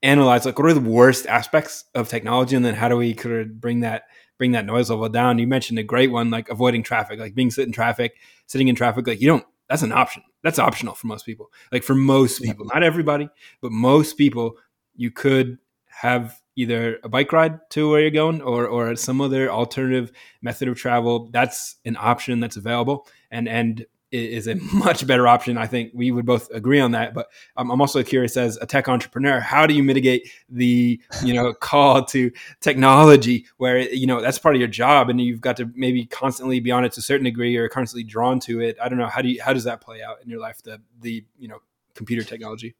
analyze 0.01 0.45
like 0.45 0.59
what 0.59 0.69
are 0.69 0.73
the 0.73 0.79
worst 0.81 1.25
aspects 1.27 1.85
of 1.95 2.09
technology, 2.09 2.55
and 2.55 2.65
then 2.65 2.75
how 2.75 2.89
do 2.89 2.97
we 2.97 3.13
kind 3.13 3.35
of 3.35 3.61
bring 3.61 3.81
that 3.81 4.03
bring 4.37 4.51
that 4.51 4.65
noise 4.65 4.89
level 4.89 5.09
down? 5.09 5.39
You 5.39 5.47
mentioned 5.47 5.79
a 5.79 5.83
great 5.83 6.11
one, 6.11 6.29
like 6.29 6.49
avoiding 6.49 6.83
traffic, 6.83 7.19
like 7.19 7.35
being 7.35 7.51
sit 7.51 7.65
in 7.65 7.71
traffic, 7.71 8.15
sitting 8.47 8.67
in 8.67 8.75
traffic, 8.75 9.07
like 9.07 9.21
you 9.21 9.27
don't. 9.27 9.45
That's 9.69 9.81
an 9.81 9.93
option. 9.93 10.23
That's 10.43 10.59
optional 10.59 10.93
for 10.93 11.07
most 11.07 11.25
people. 11.25 11.51
Like 11.71 11.83
for 11.83 11.95
most 11.95 12.41
people, 12.41 12.65
not 12.65 12.83
everybody, 12.83 13.29
but 13.61 13.71
most 13.71 14.17
people, 14.17 14.57
you 14.95 15.09
could 15.09 15.57
have 15.87 16.39
either 16.55 16.99
a 17.03 17.09
bike 17.09 17.31
ride 17.31 17.59
to 17.71 17.89
where 17.89 18.01
you're 18.01 18.11
going 18.11 18.41
or 18.41 18.67
or 18.67 18.95
some 18.95 19.21
other 19.21 19.49
alternative 19.49 20.11
method 20.41 20.67
of 20.67 20.77
travel 20.77 21.29
that's 21.31 21.77
an 21.85 21.97
option 21.99 22.39
that's 22.39 22.57
available. 22.57 23.07
And 23.31 23.47
and 23.47 23.85
is 24.13 24.47
a 24.47 24.55
much 24.73 25.05
better 25.05 25.27
option 25.27 25.57
i 25.57 25.65
think 25.65 25.91
we 25.93 26.11
would 26.11 26.25
both 26.25 26.49
agree 26.51 26.79
on 26.79 26.91
that. 26.91 27.13
But 27.13 27.27
i'm 27.57 27.81
also 27.81 28.03
curious 28.03 28.37
as 28.37 28.57
a 28.57 28.65
tech 28.65 28.87
entrepreneur 28.87 29.39
how 29.39 29.65
do 29.65 29.73
you 29.73 29.83
mitigate 29.83 30.29
the 30.49 31.01
you 31.23 31.33
know 31.33 31.53
call 31.61 32.05
to 32.05 32.31
technology 32.61 33.45
where 33.57 33.79
you 33.79 34.07
know 34.07 34.21
that's 34.21 34.37
part 34.37 34.55
of 34.55 34.59
your 34.61 34.67
job 34.67 35.09
and 35.09 35.19
you've 35.19 35.41
got 35.41 35.57
to 35.57 35.69
maybe 35.73 36.05
constantly 36.05 36.59
be 36.59 36.71
on 36.71 36.85
it 36.85 36.93
to 36.93 36.99
a 36.99 37.03
certain 37.03 37.25
degree 37.25 37.55
or 37.57 37.67
constantly 37.67 38.03
drawn 38.03 38.39
to 38.41 38.61
it? 38.61 38.77
I 38.81 38.87
don't 38.87 38.99
know. 38.99 39.07
How 39.07 39.21
do 39.21 39.29
you 39.29 39.41
how 39.41 39.53
does 39.53 39.63
that 39.63 39.81
play 39.81 40.01
out 40.03 40.17
in 40.23 40.29
your 40.29 40.39
life 40.39 40.61
the 40.63 40.79
the 41.01 41.25
you 41.37 41.47
know 41.47 41.59
computer 41.95 42.23
technology? 42.23 42.75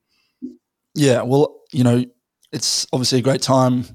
Yeah 0.96 1.24
well 1.24 1.62
you 1.72 1.84
know 1.84 2.06
it's 2.54 2.88
obviously 2.94 3.20
a 3.20 3.24
great 3.24 3.42
time 3.42 3.86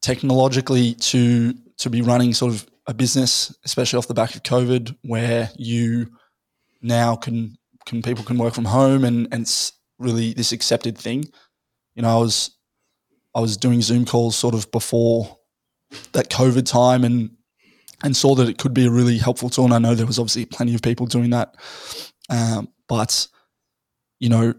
technologically 0.00 0.94
to 0.94 1.52
to 1.78 1.90
be 1.90 2.00
running 2.00 2.32
sort 2.32 2.52
of 2.52 2.66
a 2.86 2.94
business, 2.94 3.54
especially 3.64 3.98
off 3.98 4.08
the 4.08 4.14
back 4.14 4.34
of 4.34 4.42
COVID, 4.42 4.96
where 5.02 5.50
you 5.56 6.06
now 6.80 7.16
can 7.16 7.58
can 7.84 8.00
people 8.00 8.24
can 8.24 8.38
work 8.38 8.54
from 8.54 8.64
home 8.64 9.04
and 9.04 9.28
and 9.32 9.42
it's 9.42 9.72
really 9.98 10.32
this 10.32 10.52
accepted 10.52 10.96
thing. 10.96 11.24
You 11.94 12.02
know, 12.02 12.16
I 12.16 12.20
was 12.20 12.56
I 13.34 13.40
was 13.40 13.56
doing 13.56 13.82
Zoom 13.82 14.04
calls 14.06 14.36
sort 14.36 14.54
of 14.54 14.70
before 14.70 15.36
that 16.12 16.30
COVID 16.30 16.64
time 16.64 17.04
and 17.04 17.30
and 18.04 18.16
saw 18.16 18.36
that 18.36 18.48
it 18.48 18.58
could 18.58 18.72
be 18.72 18.86
a 18.86 18.90
really 18.90 19.18
helpful 19.18 19.50
tool. 19.50 19.64
And 19.64 19.74
I 19.74 19.78
know 19.80 19.94
there 19.96 20.06
was 20.06 20.20
obviously 20.20 20.44
plenty 20.44 20.74
of 20.74 20.82
people 20.82 21.06
doing 21.06 21.30
that, 21.30 21.56
um, 22.30 22.68
but 22.88 23.26
you 24.20 24.28
know, 24.28 24.54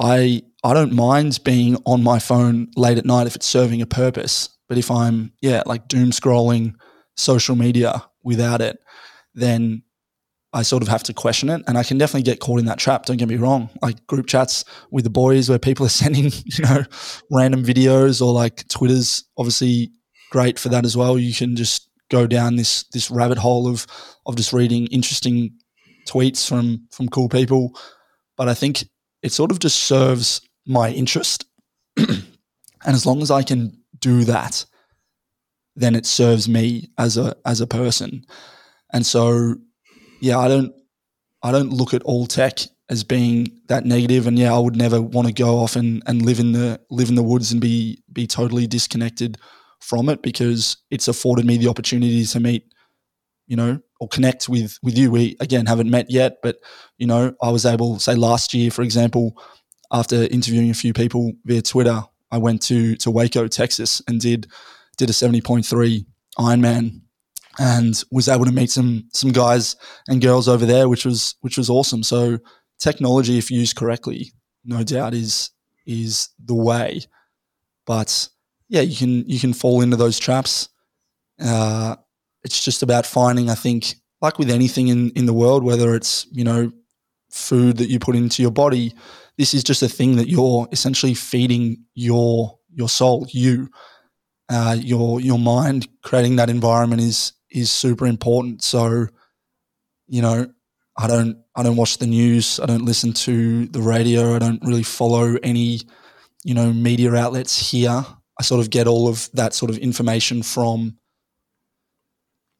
I 0.00 0.42
I 0.64 0.74
don't 0.74 0.92
mind 0.92 1.40
being 1.44 1.76
on 1.86 2.02
my 2.02 2.18
phone 2.18 2.68
late 2.76 2.98
at 2.98 3.04
night 3.04 3.26
if 3.26 3.36
it's 3.36 3.46
serving 3.46 3.82
a 3.82 3.86
purpose. 3.86 4.48
But 4.68 4.78
if 4.78 4.90
I'm, 4.90 5.32
yeah, 5.40 5.62
like 5.64 5.86
doom 5.86 6.10
scrolling 6.10 6.74
social 7.16 7.54
media 7.54 8.04
without 8.24 8.60
it, 8.60 8.78
then 9.34 9.82
I 10.52 10.62
sort 10.62 10.82
of 10.82 10.88
have 10.88 11.02
to 11.04 11.14
question 11.14 11.50
it. 11.50 11.62
And 11.68 11.78
I 11.78 11.84
can 11.84 11.98
definitely 11.98 12.24
get 12.24 12.40
caught 12.40 12.58
in 12.58 12.66
that 12.66 12.78
trap. 12.78 13.06
Don't 13.06 13.16
get 13.16 13.28
me 13.28 13.36
wrong. 13.36 13.70
Like 13.80 14.04
group 14.06 14.26
chats 14.26 14.64
with 14.90 15.04
the 15.04 15.10
boys 15.10 15.48
where 15.48 15.58
people 15.58 15.86
are 15.86 15.90
sending, 16.02 16.32
you 16.44 16.64
know, 16.64 16.84
random 17.30 17.62
videos 17.62 18.20
or 18.20 18.32
like 18.32 18.66
Twitter's 18.68 19.24
obviously 19.38 19.92
great 20.30 20.58
for 20.58 20.68
that 20.70 20.84
as 20.84 20.96
well. 20.96 21.18
You 21.18 21.34
can 21.34 21.54
just 21.54 21.88
go 22.10 22.26
down 22.26 22.56
this 22.56 22.84
this 22.92 23.10
rabbit 23.10 23.38
hole 23.38 23.68
of 23.68 23.86
of 24.26 24.36
just 24.36 24.52
reading 24.52 24.86
interesting 24.88 25.52
tweets 26.08 26.48
from 26.48 26.86
from 26.90 27.08
cool 27.08 27.28
people. 27.28 27.78
But 28.36 28.48
I 28.48 28.54
think 28.54 28.84
it 29.26 29.32
sort 29.32 29.50
of 29.50 29.58
just 29.58 29.80
serves 29.80 30.40
my 30.66 30.90
interest. 30.90 31.46
and 31.96 32.22
as 32.84 33.04
long 33.04 33.20
as 33.22 33.30
I 33.32 33.42
can 33.42 33.76
do 33.98 34.22
that, 34.22 34.64
then 35.74 35.96
it 35.96 36.06
serves 36.06 36.48
me 36.48 36.90
as 36.96 37.16
a 37.16 37.34
as 37.44 37.60
a 37.60 37.66
person. 37.66 38.24
And 38.92 39.04
so 39.04 39.56
yeah, 40.20 40.38
I 40.38 40.46
don't 40.46 40.72
I 41.42 41.50
don't 41.50 41.72
look 41.72 41.92
at 41.92 42.04
all 42.04 42.26
tech 42.26 42.60
as 42.88 43.02
being 43.02 43.48
that 43.66 43.84
negative 43.84 44.28
and 44.28 44.38
yeah, 44.38 44.54
I 44.54 44.60
would 44.60 44.76
never 44.76 45.02
want 45.02 45.26
to 45.26 45.34
go 45.34 45.58
off 45.58 45.74
and, 45.74 46.04
and 46.06 46.22
live 46.22 46.38
in 46.38 46.52
the 46.52 46.80
live 46.88 47.08
in 47.08 47.16
the 47.16 47.22
woods 47.24 47.50
and 47.50 47.60
be 47.60 48.00
be 48.12 48.28
totally 48.28 48.68
disconnected 48.68 49.38
from 49.80 50.08
it 50.08 50.22
because 50.22 50.76
it's 50.92 51.08
afforded 51.08 51.44
me 51.44 51.56
the 51.56 51.68
opportunity 51.68 52.24
to 52.24 52.38
meet, 52.38 52.62
you 53.48 53.56
know, 53.56 53.80
or 54.00 54.08
connect 54.08 54.48
with 54.48 54.78
with 54.82 54.96
you. 54.96 55.10
We 55.10 55.36
again 55.40 55.66
haven't 55.66 55.90
met 55.90 56.10
yet, 56.10 56.38
but 56.42 56.56
you 56.98 57.06
know, 57.06 57.34
I 57.42 57.50
was 57.50 57.66
able, 57.66 57.98
say 57.98 58.14
last 58.14 58.54
year, 58.54 58.70
for 58.70 58.82
example, 58.82 59.40
after 59.92 60.24
interviewing 60.24 60.70
a 60.70 60.74
few 60.74 60.92
people 60.92 61.32
via 61.44 61.62
Twitter, 61.62 62.02
I 62.30 62.38
went 62.38 62.62
to 62.62 62.96
to 62.96 63.10
Waco, 63.10 63.48
Texas, 63.48 64.02
and 64.08 64.20
did 64.20 64.48
did 64.96 65.10
a 65.10 65.12
seventy 65.12 65.40
point 65.40 65.66
three 65.66 66.06
Ironman, 66.38 67.00
and 67.58 68.02
was 68.10 68.28
able 68.28 68.44
to 68.44 68.52
meet 68.52 68.70
some 68.70 69.08
some 69.12 69.32
guys 69.32 69.76
and 70.08 70.20
girls 70.20 70.48
over 70.48 70.66
there, 70.66 70.88
which 70.88 71.04
was 71.04 71.36
which 71.40 71.56
was 71.56 71.70
awesome. 71.70 72.02
So 72.02 72.38
technology, 72.78 73.38
if 73.38 73.50
used 73.50 73.76
correctly, 73.76 74.32
no 74.64 74.82
doubt 74.82 75.14
is 75.14 75.50
is 75.86 76.30
the 76.44 76.54
way. 76.54 77.00
But 77.86 78.28
yeah, 78.68 78.82
you 78.82 78.96
can 78.96 79.28
you 79.28 79.38
can 79.38 79.54
fall 79.54 79.80
into 79.80 79.96
those 79.96 80.18
traps. 80.18 80.68
Uh, 81.40 81.96
it's 82.46 82.64
just 82.64 82.82
about 82.82 83.04
finding, 83.04 83.50
I 83.50 83.54
think, 83.54 83.96
like 84.22 84.38
with 84.38 84.50
anything 84.50 84.88
in 84.88 85.10
in 85.10 85.26
the 85.26 85.34
world, 85.34 85.64
whether 85.64 85.94
it's 85.94 86.26
you 86.30 86.44
know 86.44 86.72
food 87.30 87.76
that 87.78 87.90
you 87.90 87.98
put 87.98 88.16
into 88.16 88.40
your 88.40 88.52
body, 88.52 88.94
this 89.36 89.52
is 89.52 89.64
just 89.64 89.82
a 89.82 89.88
thing 89.88 90.16
that 90.16 90.28
you're 90.28 90.68
essentially 90.72 91.14
feeding 91.14 91.84
your 91.94 92.58
your 92.72 92.88
soul, 92.88 93.26
you, 93.30 93.68
uh, 94.48 94.76
your 94.78 95.20
your 95.20 95.38
mind. 95.38 95.88
Creating 96.02 96.36
that 96.36 96.48
environment 96.48 97.02
is 97.02 97.32
is 97.50 97.70
super 97.72 98.06
important. 98.06 98.62
So, 98.62 99.08
you 100.06 100.22
know, 100.22 100.46
I 100.96 101.08
don't 101.08 101.36
I 101.56 101.64
don't 101.64 101.76
watch 101.76 101.98
the 101.98 102.06
news. 102.06 102.60
I 102.62 102.66
don't 102.66 102.84
listen 102.84 103.12
to 103.12 103.66
the 103.66 103.82
radio. 103.82 104.36
I 104.36 104.38
don't 104.38 104.62
really 104.64 104.84
follow 104.84 105.36
any, 105.42 105.80
you 106.44 106.54
know, 106.54 106.72
media 106.72 107.12
outlets 107.14 107.70
here. 107.70 108.04
I 108.38 108.42
sort 108.42 108.60
of 108.60 108.70
get 108.70 108.86
all 108.86 109.08
of 109.08 109.28
that 109.32 109.54
sort 109.54 109.70
of 109.70 109.78
information 109.78 110.42
from, 110.42 110.98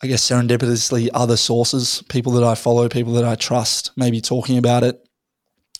I 0.02 0.08
guess, 0.08 0.28
serendipitously 0.28 1.08
other 1.14 1.36
sources, 1.36 2.02
people 2.08 2.32
that 2.32 2.44
I 2.44 2.54
follow, 2.54 2.88
people 2.88 3.14
that 3.14 3.24
I 3.24 3.34
trust, 3.34 3.92
maybe 3.96 4.20
talking 4.20 4.58
about 4.58 4.84
it. 4.84 5.00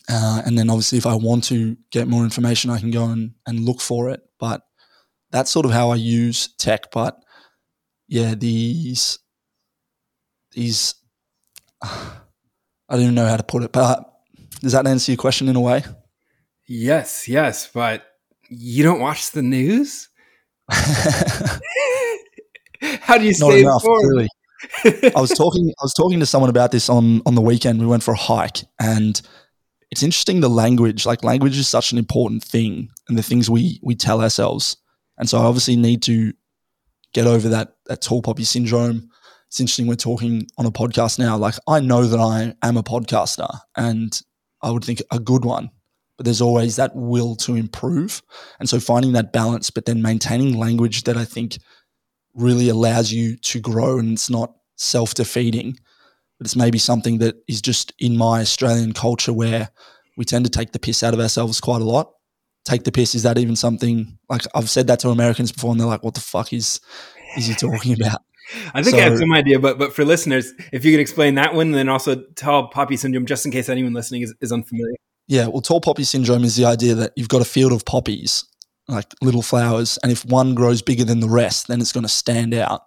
Uh, 0.08 0.42
and 0.46 0.58
then 0.58 0.70
obviously, 0.70 0.98
if 0.98 1.06
I 1.06 1.14
want 1.14 1.44
to 1.44 1.76
get 1.90 2.08
more 2.08 2.24
information, 2.24 2.70
I 2.70 2.78
can 2.78 2.90
go 2.90 3.06
and, 3.06 3.32
and 3.46 3.60
look 3.60 3.80
for 3.80 4.08
it. 4.10 4.20
But 4.38 4.62
that's 5.30 5.50
sort 5.50 5.66
of 5.66 5.72
how 5.72 5.90
I 5.90 5.96
use 5.96 6.54
tech. 6.56 6.90
But 6.92 7.18
yeah, 8.08 8.34
these, 8.34 9.18
these, 10.52 10.94
I 11.82 12.14
don't 12.90 13.02
even 13.02 13.14
know 13.14 13.26
how 13.26 13.36
to 13.36 13.42
put 13.42 13.64
it, 13.64 13.72
but 13.72 14.02
does 14.60 14.72
that 14.72 14.86
answer 14.86 15.12
your 15.12 15.18
question 15.18 15.48
in 15.48 15.56
a 15.56 15.60
way? 15.60 15.84
Yes, 16.68 17.28
yes, 17.28 17.68
but 17.72 18.06
you 18.48 18.82
don't 18.82 19.00
watch 19.00 19.32
the 19.32 19.42
news? 19.42 20.08
how 23.00 23.18
do 23.18 23.24
you 23.24 23.34
stay 23.34 23.60
enough, 23.60 23.84
informed? 23.84 24.28
I 25.16 25.20
was 25.20 25.30
talking 25.30 25.68
I 25.68 25.84
was 25.84 25.94
talking 25.94 26.20
to 26.20 26.26
someone 26.26 26.50
about 26.50 26.72
this 26.72 26.88
on 26.88 27.22
on 27.26 27.34
the 27.34 27.40
weekend. 27.40 27.80
We 27.80 27.86
went 27.86 28.02
for 28.02 28.12
a 28.12 28.18
hike 28.18 28.64
and 28.80 29.20
it's 29.90 30.02
interesting 30.02 30.40
the 30.40 30.50
language. 30.50 31.06
Like 31.06 31.22
language 31.22 31.58
is 31.58 31.68
such 31.68 31.92
an 31.92 31.98
important 31.98 32.42
thing 32.42 32.88
and 33.08 33.16
the 33.16 33.22
things 33.22 33.50
we 33.50 33.80
we 33.82 33.94
tell 33.94 34.22
ourselves. 34.22 34.76
And 35.18 35.28
so 35.28 35.38
I 35.38 35.44
obviously 35.44 35.76
need 35.76 36.02
to 36.04 36.32
get 37.12 37.26
over 37.26 37.48
that 37.50 37.76
that 37.86 38.02
tall 38.02 38.22
poppy 38.22 38.44
syndrome 38.44 39.10
it's 39.48 39.60
interesting 39.60 39.86
we're 39.86 39.96
talking 39.96 40.46
on 40.58 40.66
a 40.66 40.70
podcast 40.70 41.18
now. 41.18 41.36
Like 41.36 41.54
I 41.68 41.80
know 41.80 42.04
that 42.04 42.18
I 42.20 42.54
am 42.66 42.76
a 42.76 42.82
podcaster 42.82 43.48
and 43.76 44.20
I 44.62 44.70
would 44.70 44.84
think 44.84 45.02
a 45.12 45.20
good 45.20 45.44
one, 45.44 45.70
but 46.16 46.24
there's 46.24 46.40
always 46.40 46.76
that 46.76 46.94
will 46.94 47.36
to 47.36 47.54
improve. 47.54 48.22
And 48.58 48.68
so 48.68 48.80
finding 48.80 49.12
that 49.12 49.32
balance, 49.32 49.70
but 49.70 49.84
then 49.84 50.02
maintaining 50.02 50.58
language 50.58 51.04
that 51.04 51.16
I 51.16 51.24
think 51.24 51.58
really 52.36 52.68
allows 52.68 53.12
you 53.12 53.36
to 53.36 53.60
grow 53.60 53.98
and 53.98 54.12
it's 54.12 54.30
not 54.30 54.54
self 54.76 55.14
defeating, 55.14 55.78
but 56.38 56.46
it's 56.46 56.56
maybe 56.56 56.78
something 56.78 57.18
that 57.18 57.36
is 57.48 57.60
just 57.60 57.92
in 57.98 58.16
my 58.16 58.40
Australian 58.40 58.92
culture 58.92 59.32
where 59.32 59.70
we 60.16 60.24
tend 60.24 60.44
to 60.44 60.50
take 60.50 60.72
the 60.72 60.78
piss 60.78 61.02
out 61.02 61.14
of 61.14 61.20
ourselves 61.20 61.60
quite 61.60 61.82
a 61.82 61.84
lot. 61.84 62.12
Take 62.64 62.84
the 62.84 62.92
piss, 62.92 63.14
is 63.14 63.22
that 63.22 63.38
even 63.38 63.56
something 63.56 64.18
like 64.28 64.42
I've 64.54 64.70
said 64.70 64.88
that 64.88 64.98
to 65.00 65.10
Americans 65.10 65.52
before 65.52 65.70
and 65.70 65.80
they're 65.80 65.86
like, 65.86 66.02
what 66.02 66.14
the 66.14 66.20
fuck 66.20 66.52
is 66.52 66.80
is 67.36 67.46
he 67.46 67.54
talking 67.54 67.92
about? 68.00 68.22
I 68.74 68.82
think 68.82 68.96
so, 68.96 69.02
I 69.02 69.04
have 69.08 69.18
some 69.18 69.32
idea, 69.32 69.58
but 69.58 69.78
but 69.78 69.94
for 69.94 70.04
listeners, 70.04 70.52
if 70.72 70.84
you 70.84 70.92
could 70.92 71.00
explain 71.00 71.34
that 71.34 71.54
one, 71.54 71.72
then 71.72 71.88
also 71.88 72.22
tall 72.36 72.68
poppy 72.68 72.96
syndrome, 72.96 73.26
just 73.26 73.44
in 73.44 73.52
case 73.52 73.68
anyone 73.68 73.92
listening 73.92 74.22
is, 74.22 74.34
is 74.40 74.52
unfamiliar. 74.52 74.94
Yeah, 75.28 75.48
well, 75.48 75.60
tall 75.60 75.80
poppy 75.80 76.04
syndrome 76.04 76.44
is 76.44 76.54
the 76.54 76.64
idea 76.64 76.94
that 76.94 77.12
you've 77.16 77.28
got 77.28 77.42
a 77.42 77.44
field 77.44 77.72
of 77.72 77.84
poppies, 77.84 78.44
like 78.88 79.12
little 79.20 79.42
flowers, 79.42 79.98
and 80.02 80.12
if 80.12 80.24
one 80.24 80.54
grows 80.54 80.82
bigger 80.82 81.04
than 81.04 81.20
the 81.20 81.28
rest, 81.28 81.68
then 81.68 81.80
it's 81.80 81.92
going 81.92 82.04
to 82.04 82.08
stand 82.08 82.54
out. 82.54 82.82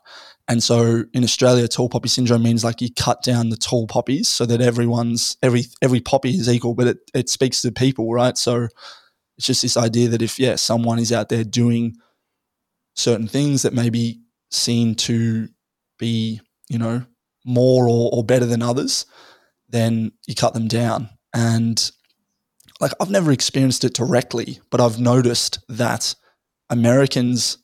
And 0.48 0.64
so 0.64 1.04
in 1.14 1.24
Australia, 1.24 1.68
tall 1.68 1.90
poppy 1.90 2.10
syndrome 2.10 2.42
means 2.42 2.64
like 2.64 2.82
you 2.82 2.90
cut 2.92 3.22
down 3.22 3.50
the 3.50 3.58
tall 3.58 3.86
poppies 3.86 4.28
so 4.28 4.48
that 4.48 4.62
everyone's 4.62 5.38
every 5.44 5.66
every 5.82 6.02
poppy 6.02 6.32
is 6.32 6.50
equal, 6.50 6.74
but 6.74 6.88
it, 6.88 6.98
it 7.14 7.30
speaks 7.30 7.62
to 7.62 7.72
people, 7.72 8.12
right? 8.12 8.36
So 8.36 8.68
it's 9.38 9.46
just 9.46 9.62
this 9.62 9.78
idea 9.78 10.10
that 10.10 10.24
if 10.24 10.40
yeah, 10.40 10.56
someone 10.56 10.98
is 10.98 11.12
out 11.12 11.30
there 11.30 11.44
doing 11.44 11.98
certain 12.96 13.28
things 13.28 13.62
that 13.62 13.74
maybe 13.74 14.22
seen 14.50 14.96
to 14.96 15.50
be, 16.00 16.42
you 16.68 16.80
know, 16.80 17.06
more 17.46 17.88
or, 17.88 18.10
or 18.12 18.24
better 18.24 18.48
than 18.48 18.64
others, 18.64 19.06
then 19.70 20.12
you 20.28 20.34
cut 20.34 20.56
them 20.56 20.68
down. 20.68 21.10
And 21.34 21.92
like 22.80 22.92
I've 23.00 23.10
never 23.10 23.32
experienced 23.32 23.84
it 23.84 23.94
directly, 23.94 24.60
but 24.70 24.80
I've 24.82 25.00
noticed 25.00 25.60
that 25.70 26.16
Americans 26.70 27.58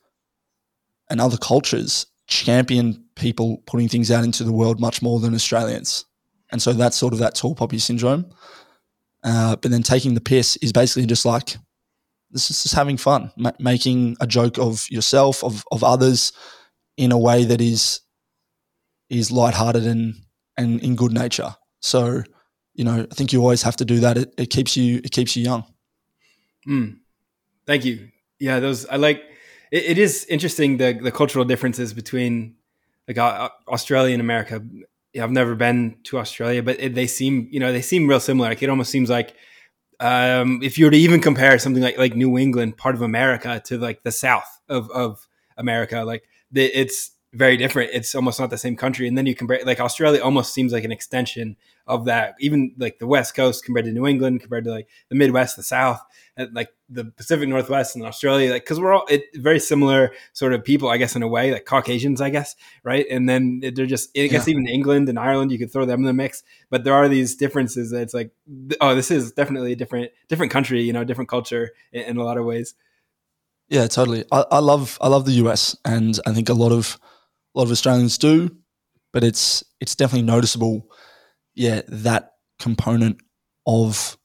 and 1.09 1.21
other 1.21 1.37
cultures 1.37 2.07
champion 2.27 3.05
people 3.15 3.63
putting 3.67 3.87
things 3.87 4.11
out 4.11 4.23
into 4.23 4.43
the 4.43 4.51
world 4.51 4.79
much 4.79 5.01
more 5.01 5.19
than 5.19 5.35
Australians. 5.35 6.05
And 6.51 6.61
so 6.61 6.73
that's 6.73 6.97
sort 6.97 7.13
of 7.13 7.19
that 7.19 7.35
tall 7.35 7.55
poppy 7.55 7.79
syndrome. 7.79 8.25
Uh, 9.23 9.55
but 9.55 9.71
then 9.71 9.83
taking 9.83 10.13
the 10.13 10.21
piss 10.21 10.57
is 10.57 10.71
basically 10.71 11.05
just 11.05 11.25
like 11.25 11.57
this 12.31 12.51
is 12.51 12.63
just 12.63 12.75
having 12.75 12.97
fun, 12.97 13.31
ma- 13.37 13.51
making 13.59 14.17
a 14.19 14.27
joke 14.27 14.59
of 14.59 14.85
yourself, 14.89 15.43
of 15.43 15.63
of 15.71 15.83
others, 15.83 16.31
in 16.97 17.11
a 17.11 17.17
way 17.17 17.43
that 17.45 17.61
is 17.61 18.01
is 19.09 19.31
lighthearted 19.31 19.85
and 19.85 20.15
and 20.57 20.79
in 20.81 20.95
good 20.95 21.11
nature. 21.11 21.55
So, 21.81 22.23
you 22.75 22.83
know, 22.83 23.07
I 23.09 23.13
think 23.15 23.33
you 23.33 23.41
always 23.41 23.63
have 23.63 23.75
to 23.77 23.85
do 23.85 23.99
that. 24.01 24.17
It, 24.17 24.33
it 24.37 24.45
keeps 24.47 24.77
you 24.77 24.97
it 25.03 25.11
keeps 25.11 25.35
you 25.35 25.43
young. 25.43 25.65
Mm. 26.67 26.97
Thank 27.65 27.85
you. 27.85 28.09
Yeah, 28.39 28.59
those 28.59 28.85
I 28.87 28.97
like. 28.97 29.23
It, 29.71 29.83
it 29.85 29.97
is 29.97 30.25
interesting 30.25 30.77
the 30.77 30.93
the 30.93 31.11
cultural 31.11 31.45
differences 31.45 31.93
between 31.93 32.55
like 33.07 33.17
uh, 33.17 33.49
Australia 33.67 34.13
and 34.13 34.21
America. 34.21 34.63
Yeah, 35.13 35.23
I've 35.23 35.31
never 35.31 35.55
been 35.55 35.97
to 36.03 36.19
Australia, 36.19 36.61
but 36.61 36.79
it, 36.79 36.95
they 36.95 37.07
seem 37.07 37.47
you 37.51 37.59
know 37.59 37.71
they 37.71 37.81
seem 37.81 38.07
real 38.07 38.19
similar. 38.19 38.49
Like 38.49 38.61
it 38.61 38.69
almost 38.69 38.91
seems 38.91 39.09
like 39.09 39.35
um, 39.99 40.59
if 40.61 40.77
you 40.77 40.85
were 40.85 40.91
to 40.91 40.97
even 40.97 41.21
compare 41.21 41.57
something 41.59 41.81
like 41.81 41.97
like 41.97 42.15
New 42.15 42.37
England, 42.37 42.77
part 42.77 42.95
of 42.95 43.01
America, 43.01 43.61
to 43.65 43.77
like 43.77 44.03
the 44.03 44.11
South 44.11 44.61
of 44.67 44.91
of 44.91 45.27
America, 45.57 46.03
like 46.03 46.23
the, 46.51 46.65
it's 46.65 47.11
very 47.33 47.57
different. 47.57 47.91
It's 47.93 48.15
almost 48.15 48.39
not 48.39 48.49
the 48.49 48.57
same 48.57 48.75
country. 48.75 49.07
And 49.07 49.17
then 49.17 49.25
you 49.25 49.35
compare 49.35 49.61
like 49.65 49.79
Australia 49.79 50.21
almost 50.21 50.53
seems 50.53 50.73
like 50.73 50.83
an 50.83 50.91
extension 50.91 51.55
of 51.87 52.05
that. 52.05 52.35
Even 52.39 52.73
like 52.77 52.99
the 52.99 53.07
West 53.07 53.35
Coast 53.35 53.63
compared 53.63 53.85
to 53.85 53.91
New 53.91 54.07
England, 54.07 54.41
compared 54.41 54.65
to 54.65 54.71
like 54.71 54.87
the 55.09 55.15
Midwest, 55.15 55.55
the 55.55 55.63
South, 55.63 56.01
and 56.37 56.53
like 56.53 56.69
the 56.89 57.05
Pacific 57.05 57.47
Northwest 57.47 57.95
and 57.95 58.05
Australia, 58.05 58.51
like 58.51 58.63
because 58.63 58.79
we're 58.79 58.93
all 58.93 59.05
it, 59.07 59.23
very 59.35 59.59
similar 59.59 60.11
sort 60.33 60.53
of 60.53 60.63
people, 60.63 60.89
I 60.89 60.97
guess, 60.97 61.15
in 61.15 61.23
a 61.23 61.27
way, 61.27 61.51
like 61.51 61.65
Caucasians, 61.65 62.21
I 62.21 62.29
guess, 62.29 62.55
right? 62.83 63.05
And 63.09 63.27
then 63.29 63.61
they're 63.61 63.85
just, 63.85 64.09
I 64.17 64.27
guess, 64.27 64.47
yeah. 64.47 64.51
even 64.51 64.67
England 64.67 65.09
and 65.09 65.17
Ireland, 65.17 65.51
you 65.51 65.57
could 65.57 65.71
throw 65.71 65.85
them 65.85 65.99
in 65.99 66.05
the 66.05 66.13
mix. 66.13 66.43
But 66.69 66.83
there 66.83 66.93
are 66.93 67.07
these 67.07 67.35
differences 67.35 67.91
that 67.91 68.01
it's 68.01 68.13
like, 68.13 68.31
oh, 68.81 68.95
this 68.95 69.11
is 69.11 69.31
definitely 69.31 69.71
a 69.71 69.75
different, 69.75 70.11
different 70.27 70.51
country, 70.51 70.81
you 70.81 70.93
know, 70.93 71.03
different 71.03 71.29
culture 71.29 71.71
in, 71.91 72.01
in 72.01 72.17
a 72.17 72.23
lot 72.23 72.37
of 72.37 72.45
ways. 72.45 72.75
Yeah, 73.69 73.87
totally. 73.87 74.25
I, 74.31 74.45
I 74.51 74.59
love, 74.59 74.97
I 75.01 75.07
love 75.07 75.25
the 75.25 75.43
US, 75.45 75.75
and 75.85 76.19
I 76.25 76.33
think 76.33 76.49
a 76.49 76.53
lot 76.53 76.71
of 76.71 76.99
a 77.55 77.59
lot 77.59 77.65
of 77.65 77.71
Australians 77.71 78.17
do, 78.17 78.55
but 79.13 79.23
it's 79.23 79.63
it's 79.79 79.95
definitely 79.95 80.25
noticeable. 80.25 80.91
Yeah, 81.55 81.81
that 81.87 82.33
component 82.59 83.17
of 83.65 84.17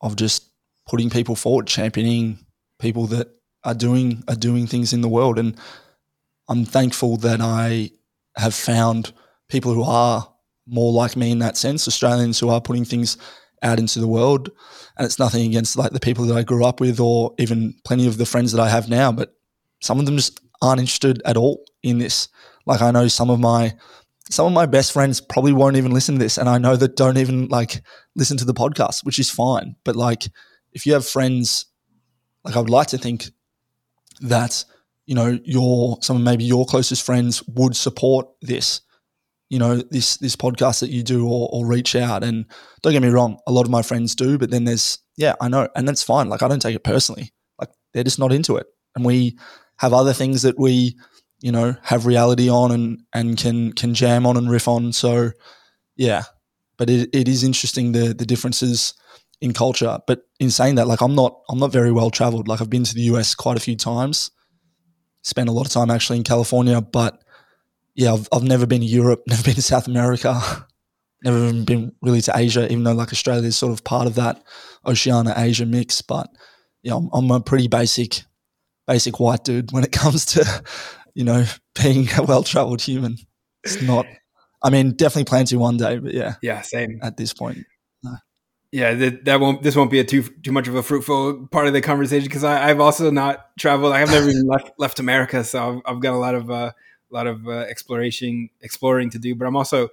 of 0.00 0.16
just 0.16 0.50
putting 0.88 1.10
people 1.10 1.36
forward, 1.36 1.66
championing 1.66 2.44
people 2.78 3.06
that 3.08 3.28
are 3.64 3.74
doing 3.74 4.24
are 4.28 4.36
doing 4.36 4.66
things 4.66 4.92
in 4.92 5.00
the 5.00 5.08
world, 5.08 5.38
and 5.38 5.56
I'm 6.48 6.64
thankful 6.64 7.16
that 7.18 7.40
I 7.40 7.90
have 8.36 8.54
found 8.54 9.12
people 9.48 9.74
who 9.74 9.82
are 9.82 10.28
more 10.66 10.92
like 10.92 11.16
me 11.16 11.30
in 11.30 11.38
that 11.40 11.56
sense, 11.56 11.86
Australians 11.86 12.38
who 12.38 12.48
are 12.48 12.60
putting 12.60 12.84
things 12.84 13.16
out 13.62 13.78
into 13.78 14.00
the 14.00 14.08
world. 14.08 14.50
And 14.96 15.06
it's 15.06 15.18
nothing 15.18 15.46
against 15.46 15.76
like 15.76 15.92
the 15.92 16.00
people 16.00 16.24
that 16.26 16.36
I 16.36 16.42
grew 16.42 16.64
up 16.64 16.80
with 16.80 17.00
or 17.00 17.34
even 17.38 17.74
plenty 17.84 18.06
of 18.06 18.18
the 18.18 18.26
friends 18.26 18.52
that 18.52 18.60
I 18.60 18.68
have 18.68 18.88
now, 18.88 19.12
but 19.12 19.34
some 19.80 19.98
of 19.98 20.06
them 20.06 20.16
just 20.16 20.40
aren't 20.60 20.80
interested 20.80 21.22
at 21.24 21.36
all 21.36 21.64
in 21.82 21.98
this. 21.98 22.28
Like 22.66 22.82
I 22.82 22.90
know 22.90 23.08
some 23.08 23.30
of 23.30 23.40
my 23.40 23.74
some 24.32 24.46
of 24.46 24.52
my 24.52 24.66
best 24.66 24.92
friends 24.92 25.20
probably 25.20 25.52
won't 25.52 25.76
even 25.76 25.92
listen 25.92 26.16
to 26.16 26.18
this, 26.18 26.38
and 26.38 26.48
I 26.48 26.58
know 26.58 26.76
that 26.76 26.96
don't 26.96 27.18
even 27.18 27.48
like 27.48 27.82
listen 28.16 28.36
to 28.38 28.44
the 28.44 28.54
podcast, 28.54 29.04
which 29.04 29.18
is 29.18 29.30
fine. 29.30 29.76
But 29.84 29.96
like, 29.96 30.24
if 30.72 30.86
you 30.86 30.94
have 30.94 31.06
friends, 31.06 31.66
like 32.44 32.56
I 32.56 32.60
would 32.60 32.70
like 32.70 32.88
to 32.88 32.98
think 32.98 33.26
that 34.20 34.64
you 35.06 35.14
know, 35.14 35.38
your 35.44 35.98
some 36.00 36.16
of 36.16 36.22
maybe 36.22 36.44
your 36.44 36.64
closest 36.64 37.04
friends 37.04 37.42
would 37.48 37.76
support 37.76 38.28
this, 38.40 38.80
you 39.50 39.58
know, 39.58 39.76
this 39.76 40.16
this 40.18 40.36
podcast 40.36 40.80
that 40.80 40.90
you 40.90 41.02
do 41.02 41.26
or, 41.28 41.48
or 41.52 41.66
reach 41.66 41.96
out. 41.96 42.22
And 42.22 42.46
don't 42.82 42.92
get 42.92 43.02
me 43.02 43.08
wrong, 43.08 43.38
a 43.46 43.52
lot 43.52 43.64
of 43.66 43.70
my 43.70 43.82
friends 43.82 44.14
do, 44.14 44.38
but 44.38 44.50
then 44.50 44.64
there's 44.64 44.98
yeah, 45.16 45.34
I 45.40 45.48
know, 45.48 45.68
and 45.76 45.86
that's 45.86 46.02
fine. 46.02 46.28
Like 46.28 46.42
I 46.42 46.48
don't 46.48 46.62
take 46.62 46.76
it 46.76 46.84
personally. 46.84 47.32
Like 47.58 47.70
they're 47.92 48.04
just 48.04 48.18
not 48.18 48.32
into 48.32 48.56
it, 48.56 48.66
and 48.94 49.04
we 49.04 49.38
have 49.78 49.92
other 49.92 50.12
things 50.12 50.42
that 50.42 50.58
we, 50.58 50.96
you 51.42 51.50
know, 51.50 51.74
have 51.82 52.06
reality 52.06 52.48
on 52.48 52.70
and 52.70 53.02
and 53.12 53.36
can 53.36 53.72
can 53.72 53.94
jam 53.94 54.24
on 54.26 54.36
and 54.36 54.50
riff 54.50 54.68
on. 54.68 54.92
So 54.92 55.32
yeah, 55.96 56.22
but 56.78 56.88
it, 56.88 57.10
it 57.12 57.28
is 57.28 57.42
interesting 57.42 57.92
the 57.92 58.14
the 58.14 58.24
differences 58.24 58.94
in 59.40 59.52
culture. 59.52 59.98
But 60.06 60.22
in 60.38 60.50
saying 60.50 60.76
that, 60.76 60.86
like 60.86 61.02
I'm 61.02 61.16
not 61.16 61.40
I'm 61.50 61.58
not 61.58 61.72
very 61.72 61.90
well 61.90 62.10
traveled. 62.10 62.46
Like 62.46 62.60
I've 62.60 62.70
been 62.70 62.84
to 62.84 62.94
the 62.94 63.02
US 63.12 63.34
quite 63.34 63.56
a 63.56 63.60
few 63.60 63.76
times, 63.76 64.30
spent 65.22 65.48
a 65.48 65.52
lot 65.52 65.66
of 65.66 65.72
time 65.72 65.90
actually 65.90 66.18
in 66.18 66.24
California, 66.24 66.80
but 66.80 67.22
yeah, 67.96 68.12
I've 68.14 68.28
I've 68.32 68.44
never 68.44 68.64
been 68.64 68.80
to 68.80 68.86
Europe, 68.86 69.24
never 69.26 69.42
been 69.42 69.56
to 69.56 69.62
South 69.62 69.88
America, 69.88 70.40
never 71.24 71.38
even 71.38 71.64
been 71.64 71.92
really 72.00 72.20
to 72.22 72.32
Asia, 72.36 72.70
even 72.70 72.84
though 72.84 72.94
like 72.94 73.12
Australia 73.12 73.48
is 73.48 73.58
sort 73.58 73.72
of 73.72 73.82
part 73.82 74.06
of 74.06 74.14
that 74.14 74.40
Oceania 74.86 75.34
Asia 75.36 75.66
mix. 75.66 76.02
But 76.02 76.28
yeah, 76.84 76.94
I'm, 76.94 77.10
I'm 77.12 77.30
a 77.32 77.40
pretty 77.40 77.66
basic 77.66 78.22
basic 78.86 79.18
white 79.18 79.42
dude 79.42 79.72
when 79.72 79.82
it 79.82 79.92
comes 80.02 80.24
to 80.24 80.62
you 81.14 81.24
know 81.24 81.44
being 81.82 82.08
a 82.16 82.22
well 82.22 82.42
traveled 82.42 82.82
human. 82.82 83.16
It's 83.64 83.80
not. 83.82 84.06
I 84.64 84.70
mean, 84.70 84.92
definitely 84.92 85.24
plan 85.24 85.44
to 85.46 85.56
one 85.56 85.76
day, 85.76 85.98
but 85.98 86.14
yeah, 86.14 86.34
yeah, 86.40 86.62
same 86.62 87.00
at 87.02 87.16
this 87.16 87.32
point 87.32 87.66
yeah, 88.72 88.94
that, 88.94 89.26
that 89.26 89.38
won't. 89.38 89.62
This 89.62 89.76
won't 89.76 89.90
be 89.90 90.00
a 90.00 90.04
too 90.04 90.22
too 90.22 90.50
much 90.50 90.66
of 90.66 90.74
a 90.74 90.82
fruitful 90.82 91.46
part 91.48 91.66
of 91.66 91.74
the 91.74 91.82
conversation 91.82 92.24
because 92.24 92.42
I've 92.42 92.80
also 92.80 93.10
not 93.10 93.54
traveled. 93.58 93.92
I've 93.92 94.10
never 94.10 94.30
even 94.30 94.46
left 94.46 94.72
left 94.78 94.98
America, 94.98 95.44
so 95.44 95.82
I've, 95.86 95.94
I've 95.94 96.02
got 96.02 96.14
a 96.14 96.16
lot 96.16 96.34
of 96.34 96.48
a 96.48 96.54
uh, 96.54 96.70
lot 97.10 97.26
of 97.26 97.46
uh, 97.46 97.50
exploration 97.50 98.48
exploring 98.62 99.10
to 99.10 99.18
do. 99.18 99.34
But 99.34 99.46
I'm 99.46 99.56
also 99.56 99.90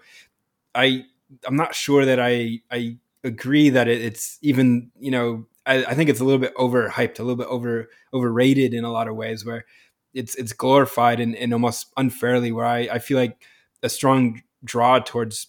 I 0.73 1.03
I'm 1.45 1.57
not 1.57 1.75
sure 1.75 2.05
that 2.05 2.21
I 2.21 2.61
I 2.71 2.97
agree 3.25 3.69
that 3.69 3.89
it, 3.89 4.01
it's 4.01 4.39
even 4.41 4.91
you 4.97 5.11
know 5.11 5.45
I, 5.65 5.83
I 5.83 5.93
think 5.93 6.09
it's 6.09 6.21
a 6.21 6.23
little 6.23 6.39
bit 6.39 6.55
overhyped, 6.55 7.19
a 7.19 7.23
little 7.23 7.35
bit 7.35 7.47
over 7.47 7.89
overrated 8.13 8.73
in 8.73 8.85
a 8.85 8.91
lot 8.93 9.09
of 9.09 9.15
ways 9.17 9.43
where 9.45 9.65
it's 10.13 10.35
it's 10.35 10.53
glorified 10.53 11.19
and, 11.19 11.35
and 11.35 11.53
almost 11.53 11.91
unfairly. 11.97 12.51
Where 12.51 12.65
I 12.65 12.79
I 12.91 12.99
feel 12.99 13.17
like 13.17 13.41
a 13.83 13.89
strong 13.89 14.41
draw 14.63 14.99
towards 14.99 15.47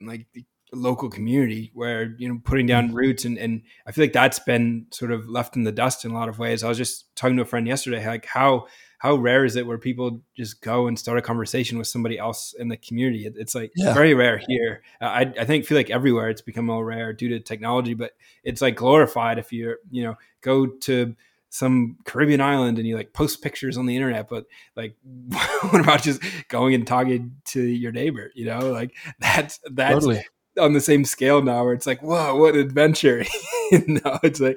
like 0.00 0.26
local 0.72 1.08
community 1.08 1.70
where 1.74 2.14
you 2.18 2.28
know 2.28 2.40
putting 2.44 2.66
down 2.66 2.88
mm-hmm. 2.88 2.96
roots 2.96 3.24
and 3.24 3.38
and 3.38 3.62
I 3.86 3.92
feel 3.92 4.04
like 4.04 4.12
that's 4.12 4.38
been 4.38 4.86
sort 4.90 5.12
of 5.12 5.28
left 5.28 5.56
in 5.56 5.64
the 5.64 5.72
dust 5.72 6.04
in 6.04 6.10
a 6.10 6.14
lot 6.14 6.28
of 6.28 6.38
ways. 6.38 6.62
I 6.62 6.68
was 6.68 6.78
just 6.78 7.14
talking 7.16 7.36
to 7.36 7.42
a 7.42 7.46
friend 7.46 7.66
yesterday, 7.66 8.06
like 8.06 8.26
how 8.26 8.66
how 8.98 9.14
rare 9.14 9.44
is 9.44 9.56
it 9.56 9.66
where 9.66 9.78
people 9.78 10.22
just 10.36 10.62
go 10.62 10.86
and 10.86 10.98
start 10.98 11.18
a 11.18 11.22
conversation 11.22 11.78
with 11.78 11.86
somebody 11.86 12.18
else 12.18 12.54
in 12.58 12.68
the 12.68 12.76
community? 12.76 13.30
It's 13.36 13.54
like 13.54 13.70
yeah. 13.76 13.92
very 13.92 14.14
rare 14.14 14.40
here. 14.48 14.82
I 15.00 15.32
I 15.38 15.44
think 15.44 15.66
feel 15.66 15.76
like 15.76 15.90
everywhere 15.90 16.30
it's 16.30 16.42
become 16.42 16.66
more 16.66 16.84
rare 16.84 17.12
due 17.12 17.28
to 17.30 17.40
technology, 17.40 17.94
but 17.94 18.12
it's 18.42 18.62
like 18.62 18.76
glorified 18.76 19.38
if 19.38 19.52
you're 19.52 19.78
you 19.90 20.02
know 20.02 20.16
go 20.40 20.66
to 20.66 21.14
some 21.56 21.96
Caribbean 22.04 22.40
island 22.40 22.78
and 22.78 22.86
you 22.86 22.96
like 22.96 23.12
post 23.12 23.42
pictures 23.42 23.78
on 23.78 23.86
the 23.86 23.96
internet, 23.96 24.28
but 24.28 24.44
like, 24.76 24.94
what 25.70 25.80
about 25.80 26.02
just 26.02 26.22
going 26.48 26.74
and 26.74 26.86
talking 26.86 27.36
to 27.46 27.62
your 27.62 27.92
neighbor? 27.92 28.30
You 28.34 28.46
know, 28.46 28.70
like 28.70 28.94
that's 29.18 29.58
that's 29.70 29.94
totally 29.94 30.24
on 30.58 30.72
the 30.72 30.80
same 30.80 31.04
scale 31.04 31.42
now 31.42 31.64
where 31.64 31.74
it's 31.74 31.86
like 31.86 32.02
whoa 32.02 32.34
what 32.34 32.54
an 32.54 32.60
adventure 32.60 33.24
no 33.86 34.18
it's 34.22 34.40
like 34.40 34.56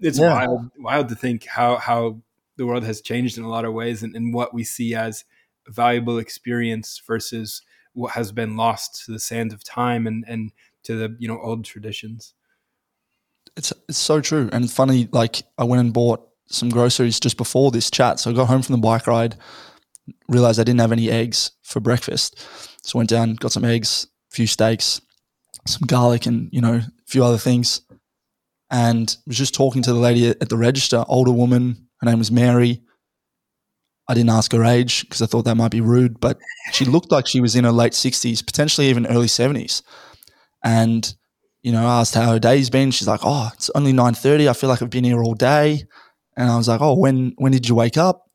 it's 0.00 0.18
yeah. 0.18 0.34
wild 0.34 0.70
wild 0.78 1.08
to 1.08 1.14
think 1.14 1.46
how 1.46 1.76
how 1.76 2.18
the 2.56 2.66
world 2.66 2.84
has 2.84 3.00
changed 3.00 3.38
in 3.38 3.44
a 3.44 3.48
lot 3.48 3.64
of 3.64 3.72
ways 3.72 4.02
and, 4.02 4.16
and 4.16 4.34
what 4.34 4.52
we 4.52 4.64
see 4.64 4.94
as 4.94 5.24
valuable 5.68 6.18
experience 6.18 7.00
versus 7.06 7.62
what 7.92 8.12
has 8.12 8.32
been 8.32 8.56
lost 8.56 9.04
to 9.04 9.12
the 9.12 9.20
sands 9.20 9.54
of 9.54 9.62
time 9.62 10.06
and 10.06 10.24
and 10.26 10.52
to 10.82 10.96
the 10.96 11.16
you 11.18 11.28
know 11.28 11.40
old 11.40 11.64
traditions 11.64 12.34
it's 13.56 13.72
it's 13.88 13.98
so 13.98 14.20
true 14.20 14.48
and 14.52 14.70
funny 14.70 15.08
like 15.12 15.42
i 15.58 15.64
went 15.64 15.80
and 15.80 15.92
bought 15.92 16.28
some 16.48 16.68
groceries 16.68 17.20
just 17.20 17.36
before 17.36 17.70
this 17.70 17.90
chat 17.90 18.18
so 18.20 18.30
i 18.30 18.34
got 18.34 18.46
home 18.46 18.62
from 18.62 18.74
the 18.74 18.80
bike 18.80 19.06
ride 19.06 19.36
realized 20.28 20.60
i 20.60 20.64
didn't 20.64 20.80
have 20.80 20.92
any 20.92 21.10
eggs 21.10 21.52
for 21.62 21.80
breakfast 21.80 22.38
so 22.84 22.98
went 22.98 23.10
down 23.10 23.34
got 23.34 23.52
some 23.52 23.64
eggs 23.64 24.06
a 24.30 24.34
few 24.34 24.46
steaks 24.46 25.00
some 25.68 25.86
garlic 25.86 26.26
and 26.26 26.48
you 26.52 26.60
know 26.60 26.74
a 26.74 26.90
few 27.06 27.24
other 27.24 27.38
things, 27.38 27.82
and 28.70 29.16
was 29.26 29.38
just 29.38 29.54
talking 29.54 29.82
to 29.82 29.92
the 29.92 29.98
lady 29.98 30.28
at 30.28 30.48
the 30.48 30.56
register, 30.56 31.04
older 31.08 31.32
woman. 31.32 31.88
Her 32.00 32.06
name 32.06 32.18
was 32.18 32.30
Mary. 32.30 32.82
I 34.08 34.14
didn't 34.14 34.30
ask 34.30 34.52
her 34.52 34.64
age 34.64 35.02
because 35.02 35.22
I 35.22 35.26
thought 35.26 35.44
that 35.46 35.56
might 35.56 35.70
be 35.70 35.80
rude, 35.80 36.20
but 36.20 36.38
she 36.72 36.84
looked 36.84 37.10
like 37.10 37.26
she 37.26 37.40
was 37.40 37.56
in 37.56 37.64
her 37.64 37.72
late 37.72 37.94
sixties, 37.94 38.42
potentially 38.42 38.88
even 38.88 39.06
early 39.06 39.28
seventies. 39.28 39.82
And 40.64 41.12
you 41.62 41.72
know, 41.72 41.86
I 41.86 42.00
asked 42.00 42.14
how 42.14 42.30
her 42.30 42.38
day's 42.38 42.70
been. 42.70 42.90
She's 42.90 43.08
like, 43.08 43.20
"Oh, 43.22 43.50
it's 43.54 43.70
only 43.74 43.92
nine 43.92 44.14
thirty. 44.14 44.48
I 44.48 44.52
feel 44.52 44.68
like 44.70 44.82
I've 44.82 44.90
been 44.90 45.04
here 45.04 45.22
all 45.22 45.34
day." 45.34 45.84
And 46.36 46.50
I 46.50 46.56
was 46.56 46.68
like, 46.68 46.80
"Oh, 46.80 46.94
when 46.94 47.34
when 47.38 47.52
did 47.52 47.68
you 47.68 47.74
wake 47.74 47.96
up?" 47.96 48.26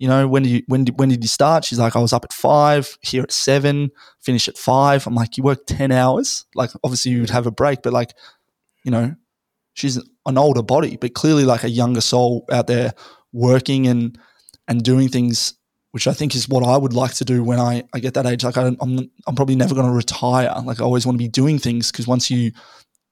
you 0.00 0.08
know, 0.08 0.26
when 0.26 0.42
did 0.42 0.48
you 0.48 0.62
when 0.66 0.84
did 0.84 0.98
when 0.98 1.10
did 1.10 1.22
you 1.22 1.28
start? 1.28 1.62
She's 1.62 1.78
like, 1.78 1.94
I 1.94 2.00
was 2.00 2.14
up 2.14 2.24
at 2.24 2.32
five, 2.32 2.96
here 3.02 3.22
at 3.22 3.30
seven, 3.30 3.90
finish 4.18 4.48
at 4.48 4.56
five. 4.56 5.06
I'm 5.06 5.14
like, 5.14 5.36
you 5.36 5.42
work 5.42 5.66
ten 5.66 5.92
hours. 5.92 6.46
Like, 6.54 6.70
obviously 6.82 7.12
you 7.12 7.20
would 7.20 7.30
have 7.30 7.46
a 7.46 7.50
break, 7.50 7.82
but 7.82 7.92
like, 7.92 8.14
you 8.82 8.90
know, 8.90 9.14
she's 9.74 9.98
an 10.24 10.38
older 10.38 10.62
body, 10.62 10.96
but 10.96 11.12
clearly 11.12 11.44
like 11.44 11.64
a 11.64 11.68
younger 11.68 12.00
soul 12.00 12.46
out 12.50 12.66
there 12.66 12.94
working 13.34 13.86
and 13.86 14.18
and 14.68 14.82
doing 14.82 15.10
things, 15.10 15.52
which 15.90 16.06
I 16.06 16.14
think 16.14 16.34
is 16.34 16.48
what 16.48 16.64
I 16.64 16.78
would 16.78 16.94
like 16.94 17.12
to 17.16 17.24
do 17.26 17.44
when 17.44 17.60
I, 17.60 17.84
I 17.92 17.98
get 17.98 18.14
that 18.14 18.24
age. 18.24 18.42
Like, 18.42 18.56
I 18.56 18.68
I'm, 18.80 19.10
I'm 19.26 19.34
probably 19.34 19.54
never 19.54 19.74
going 19.74 19.86
to 19.86 19.92
retire. 19.92 20.50
Like, 20.64 20.80
I 20.80 20.84
always 20.84 21.04
want 21.04 21.18
to 21.18 21.22
be 21.22 21.28
doing 21.28 21.58
things 21.58 21.92
because 21.92 22.06
once 22.06 22.30
you 22.30 22.52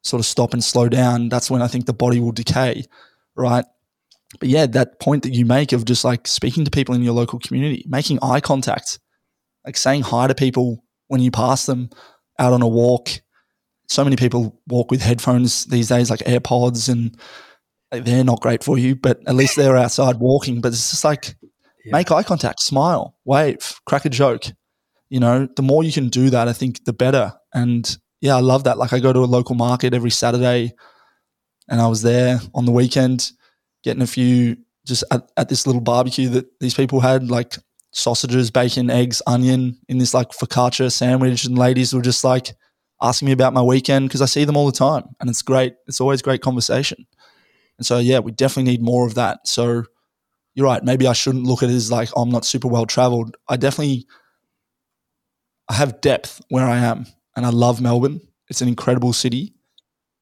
sort 0.05 0.21
of 0.21 0.27
stop 0.27 0.55
and 0.55 0.65
slow 0.65 0.89
down, 0.89 1.29
that's 1.29 1.51
when 1.51 1.61
I 1.61 1.67
think 1.67 1.85
the 1.85 1.93
body 1.93 2.19
will 2.19 2.33
decay, 2.33 2.87
right? 3.37 3.67
But 4.41 4.49
yeah, 4.49 4.67
that 4.67 5.01
point 5.01 5.23
that 5.23 5.35
you 5.35 5.47
make 5.47 5.73
of 5.73 5.85
just 5.85 6.05
like 6.05 6.27
speaking 6.27 6.65
to 6.65 6.71
people 6.71 6.95
in 6.95 7.03
your 7.03 7.15
local 7.15 7.39
community, 7.39 7.85
making 7.89 8.19
eye 8.23 8.41
contact, 8.41 8.99
like 9.65 9.77
saying 9.77 10.03
hi 10.03 10.27
to 10.27 10.35
people 10.35 10.85
when 11.09 11.21
you 11.21 11.31
pass 11.31 11.67
them 11.67 11.91
out 12.39 12.53
on 12.53 12.63
a 12.63 12.69
walk. 12.69 13.09
So 13.89 14.05
many 14.05 14.17
people 14.17 14.61
walk 14.67 14.91
with 14.91 15.01
headphones 15.01 15.65
these 15.65 15.89
days, 15.89 16.11
like 16.11 16.21
AirPods, 16.21 16.91
and 16.91 17.19
they're 17.91 18.25
not 18.25 18.41
great 18.41 18.63
for 18.63 18.77
you, 18.77 18.95
but 18.95 19.19
at 19.27 19.35
least 19.35 19.57
they're 19.57 19.79
outside 19.79 20.17
walking. 20.17 20.61
But 20.61 20.69
it's 20.69 20.91
just 20.91 21.05
like 21.05 21.35
yeah. 21.87 21.93
make 21.93 22.11
eye 22.13 22.23
contact, 22.23 22.61
smile, 22.61 23.17
wave, 23.25 23.81
crack 23.87 24.05
a 24.05 24.11
joke. 24.11 24.45
You 25.09 25.21
know, 25.21 25.49
the 25.57 25.63
more 25.63 25.83
you 25.83 25.93
can 25.93 26.11
do 26.11 26.29
that, 26.29 26.49
I 26.49 26.53
think 26.53 26.85
the 26.85 26.93
better. 26.93 27.33
And 27.55 27.97
yeah, 28.21 28.37
I 28.37 28.41
love 28.41 28.65
that. 28.65 28.77
Like 28.77 28.93
I 28.93 28.99
go 28.99 29.15
to 29.15 29.21
a 29.21 29.25
local 29.25 29.55
market 29.55 29.95
every 29.95 30.11
Saturday 30.11 30.75
and 31.67 31.81
I 31.81 31.87
was 31.87 32.03
there 32.03 32.41
on 32.55 32.67
the 32.67 32.73
weekend 32.73 33.33
getting 33.83 34.03
a 34.03 34.07
few 34.07 34.57
just 34.87 35.05
at, 35.11 35.31
at 35.37 35.49
this 35.49 35.67
little 35.67 35.81
barbecue 35.81 36.29
that 36.31 36.47
these 36.61 36.75
people 36.75 37.01
had, 37.01 37.31
like 37.31 37.57
sausages, 37.93 38.51
bacon, 38.51 38.91
eggs, 38.91 39.23
onion 39.27 39.79
in 39.89 39.99
this 39.99 40.15
like 40.15 40.31
focaccia 40.31 40.91
sandwich. 40.91 41.45
And 41.45 41.59
ladies 41.59 41.93
were 41.93 42.03
just 42.03 42.25
like 42.25 42.55
asking 43.01 43.27
me 43.27 43.33
about 43.33 43.55
my 43.55 43.63
weekend 43.63 44.09
because 44.09 44.23
I 44.23 44.27
see 44.27 44.45
them 44.45 44.57
all 44.57 44.67
the 44.67 44.73
time. 44.73 45.05
And 45.21 45.29
it's 45.29 45.43
great. 45.43 45.75
It's 45.87 46.01
always 46.01 46.23
great 46.23 46.43
conversation. 46.43 47.07
And 47.79 47.87
so, 47.87 47.99
yeah, 47.99 48.19
we 48.19 48.33
definitely 48.33 48.73
need 48.73 48.83
more 48.83 49.07
of 49.07 49.15
that. 49.15 49.47
So, 49.47 49.85
you're 50.55 50.67
right. 50.67 50.83
Maybe 50.83 51.07
I 51.07 51.13
shouldn't 51.13 51.45
look 51.45 51.63
at 51.63 51.71
it 51.71 51.75
as 51.75 51.93
like, 51.93 52.09
oh, 52.17 52.23
I'm 52.23 52.31
not 52.31 52.45
super 52.45 52.67
well 52.67 52.85
traveled. 52.85 53.37
I 53.49 53.57
definitely 53.57 54.07
I 55.69 55.75
have 55.75 56.01
depth 56.01 56.41
where 56.49 56.67
I 56.67 56.79
am. 56.79 57.07
And 57.37 57.47
I 57.47 57.51
love 57.51 57.81
Melbourne. 57.81 58.21
It's 58.49 58.63
an 58.63 58.69
incredible 58.69 59.13
city. 59.13 59.55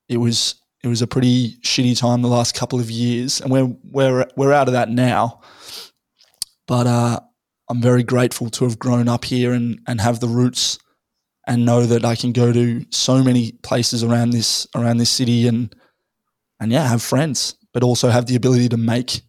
It 0.08 0.18
was 0.18 0.56
it 0.82 0.88
was 0.88 1.02
a 1.02 1.06
pretty 1.06 1.56
shitty 1.62 1.98
time 1.98 2.22
the 2.22 2.28
last 2.28 2.54
couple 2.54 2.78
of 2.78 2.90
years, 2.90 3.40
and 3.40 3.50
we're 3.50 3.74
we're 3.84 4.26
we're 4.36 4.52
out 4.52 4.68
of 4.68 4.72
that 4.72 4.90
now. 4.90 5.40
But 6.66 6.86
uh, 6.86 7.20
I'm 7.68 7.80
very 7.80 8.02
grateful 8.02 8.50
to 8.50 8.64
have 8.64 8.78
grown 8.78 9.08
up 9.08 9.24
here 9.24 9.52
and 9.52 9.80
and 9.86 10.00
have 10.00 10.20
the 10.20 10.28
roots, 10.28 10.78
and 11.46 11.64
know 11.64 11.82
that 11.86 12.04
I 12.04 12.14
can 12.14 12.32
go 12.32 12.52
to 12.52 12.84
so 12.90 13.22
many 13.22 13.52
places 13.62 14.04
around 14.04 14.30
this 14.30 14.66
around 14.74 14.98
this 14.98 15.10
city 15.10 15.46
and 15.48 15.74
and 16.60 16.72
yeah, 16.72 16.86
have 16.86 17.02
friends, 17.02 17.56
but 17.72 17.82
also 17.82 18.08
have 18.08 18.26
the 18.26 18.36
ability 18.36 18.68
to 18.70 18.76
make 18.76 19.22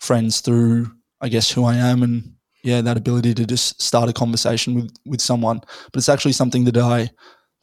friends 0.00 0.40
through 0.40 0.90
I 1.20 1.28
guess 1.28 1.50
who 1.50 1.64
I 1.64 1.76
am 1.76 2.02
and 2.02 2.34
yeah, 2.62 2.80
that 2.80 2.96
ability 2.96 3.34
to 3.34 3.46
just 3.46 3.80
start 3.82 4.08
a 4.08 4.12
conversation 4.12 4.74
with 4.74 4.94
with 5.04 5.20
someone. 5.20 5.58
But 5.58 5.98
it's 5.98 6.08
actually 6.08 6.32
something 6.32 6.64
that 6.64 6.76
I 6.76 7.10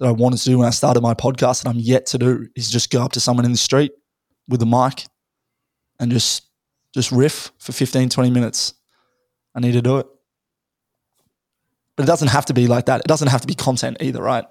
that 0.01 0.07
I 0.07 0.11
wanted 0.11 0.39
to 0.39 0.45
do 0.45 0.57
when 0.57 0.67
I 0.67 0.71
started 0.71 1.01
my 1.01 1.13
podcast 1.13 1.63
and 1.63 1.69
I'm 1.69 1.79
yet 1.79 2.07
to 2.07 2.17
do 2.17 2.47
is 2.55 2.71
just 2.71 2.89
go 2.89 3.03
up 3.03 3.11
to 3.11 3.19
someone 3.19 3.45
in 3.45 3.51
the 3.51 3.57
street 3.57 3.91
with 4.47 4.59
a 4.63 4.65
mic 4.65 5.05
and 5.99 6.11
just 6.11 6.47
just 6.93 7.11
riff 7.11 7.51
for 7.59 7.71
15, 7.71 8.09
20 8.09 8.31
minutes. 8.31 8.73
I 9.55 9.59
need 9.59 9.73
to 9.73 9.81
do 9.81 9.99
it. 9.99 10.07
But 11.95 12.03
it 12.03 12.07
doesn't 12.07 12.29
have 12.29 12.47
to 12.47 12.53
be 12.53 12.65
like 12.65 12.87
that. 12.87 13.01
It 13.01 13.07
doesn't 13.07 13.27
have 13.27 13.41
to 13.41 13.47
be 13.47 13.53
content 13.53 13.97
either, 14.01 14.23
right? 14.23 14.45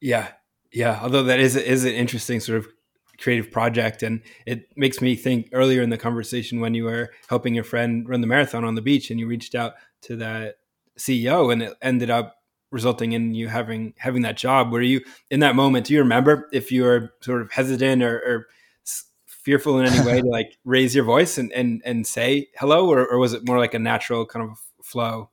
Yeah. 0.00 0.28
Yeah. 0.72 0.98
Although 1.02 1.24
that 1.24 1.38
is 1.38 1.54
is 1.54 1.84
an 1.84 1.92
interesting 1.92 2.40
sort 2.40 2.60
of 2.60 2.66
creative 3.18 3.50
project. 3.50 4.02
And 4.02 4.22
it 4.46 4.70
makes 4.74 5.02
me 5.02 5.16
think 5.16 5.50
earlier 5.52 5.82
in 5.82 5.90
the 5.90 5.98
conversation 5.98 6.60
when 6.60 6.72
you 6.72 6.84
were 6.84 7.10
helping 7.28 7.54
your 7.54 7.64
friend 7.64 8.08
run 8.08 8.22
the 8.22 8.26
marathon 8.26 8.64
on 8.64 8.74
the 8.74 8.80
beach 8.80 9.10
and 9.10 9.20
you 9.20 9.26
reached 9.26 9.54
out 9.54 9.74
to 10.02 10.16
that 10.16 10.56
CEO 10.98 11.52
and 11.52 11.62
it 11.62 11.74
ended 11.82 12.08
up 12.08 12.39
resulting 12.70 13.12
in 13.12 13.34
you 13.34 13.48
having 13.48 13.94
having 13.98 14.22
that 14.22 14.36
job. 14.36 14.72
Were 14.72 14.82
you 14.82 15.00
in 15.30 15.40
that 15.40 15.56
moment? 15.56 15.86
Do 15.86 15.94
you 15.94 16.00
remember 16.00 16.48
if 16.52 16.70
you 16.70 16.84
were 16.84 17.12
sort 17.20 17.42
of 17.42 17.50
hesitant 17.52 18.02
or, 18.02 18.16
or 18.18 18.46
fearful 19.26 19.78
in 19.78 19.86
any 19.86 20.06
way 20.06 20.20
to 20.20 20.26
like 20.30 20.56
raise 20.64 20.94
your 20.94 21.04
voice 21.04 21.38
and 21.38 21.52
and, 21.52 21.82
and 21.84 22.06
say 22.06 22.48
hello, 22.58 22.88
or, 22.88 23.06
or 23.06 23.18
was 23.18 23.32
it 23.32 23.46
more 23.46 23.58
like 23.58 23.74
a 23.74 23.78
natural 23.78 24.26
kind 24.26 24.48
of 24.48 24.58
flow? 24.82 25.30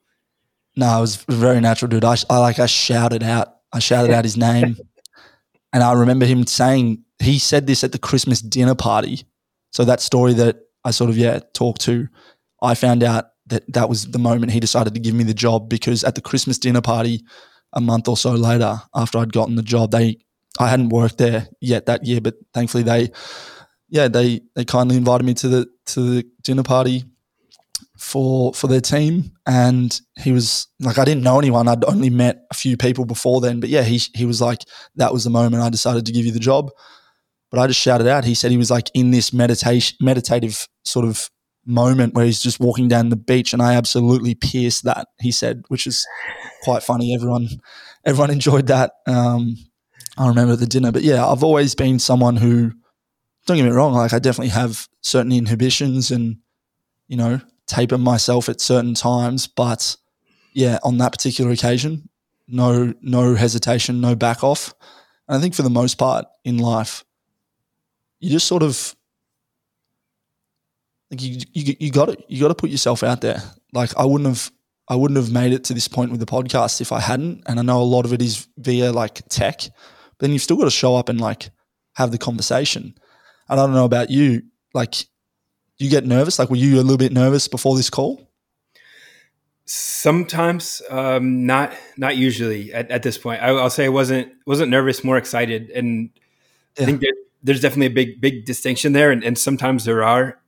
No, 0.75 0.97
it 0.97 1.01
was 1.01 1.15
very 1.27 1.59
natural, 1.59 1.89
dude. 1.89 2.05
I, 2.05 2.15
I 2.29 2.39
like 2.39 2.59
I 2.59 2.67
shouted 2.67 3.23
out. 3.23 3.55
I 3.73 3.79
shouted 3.79 4.11
out 4.11 4.23
his 4.23 4.37
name, 4.37 4.77
and 5.73 5.83
I 5.83 5.93
remember 5.93 6.25
him 6.25 6.45
saying 6.45 7.03
he 7.19 7.39
said 7.39 7.67
this 7.67 7.83
at 7.83 7.91
the 7.91 7.99
Christmas 7.99 8.41
dinner 8.41 8.75
party. 8.75 9.23
So 9.71 9.83
that 9.85 10.01
story 10.01 10.33
that 10.33 10.57
I 10.83 10.91
sort 10.91 11.09
of 11.09 11.17
yeah 11.17 11.39
talked 11.53 11.81
to, 11.81 12.07
I 12.61 12.75
found 12.75 13.03
out 13.03 13.31
that 13.47 13.63
that 13.73 13.89
was 13.89 14.11
the 14.11 14.19
moment 14.19 14.51
he 14.51 14.59
decided 14.59 14.93
to 14.93 14.99
give 14.99 15.15
me 15.15 15.23
the 15.23 15.33
job 15.33 15.69
because 15.69 16.03
at 16.03 16.15
the 16.15 16.21
Christmas 16.21 16.57
dinner 16.57 16.81
party, 16.81 17.23
a 17.73 17.81
month 17.81 18.07
or 18.07 18.17
so 18.17 18.31
later 18.31 18.81
after 18.95 19.17
I'd 19.17 19.33
gotten 19.33 19.55
the 19.55 19.63
job, 19.63 19.91
they 19.91 20.17
I 20.59 20.69
hadn't 20.69 20.89
worked 20.89 21.17
there 21.17 21.47
yet 21.61 21.85
that 21.85 22.05
year, 22.05 22.21
but 22.21 22.35
thankfully 22.53 22.83
they 22.83 23.11
yeah 23.89 24.07
they 24.07 24.41
they 24.55 24.65
kindly 24.65 24.97
invited 24.97 25.25
me 25.25 25.33
to 25.35 25.47
the 25.47 25.67
to 25.87 26.01
the 26.01 26.25
dinner 26.41 26.63
party 26.63 27.03
for 27.97 28.53
for 28.53 28.67
their 28.67 28.81
team. 28.81 29.31
And 29.45 29.99
he 30.17 30.31
was 30.31 30.67
like 30.79 30.97
I 30.97 31.05
didn't 31.05 31.23
know 31.23 31.39
anyone. 31.39 31.67
I'd 31.67 31.85
only 31.85 32.09
met 32.09 32.45
a 32.51 32.55
few 32.55 32.77
people 32.77 33.05
before 33.05 33.41
then 33.41 33.59
but 33.59 33.69
yeah 33.69 33.83
he 33.83 34.01
he 34.13 34.25
was 34.25 34.41
like 34.41 34.63
that 34.95 35.13
was 35.13 35.23
the 35.23 35.29
moment 35.29 35.63
I 35.63 35.69
decided 35.69 36.05
to 36.05 36.11
give 36.11 36.25
you 36.25 36.31
the 36.31 36.39
job. 36.39 36.71
But 37.49 37.61
I 37.61 37.67
just 37.67 37.79
shouted 37.79 38.07
out. 38.07 38.25
He 38.25 38.35
said 38.35 38.51
he 38.51 38.57
was 38.57 38.71
like 38.71 38.91
in 38.93 39.11
this 39.11 39.31
meditation 39.31 39.97
meditative 40.01 40.67
sort 40.83 41.05
of 41.05 41.29
moment 41.67 42.13
where 42.13 42.25
he's 42.25 42.41
just 42.41 42.59
walking 42.59 42.87
down 42.87 43.09
the 43.09 43.15
beach 43.15 43.53
and 43.53 43.61
I 43.61 43.75
absolutely 43.75 44.35
pierced 44.35 44.83
that 44.85 45.07
he 45.19 45.31
said 45.31 45.63
which 45.67 45.85
is 45.85 46.07
quite 46.63 46.81
funny 46.81 47.13
everyone 47.13 47.49
everyone 48.05 48.31
enjoyed 48.37 48.67
that 48.67 48.93
um, 49.05 49.57
I 50.17 50.27
remember 50.27 50.55
the 50.55 50.65
dinner 50.65 50.91
but 50.91 51.03
yeah 51.03 51.25
I've 51.27 51.43
always 51.43 51.75
been 51.75 51.99
someone 51.99 52.37
who 52.37 52.71
don't 53.45 53.57
get 53.57 53.65
me 53.65 53.71
wrong 53.71 53.93
like 53.93 54.13
I 54.13 54.19
definitely 54.19 54.49
have 54.49 54.87
certain 55.01 55.31
inhibitions 55.31 56.09
and 56.09 56.37
you 57.07 57.17
know 57.17 57.41
taper 57.67 57.97
myself 57.97 58.49
at 58.49 58.61
certain 58.61 58.93
times, 58.93 59.45
but 59.45 59.97
yeah, 60.53 60.79
on 60.83 60.97
that 60.97 61.11
particular 61.11 61.51
occasion, 61.51 62.09
no 62.47 62.93
no 63.01 63.35
hesitation, 63.35 64.01
no 64.01 64.15
back 64.15 64.43
off. 64.43 64.73
And 65.27 65.37
I 65.37 65.41
think 65.41 65.53
for 65.53 65.61
the 65.61 65.69
most 65.69 65.95
part 65.95 66.25
in 66.43 66.57
life, 66.57 67.03
you 68.19 68.31
just 68.31 68.47
sort 68.47 68.63
of 68.63 68.95
like 71.11 71.21
you 71.21 71.39
you 71.53 71.75
you 71.79 71.91
got 71.91 72.05
to 72.05 72.17
you 72.27 72.41
got 72.41 72.49
to 72.49 72.55
put 72.55 72.69
yourself 72.69 73.03
out 73.03 73.21
there. 73.21 73.41
Like 73.73 73.95
I 73.97 74.05
wouldn't 74.05 74.27
have 74.27 74.51
I 74.87 74.95
wouldn't 74.95 75.17
have 75.17 75.31
made 75.31 75.53
it 75.53 75.63
to 75.65 75.73
this 75.73 75.87
point 75.87 76.11
with 76.11 76.19
the 76.19 76.25
podcast 76.25 76.81
if 76.81 76.91
I 76.91 76.99
hadn't. 76.99 77.43
And 77.45 77.59
I 77.59 77.61
know 77.63 77.81
a 77.81 77.83
lot 77.83 78.05
of 78.05 78.13
it 78.13 78.21
is 78.21 78.47
via 78.57 78.91
like 78.91 79.21
tech, 79.29 79.59
but 79.59 80.19
then 80.19 80.31
you've 80.31 80.41
still 80.41 80.57
got 80.57 80.65
to 80.65 80.71
show 80.71 80.95
up 80.95 81.09
and 81.09 81.19
like 81.19 81.49
have 81.95 82.11
the 82.11 82.17
conversation. 82.17 82.93
And 83.49 83.59
I 83.59 83.65
don't 83.65 83.73
know 83.73 83.85
about 83.85 84.09
you, 84.09 84.43
like 84.73 84.95
you 85.77 85.89
get 85.89 86.05
nervous? 86.05 86.39
Like, 86.39 86.49
were 86.49 86.55
you 86.55 86.75
a 86.75 86.81
little 86.81 86.97
bit 86.97 87.11
nervous 87.11 87.47
before 87.47 87.75
this 87.75 87.89
call? 87.89 88.31
Sometimes, 89.65 90.81
um, 90.89 91.45
not 91.45 91.73
not 91.97 92.15
usually. 92.15 92.73
At, 92.73 92.89
at 92.89 93.03
this 93.03 93.17
point, 93.17 93.41
I, 93.41 93.51
will 93.51 93.69
say 93.69 93.85
I 93.85 93.89
wasn't 93.89 94.31
wasn't 94.45 94.71
nervous, 94.71 95.03
more 95.03 95.17
excited, 95.17 95.69
and 95.71 96.09
yeah. 96.77 96.83
I 96.83 96.85
think 96.85 97.01
there, 97.01 97.11
there's 97.43 97.61
definitely 97.61 97.87
a 97.87 97.91
big 97.91 98.21
big 98.21 98.45
distinction 98.45 98.93
there. 98.93 99.11
And, 99.11 99.23
and 99.23 99.37
sometimes 99.37 99.83
there 99.85 100.03
are. 100.03 100.39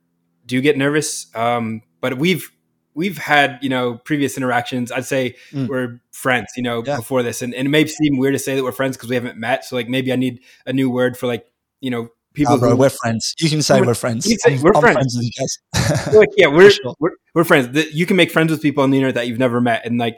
Do 0.50 0.60
get 0.60 0.76
nervous? 0.76 1.34
Um, 1.34 1.82
but 2.00 2.18
we've 2.18 2.50
we've 2.94 3.18
had 3.18 3.58
you 3.62 3.68
know 3.68 3.94
previous 3.98 4.36
interactions 4.36 4.90
i'd 4.90 5.04
say 5.04 5.36
mm. 5.52 5.68
we're 5.68 6.00
friends 6.10 6.48
you 6.56 6.62
know 6.62 6.82
yeah. 6.84 6.96
before 6.96 7.22
this 7.22 7.40
and, 7.40 7.54
and 7.54 7.68
it 7.68 7.70
may 7.70 7.86
seem 7.86 8.18
weird 8.18 8.34
to 8.34 8.38
say 8.38 8.56
that 8.56 8.64
we're 8.64 8.72
friends 8.72 8.96
because 8.96 9.08
we 9.08 9.14
haven't 9.14 9.38
met 9.38 9.64
so 9.64 9.76
like 9.76 9.88
maybe 9.88 10.12
i 10.12 10.16
need 10.16 10.40
a 10.66 10.72
new 10.72 10.90
word 10.90 11.16
for 11.16 11.28
like 11.28 11.46
you 11.80 11.88
know 11.88 12.10
people. 12.34 12.54
Oh, 12.54 12.58
bro, 12.58 12.70
who, 12.70 12.76
we're 12.76 12.90
friends. 12.90 13.34
You 13.38 13.48
can 13.48 13.62
say 13.62 13.80
we're, 13.80 13.88
we're 13.88 13.94
friends. 13.94 14.26
Say, 14.26 14.58
we're 14.58 14.72
I'm 14.74 14.80
friends. 14.80 14.94
friends 14.94 15.16
with 15.16 15.24
you 15.24 15.30
guys. 15.38 16.14
like, 16.14 16.28
yeah, 16.36 16.46
we're, 16.48 16.70
sure. 16.70 16.94
we're 17.00 17.10
we're 17.34 17.44
friends. 17.44 17.92
You 17.92 18.06
can 18.06 18.16
make 18.16 18.30
friends 18.30 18.50
with 18.50 18.62
people 18.62 18.82
on 18.82 18.90
the 18.90 18.98
internet 18.98 19.14
that 19.16 19.28
you've 19.28 19.38
never 19.38 19.60
met, 19.60 19.84
and 19.84 19.98
like 19.98 20.16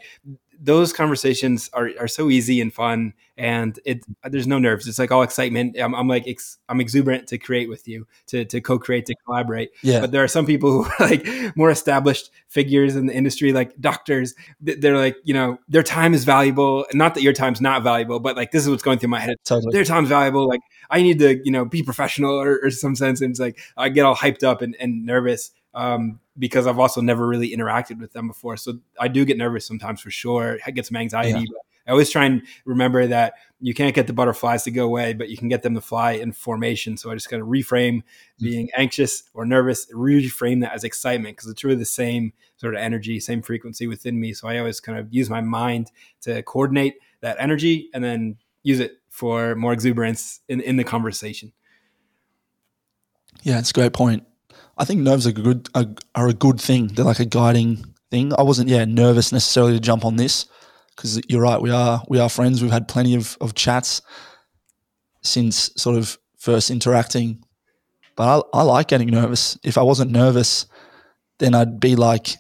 those 0.63 0.93
conversations 0.93 1.69
are, 1.73 1.91
are 1.99 2.07
so 2.07 2.31
easy 2.31 2.61
and 2.61 2.73
fun 2.73 3.13
and 3.37 3.81
it 3.85 4.05
there's 4.25 4.47
no 4.47 4.59
nerves. 4.61 4.87
It's 4.87 4.99
like 4.99 5.11
all 5.11 5.23
excitement. 5.23 5.77
I'm, 5.79 5.95
I'm 5.95 6.07
like 6.07 6.29
ex, 6.29 6.59
i'm 6.69 6.81
exuberant 6.81 7.27
to 7.29 7.39
create 7.39 7.69
with 7.69 7.89
you 7.89 8.07
to, 8.29 8.45
to 8.45 8.61
co-create 8.61 9.07
to 9.07 9.15
collaborate. 9.27 9.71
Yeah. 9.83 10.01
But 10.01 10.13
there 10.13 10.23
are 10.23 10.29
some 10.29 10.47
people 10.47 10.71
who 10.85 10.85
are 10.85 11.09
like 11.09 11.57
more 11.57 11.71
established 11.71 12.31
figures 12.47 12.95
in 12.95 13.07
the 13.07 13.15
industry 13.15 13.53
like 13.53 13.79
doctors. 13.81 14.35
They're 14.61 14.97
like 14.97 15.17
you 15.25 15.35
know 15.35 15.59
their 15.69 15.83
time 15.83 16.15
is 16.15 16.25
valuable. 16.25 16.87
Not 16.95 17.15
that 17.17 17.23
your 17.23 17.33
time's 17.33 17.61
not 17.61 17.83
valuable 17.83 18.21
but 18.21 18.37
like 18.37 18.53
this 18.53 18.63
is 18.63 18.71
what's 18.71 18.85
going 18.85 19.01
through 19.01 19.11
my 19.11 19.21
head. 19.21 19.37
Totally. 19.45 19.73
their 19.73 19.85
time's 19.85 20.09
valuable. 20.09 20.49
Like 20.49 20.61
i 20.91 21.03
need 21.03 21.19
to 21.19 21.41
you 21.45 21.51
know 21.51 21.65
be 21.65 21.83
professional 21.83 22.35
or, 22.41 22.61
or 22.63 22.71
some 22.71 22.95
sense 22.95 23.21
and 23.21 23.31
it's 23.31 23.41
like 23.41 23.59
i 23.77 23.89
get 23.89 24.05
all 24.05 24.15
hyped 24.15 24.45
up 24.45 24.63
and, 24.63 24.77
and 24.79 25.05
nervous. 25.05 25.51
Um, 25.75 26.21
because 26.39 26.67
I've 26.67 26.79
also 26.79 27.01
never 27.01 27.27
really 27.27 27.55
interacted 27.55 28.01
with 28.01 28.13
them 28.13 28.29
before. 28.29 28.57
So 28.57 28.79
I 28.99 29.09
do 29.09 29.25
get 29.25 29.37
nervous 29.37 29.67
sometimes 29.67 30.01
for 30.01 30.11
sure. 30.11 30.59
I 30.67 30.71
get 30.71 30.87
some 30.87 30.97
anxiety. 30.97 31.41
Yeah. 31.41 31.59
I 31.87 31.91
always 31.91 32.11
try 32.11 32.25
and 32.27 32.43
remember 32.65 33.07
that 33.09 33.35
you 33.61 33.75
can't 33.75 33.95
get 33.95 34.07
the 34.07 34.13
butterflies 34.13 34.63
to 34.65 34.71
go 34.71 34.85
away, 34.85 35.15
but 35.15 35.29
you 35.29 35.37
can 35.37 35.49
get 35.49 35.63
them 35.63 35.75
to 35.75 35.81
fly 35.81 36.13
in 36.13 36.33
formation. 36.33 36.97
So 36.97 37.11
I 37.11 37.15
just 37.15 37.29
kind 37.29 37.43
of 37.43 37.49
reframe 37.49 37.99
mm-hmm. 37.99 38.45
being 38.45 38.69
anxious 38.77 39.25
or 39.35 39.45
nervous, 39.45 39.87
reframe 39.93 40.61
that 40.61 40.75
as 40.75 40.85
excitement 40.85 41.37
because 41.37 41.51
it's 41.51 41.65
really 41.65 41.77
the 41.77 41.85
same 41.85 42.33
sort 42.57 42.75
of 42.75 42.81
energy, 42.81 43.19
same 43.19 43.43
frequency 43.43 43.87
within 43.87 44.21
me. 44.21 44.33
So 44.33 44.49
I 44.49 44.59
always 44.59 44.79
kind 44.81 44.99
of 44.99 45.13
use 45.13 45.29
my 45.29 45.41
mind 45.41 45.91
to 46.23 46.43
coordinate 46.45 46.95
that 47.21 47.37
energy 47.41 47.91
and 47.93 48.03
then 48.03 48.37
use 48.63 48.79
it 48.79 48.99
for 49.09 49.57
more 49.57 49.73
exuberance 49.73 50.41
in, 50.49 50.61
in 50.61 50.77
the 50.77 50.85
conversation. 50.85 51.53
Yeah, 53.43 53.59
it's 53.59 53.71
a 53.71 53.75
great 53.75 53.93
point. 53.93 54.25
I 54.83 54.85
think 54.85 55.03
nerves 55.03 55.29
are 55.29 55.33
good 55.33 55.69
are, 55.77 55.87
are 56.17 56.27
a 56.27 56.33
good 56.33 56.61
thing. 56.61 56.89
They're 56.89 57.05
like 57.05 57.21
a 57.21 57.25
guiding 57.25 57.85
thing. 58.11 58.33
I 58.37 58.43
wasn't 58.43 58.69
yeah 58.69 58.85
nervous 58.85 59.31
necessarily 59.31 59.75
to 59.75 59.81
jump 59.81 60.05
on 60.05 60.17
this 60.17 60.47
because 60.97 61.21
you're 61.29 61.41
right. 61.41 61.63
We 61.63 61.71
are 61.71 62.03
we 62.09 62.19
are 62.19 62.29
friends. 62.29 62.61
We've 62.61 62.73
had 62.73 62.89
plenty 62.89 63.15
of 63.15 63.39
of 63.41 63.55
chats 63.55 64.03
since 65.23 65.71
sort 65.77 65.97
of 65.97 66.19
first 66.37 66.69
interacting. 66.69 67.45
But 68.17 68.43
I, 68.53 68.59
I 68.59 68.63
like 68.63 68.89
getting 68.89 69.07
nervous. 69.07 69.57
If 69.63 69.79
I 69.79 69.83
wasn't 69.83 70.11
nervous, 70.11 70.67
then 71.39 71.55
I'd 71.55 71.79
be 71.79 71.95
like, 71.95 72.35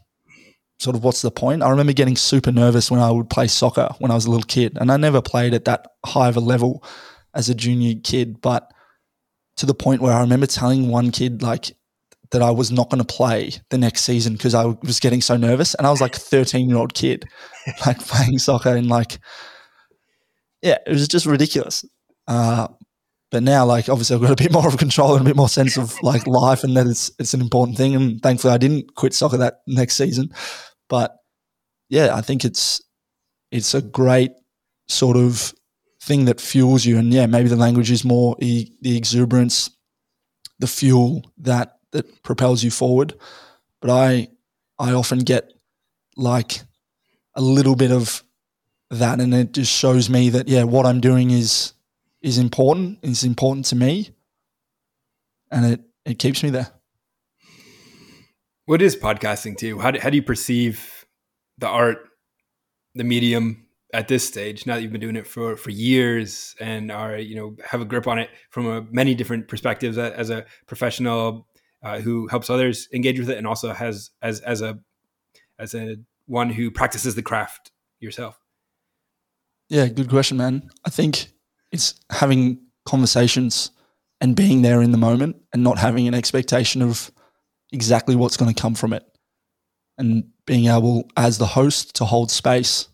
sort 0.80 0.96
of, 0.96 1.04
what's 1.04 1.22
the 1.22 1.30
point? 1.30 1.62
I 1.62 1.70
remember 1.70 1.92
getting 1.92 2.16
super 2.16 2.50
nervous 2.50 2.90
when 2.90 2.98
I 2.98 3.12
would 3.12 3.30
play 3.30 3.46
soccer 3.46 3.88
when 4.00 4.10
I 4.10 4.14
was 4.16 4.26
a 4.26 4.30
little 4.30 4.48
kid, 4.48 4.76
and 4.80 4.90
I 4.90 4.96
never 4.96 5.22
played 5.22 5.54
at 5.54 5.66
that 5.66 5.86
high 6.04 6.28
of 6.28 6.36
a 6.36 6.40
level 6.40 6.84
as 7.34 7.48
a 7.48 7.54
junior 7.54 7.94
kid, 8.02 8.40
but 8.40 8.68
to 9.58 9.64
the 9.64 9.74
point 9.74 10.02
where 10.02 10.12
I 10.12 10.22
remember 10.22 10.46
telling 10.46 10.88
one 10.88 11.12
kid 11.12 11.40
like 11.40 11.76
that 12.32 12.42
I 12.42 12.50
was 12.50 12.72
not 12.72 12.90
going 12.90 13.04
to 13.04 13.14
play 13.14 13.52
the 13.70 13.78
next 13.78 14.02
season 14.02 14.32
because 14.32 14.54
I 14.54 14.64
was 14.82 15.00
getting 15.00 15.20
so 15.20 15.36
nervous. 15.36 15.74
And 15.74 15.86
I 15.86 15.90
was 15.90 16.00
like 16.00 16.16
a 16.16 16.20
13 16.20 16.68
year 16.68 16.78
old 16.78 16.94
kid, 16.94 17.26
like 17.86 18.00
playing 18.00 18.38
soccer 18.38 18.74
and 18.74 18.88
like, 18.88 19.18
yeah, 20.62 20.78
it 20.86 20.90
was 20.90 21.06
just 21.08 21.26
ridiculous. 21.26 21.84
Uh, 22.26 22.68
but 23.30 23.42
now, 23.42 23.64
like, 23.64 23.88
obviously, 23.88 24.14
I've 24.14 24.22
got 24.22 24.30
a 24.30 24.42
bit 24.42 24.52
more 24.52 24.68
of 24.68 24.76
control 24.76 25.14
and 25.14 25.22
a 25.22 25.24
bit 25.24 25.36
more 25.36 25.48
sense 25.48 25.78
of 25.78 26.00
like 26.02 26.26
life, 26.26 26.64
and 26.64 26.76
that 26.76 26.86
it's 26.86 27.10
it's 27.18 27.32
an 27.32 27.40
important 27.40 27.78
thing. 27.78 27.96
And 27.96 28.22
thankfully, 28.22 28.52
I 28.52 28.58
didn't 28.58 28.94
quit 28.94 29.14
soccer 29.14 29.38
that 29.38 29.60
next 29.66 29.94
season. 29.94 30.28
But 30.88 31.16
yeah, 31.88 32.14
I 32.14 32.20
think 32.20 32.44
it's 32.44 32.82
it's 33.50 33.74
a 33.74 33.80
great 33.80 34.32
sort 34.88 35.16
of 35.16 35.54
thing 36.02 36.26
that 36.26 36.42
fuels 36.42 36.84
you. 36.84 36.98
And 36.98 37.12
yeah, 37.12 37.26
maybe 37.26 37.48
the 37.48 37.56
language 37.56 37.90
is 37.90 38.04
more 38.04 38.36
e- 38.38 38.70
the 38.82 38.98
exuberance, 38.98 39.70
the 40.58 40.66
fuel 40.66 41.22
that 41.38 41.72
that 41.92 42.22
propels 42.22 42.62
you 42.62 42.70
forward. 42.70 43.14
But 43.80 43.90
I 43.90 44.28
I 44.78 44.92
often 44.92 45.20
get 45.20 45.52
like 46.16 46.60
a 47.34 47.40
little 47.40 47.76
bit 47.76 47.90
of 47.90 48.22
that 48.90 49.20
and 49.20 49.32
it 49.32 49.52
just 49.52 49.72
shows 49.72 50.10
me 50.10 50.28
that 50.30 50.48
yeah, 50.48 50.64
what 50.64 50.86
I'm 50.86 51.00
doing 51.00 51.30
is 51.30 51.72
is 52.20 52.38
important, 52.38 52.98
is 53.02 53.24
important 53.24 53.66
to 53.66 53.76
me. 53.76 54.10
And 55.50 55.66
it 55.66 55.80
it 56.04 56.18
keeps 56.18 56.42
me 56.42 56.50
there. 56.50 56.70
What 58.66 58.80
is 58.80 58.96
podcasting 58.96 59.56
to 59.58 59.66
you? 59.66 59.78
How 59.80 59.90
do, 59.90 60.00
how 60.00 60.08
do 60.10 60.16
you 60.16 60.22
perceive 60.22 61.04
the 61.58 61.66
art, 61.66 61.98
the 62.94 63.04
medium 63.04 63.66
at 63.92 64.08
this 64.08 64.26
stage? 64.26 64.66
Now 64.66 64.76
that 64.76 64.82
you've 64.82 64.92
been 64.92 65.00
doing 65.00 65.16
it 65.16 65.26
for 65.26 65.56
for 65.56 65.70
years 65.70 66.54
and 66.60 66.90
are 66.90 67.16
you 67.16 67.34
know 67.34 67.56
have 67.64 67.80
a 67.80 67.84
grip 67.84 68.06
on 68.06 68.18
it 68.18 68.30
from 68.50 68.66
a, 68.66 68.82
many 68.90 69.14
different 69.14 69.48
perspectives 69.48 69.98
uh, 69.98 70.12
as 70.16 70.30
a 70.30 70.44
professional 70.66 71.48
uh, 71.82 72.00
who 72.00 72.28
helps 72.28 72.50
others 72.50 72.88
engage 72.92 73.18
with 73.18 73.30
it 73.30 73.38
and 73.38 73.46
also 73.46 73.72
has 73.72 74.10
as 74.22 74.40
as 74.40 74.62
a 74.62 74.78
as 75.58 75.74
a 75.74 75.96
one 76.26 76.50
who 76.50 76.70
practices 76.70 77.14
the 77.14 77.22
craft 77.22 77.72
yourself? 78.00 78.38
Yeah, 79.68 79.88
good 79.88 80.08
question, 80.08 80.36
man. 80.36 80.70
I 80.84 80.90
think 80.90 81.28
it's 81.70 81.94
having 82.10 82.60
conversations 82.84 83.70
and 84.20 84.36
being 84.36 84.62
there 84.62 84.82
in 84.82 84.92
the 84.92 84.98
moment 84.98 85.36
and 85.52 85.64
not 85.64 85.78
having 85.78 86.06
an 86.06 86.14
expectation 86.14 86.82
of 86.82 87.10
exactly 87.72 88.14
what's 88.14 88.36
going 88.36 88.52
to 88.52 88.60
come 88.60 88.74
from 88.74 88.92
it 88.92 89.04
and 89.98 90.24
being 90.46 90.66
able 90.66 91.08
as 91.16 91.38
the 91.38 91.46
host 91.46 91.94
to 91.96 92.04
hold 92.04 92.30
space 92.30 92.88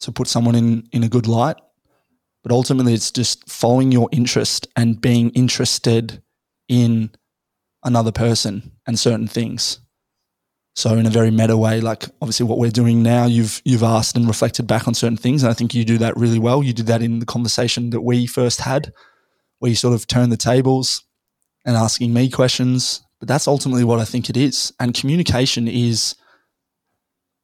to 0.00 0.12
put 0.12 0.26
someone 0.26 0.54
in 0.54 0.88
in 0.92 1.02
a 1.02 1.08
good 1.08 1.26
light 1.26 1.56
but 2.42 2.52
ultimately 2.52 2.94
it's 2.94 3.10
just 3.10 3.48
following 3.48 3.92
your 3.92 4.08
interest 4.12 4.66
and 4.76 5.00
being 5.00 5.30
interested 5.30 6.22
in 6.68 7.10
another 7.84 8.12
person 8.12 8.72
and 8.86 8.98
certain 8.98 9.26
things 9.26 9.80
so 10.74 10.94
in 10.94 11.06
a 11.06 11.10
very 11.10 11.30
meta 11.30 11.56
way 11.56 11.80
like 11.80 12.04
obviously 12.20 12.46
what 12.46 12.58
we're 12.58 12.70
doing 12.70 13.02
now 13.02 13.26
you've 13.26 13.60
you've 13.64 13.82
asked 13.82 14.16
and 14.16 14.26
reflected 14.26 14.66
back 14.66 14.86
on 14.86 14.94
certain 14.94 15.16
things 15.16 15.42
and 15.42 15.50
i 15.50 15.54
think 15.54 15.74
you 15.74 15.84
do 15.84 15.98
that 15.98 16.16
really 16.16 16.38
well 16.38 16.62
you 16.62 16.72
did 16.72 16.86
that 16.86 17.02
in 17.02 17.18
the 17.18 17.26
conversation 17.26 17.90
that 17.90 18.02
we 18.02 18.26
first 18.26 18.60
had 18.60 18.92
where 19.58 19.70
you 19.70 19.76
sort 19.76 19.94
of 19.94 20.06
turn 20.06 20.30
the 20.30 20.36
tables 20.36 21.04
and 21.64 21.76
asking 21.76 22.12
me 22.12 22.28
questions 22.28 23.02
but 23.20 23.28
that's 23.28 23.46
ultimately 23.46 23.84
what 23.84 24.00
I 24.00 24.04
think 24.04 24.30
it 24.30 24.36
is. 24.36 24.72
And 24.80 24.94
communication 24.94 25.68
is, 25.68 26.16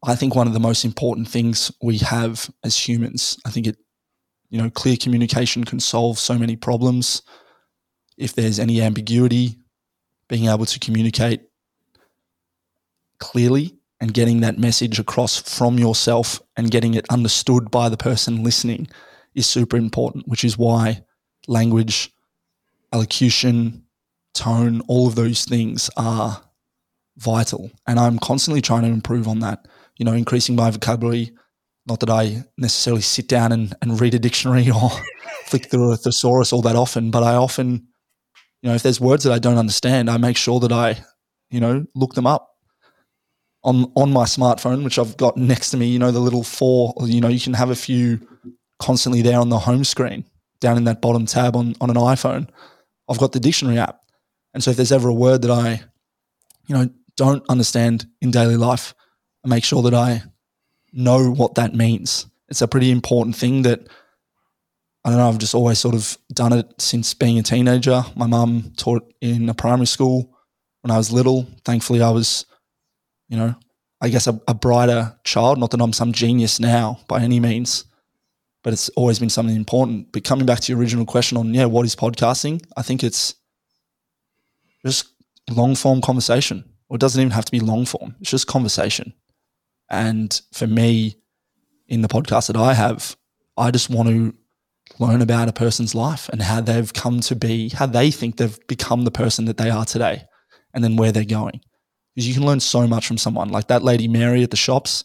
I 0.03 0.17
think, 0.17 0.35
one 0.35 0.47
of 0.47 0.55
the 0.55 0.61
most 0.61 0.85
important 0.85 1.29
things 1.29 1.71
we 1.83 1.99
have 1.99 2.51
as 2.65 2.77
humans. 2.77 3.39
I 3.47 3.51
think 3.51 3.67
it, 3.67 3.77
you 4.49 4.61
know, 4.61 4.71
clear 4.71 4.97
communication 4.97 5.65
can 5.65 5.79
solve 5.79 6.19
so 6.19 6.39
many 6.39 6.57
problems. 6.57 7.23
If 8.17 8.35
there's 8.35 8.59
any 8.59 8.81
ambiguity, 8.81 9.59
being 10.29 10.49
able 10.49 10.67
to 10.67 10.79
communicate 10.79 11.43
clearly 13.19 13.77
and 14.01 14.13
getting 14.13 14.41
that 14.41 14.59
message 14.59 14.99
across 14.99 15.41
from 15.41 15.79
yourself 15.79 16.41
and 16.57 16.71
getting 16.71 16.95
it 16.95 17.07
understood 17.11 17.71
by 17.71 17.89
the 17.89 17.97
person 17.97 18.43
listening 18.43 18.89
is 19.35 19.47
super 19.47 19.77
important, 19.77 20.29
which 20.29 20.45
is 20.45 20.59
why 20.59 21.03
language, 21.47 22.13
elocution, 22.93 23.85
tone, 24.35 24.83
all 24.87 25.07
of 25.07 25.15
those 25.15 25.45
things 25.45 25.89
are 25.97 26.43
vital. 27.17 27.71
And 27.87 27.99
I'm 27.99 28.19
constantly 28.19 28.61
trying 28.61 28.83
to 28.83 28.89
improve 28.89 29.27
on 29.29 29.41
that, 29.41 29.67
you 29.97 30.05
know, 30.05 30.13
increasing 30.13 30.57
my 30.57 30.71
vocabulary. 30.71 31.33
Not 31.87 32.01
that 32.01 32.11
I 32.11 32.45
necessarily 32.59 33.03
sit 33.03 33.29
down 33.29 33.53
and, 33.53 33.75
and 33.81 34.01
read 34.01 34.15
a 34.15 34.19
dictionary 34.19 34.71
or 34.75 34.91
flick 35.45 35.71
through 35.71 35.93
a 35.93 35.97
thesaurus 35.97 36.53
all 36.53 36.63
that 36.63 36.77
often, 36.77 37.11
but 37.11 37.23
I 37.23 37.35
often, 37.35 37.89
you 38.67 38.73
know, 38.73 38.75
if 38.75 38.83
there's 38.83 39.01
words 39.01 39.23
that 39.23 39.33
I 39.33 39.39
don't 39.39 39.59
understand, 39.59 40.11
I 40.11 40.17
make 40.17 40.37
sure 40.37 40.59
that 40.59 40.73
I, 40.73 40.99
you 41.51 41.61
know, 41.61 41.87
look 41.95 42.15
them 42.15 42.27
up 42.27 42.57
on 43.63 43.93
on 43.95 44.13
my 44.13 44.25
smartphone, 44.25 44.83
which 44.83 44.99
I've 44.99 45.17
got 45.17 45.37
next 45.37 45.71
to 45.71 45.77
me. 45.77 45.87
You 45.87 46.01
know, 46.01 46.11
the 46.11 46.19
little 46.19 46.43
four. 46.43 46.93
You 47.03 47.21
know, 47.21 47.29
you 47.29 47.39
can 47.39 47.55
have 47.55 47.71
a 47.71 47.77
few 47.77 48.27
constantly 48.81 49.23
there 49.23 49.39
on 49.39 49.51
the 49.51 49.61
home 49.61 49.85
screen, 49.85 50.25
down 50.59 50.79
in 50.79 50.83
that 50.83 51.01
bottom 51.01 51.27
tab 51.27 51.55
on 51.55 51.77
on 51.81 51.91
an 51.91 51.97
iPhone. 51.97 52.49
I've 53.09 53.21
got 53.21 53.31
the 53.31 53.39
dictionary 53.39 53.79
app, 53.79 54.01
and 54.53 54.65
so 54.65 54.73
if 54.73 54.77
there's 54.77 54.91
ever 54.91 55.11
a 55.11 55.15
word 55.15 55.43
that 55.43 55.51
I, 55.53 55.85
you 56.67 56.75
know, 56.75 56.91
don't 57.17 57.45
understand 57.49 58.09
in 58.21 58.33
daily 58.33 58.57
life, 58.57 58.95
I 59.45 59.49
make 59.49 59.63
sure 59.63 59.83
that 59.83 59.95
I 59.95 60.25
know 60.93 61.31
what 61.31 61.55
that 61.55 61.73
means. 61.73 62.27
It's 62.49 62.63
a 62.63 62.67
pretty 62.67 62.91
important 62.91 63.37
thing 63.37 63.63
that 63.63 63.87
I 65.07 65.11
don't 65.11 65.19
know, 65.19 65.29
I've 65.29 65.39
just 65.39 65.55
always 65.55 65.79
sort 65.79 65.95
of 65.95 66.19
done 66.33 66.53
it 66.53 66.67
since 66.83 67.15
being 67.15 67.39
a 67.39 67.43
teenager. 67.45 68.03
My 68.17 68.27
mum 68.27 68.73
taught 68.77 69.15
in 69.21 69.49
a 69.49 69.55
primary 69.55 69.87
school 69.87 70.37
when 70.83 70.91
I 70.91 70.97
was 70.97 71.13
little. 71.13 71.47
Thankfully, 71.65 72.03
I 72.03 72.11
was, 72.11 72.45
you 73.29 73.37
know, 73.37 73.55
I 74.01 74.09
guess 74.09 74.27
a, 74.27 74.41
a 74.49 74.55
brighter 74.55 75.17
child. 75.23 75.59
Not 75.59 75.71
that 75.71 75.81
I'm 75.81 75.93
some 75.93 76.11
genius 76.11 76.59
now 76.59 76.99
by 77.07 77.23
any 77.23 77.39
means, 77.39 77.85
but 78.65 78.73
it's 78.73 78.89
always 78.91 79.21
been 79.21 79.31
something 79.31 79.55
important. 79.55 80.11
But 80.11 80.25
coming 80.25 80.45
back 80.45 80.59
to 80.59 80.73
your 80.73 80.81
original 80.81 81.07
question 81.07 81.39
on, 81.39 81.55
yeah, 81.55 81.67
what 81.67 81.87
is 81.87 81.95
podcasting? 81.95 82.65
I 82.77 82.83
think 82.83 83.05
it's 83.05 83.37
just 84.85 85.07
long 85.49 85.77
form 85.77 86.01
conversation. 86.01 86.65
Or 86.89 86.97
it 86.97 87.01
doesn't 87.01 87.21
even 87.21 87.31
have 87.31 87.45
to 87.45 87.53
be 87.53 87.61
long 87.61 87.87
form. 87.87 88.17
It's 88.21 88.31
just 88.31 88.49
conversation. 88.49 89.13
And 89.89 90.41
for 90.53 90.67
me, 90.67 91.15
in 91.87 92.03
the 92.03 92.09
podcast 92.09 92.49
that 92.49 92.57
I 92.57 92.75
have, 92.75 93.17
I 93.57 93.71
just 93.71 93.89
want 93.89 94.09
to 94.09 94.35
learn 94.99 95.23
about 95.23 95.49
a 95.49 95.53
person's 95.53 95.95
life 95.95 96.29
and 96.31 96.41
how 96.41 96.61
they've 96.61 96.93
come 96.93 97.21
to 97.21 97.37
be, 97.37 97.69
how 97.71 97.87
they 97.87 98.11
think 98.11 98.37
they've 98.37 98.59
become 98.67 99.05
the 99.05 99.11
person 99.11 99.45
that 99.47 99.57
they 99.57 99.71
are 99.71 99.85
today, 99.85 100.25
and 100.75 100.83
then 100.83 100.97
where 100.97 101.13
they're 101.13 101.25
going. 101.25 101.61
Because 102.15 102.27
you 102.29 102.35
can 102.35 102.47
learn 102.47 102.61
so 102.61 102.87
much 102.87 103.07
from 103.07 103.19
someone. 103.19 103.51
Like 103.51 103.69
that 103.69 103.83
lady 103.83 104.09
Mary 104.09 104.43
at 104.43 104.51
the 104.51 104.57
shops, 104.57 105.05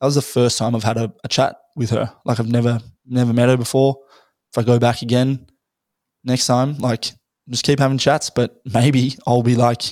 that 0.00 0.06
was 0.06 0.16
the 0.16 0.22
first 0.22 0.58
time 0.58 0.74
I've 0.74 0.82
had 0.82 0.96
a, 0.96 1.12
a 1.22 1.28
chat 1.28 1.56
with 1.76 1.90
her. 1.90 2.12
Like 2.24 2.40
I've 2.40 2.50
never 2.50 2.80
never 3.06 3.32
met 3.32 3.48
her 3.48 3.56
before. 3.56 3.96
If 4.52 4.58
I 4.58 4.62
go 4.62 4.78
back 4.78 5.02
again 5.02 5.46
next 6.24 6.46
time, 6.46 6.78
like 6.78 7.10
just 7.48 7.64
keep 7.64 7.78
having 7.78 7.98
chats, 7.98 8.30
but 8.30 8.60
maybe 8.64 9.16
I'll 9.26 9.42
be 9.42 9.54
like, 9.54 9.84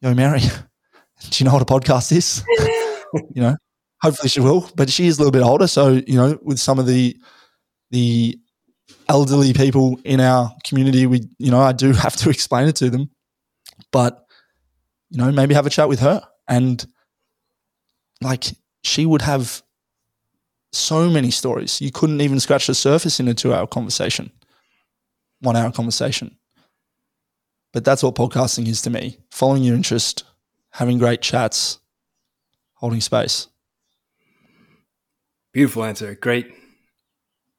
yo, 0.00 0.14
Mary, 0.14 0.40
do 0.40 0.48
you 1.32 1.44
know 1.44 1.52
what 1.52 1.62
a 1.62 1.66
podcast 1.66 2.12
is? 2.12 2.44
you 3.34 3.42
know, 3.42 3.56
hopefully 4.02 4.28
she 4.28 4.40
will, 4.40 4.70
but 4.76 4.90
she 4.90 5.06
is 5.06 5.18
a 5.18 5.22
little 5.22 5.32
bit 5.32 5.42
older. 5.42 5.66
So, 5.66 6.00
you 6.06 6.14
know, 6.14 6.38
with 6.42 6.58
some 6.58 6.78
of 6.78 6.86
the, 6.86 7.16
the 7.90 8.38
elderly 9.10 9.52
people 9.52 10.00
in 10.04 10.20
our 10.20 10.54
community, 10.62 11.04
we, 11.04 11.28
you 11.38 11.50
know, 11.50 11.60
I 11.60 11.72
do 11.72 11.92
have 12.04 12.14
to 12.16 12.30
explain 12.30 12.68
it 12.68 12.76
to 12.76 12.90
them, 12.90 13.10
but, 13.90 14.24
you 15.10 15.18
know, 15.18 15.32
maybe 15.32 15.54
have 15.54 15.66
a 15.66 15.70
chat 15.70 15.88
with 15.88 15.98
her 16.00 16.22
and 16.46 16.86
like 18.22 18.44
she 18.84 19.04
would 19.04 19.22
have 19.22 19.62
so 20.72 21.10
many 21.10 21.32
stories. 21.32 21.80
You 21.80 21.90
couldn't 21.90 22.20
even 22.20 22.38
scratch 22.38 22.68
the 22.68 22.74
surface 22.74 23.18
in 23.18 23.26
a 23.26 23.34
two 23.34 23.52
hour 23.52 23.66
conversation, 23.66 24.30
one 25.40 25.56
hour 25.56 25.72
conversation. 25.72 26.36
But 27.72 27.84
that's 27.84 28.04
what 28.04 28.14
podcasting 28.14 28.68
is 28.68 28.80
to 28.82 28.90
me 28.90 29.18
following 29.32 29.64
your 29.64 29.74
interest, 29.74 30.22
having 30.70 30.98
great 30.98 31.20
chats, 31.20 31.80
holding 32.74 33.00
space. 33.00 33.48
Beautiful 35.52 35.82
answer. 35.82 36.14
Great 36.14 36.59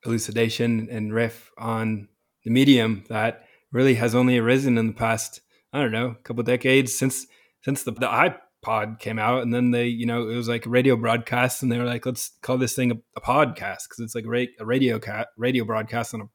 elucidation 0.06 0.88
and 0.92 1.14
riff 1.14 1.52
on 1.58 2.08
the 2.44 2.52
medium 2.52 3.04
that 3.10 3.46
really 3.72 3.96
has 3.96 4.16
only 4.16 4.38
arisen 4.38 4.78
in 4.78 4.88
the 4.88 4.94
past, 4.94 5.42
I 5.74 5.80
don't 5.80 5.92
know, 5.92 6.08
a 6.08 6.24
couple 6.24 6.44
decades 6.44 6.98
since 6.98 7.28
since 7.64 7.84
the, 7.84 7.92
the 7.92 8.08
iPod 8.08 9.00
came 9.00 9.20
out. 9.20 9.44
And 9.44 9.54
then 9.54 9.72
they, 9.72 9.88
you 9.88 10.06
know, 10.06 10.28
it 10.28 10.36
was 10.36 10.50
like 10.50 10.64
radio 10.66 10.96
broadcast 10.96 11.62
and 11.62 11.72
they 11.72 11.78
were 11.78 11.86
like, 11.86 12.06
let's 12.06 12.32
call 12.42 12.58
this 12.58 12.76
thing 12.76 12.92
a, 12.92 12.96
a 13.16 13.22
podcast 13.22 13.88
because 13.88 14.00
it's 14.00 14.16
like 14.16 14.26
a, 14.26 14.48
a 14.60 14.66
radio 14.66 15.00
cat 15.00 15.28
radio 15.38 15.64
broadcast 15.64 16.14
on 16.14 16.22
an 16.22 16.30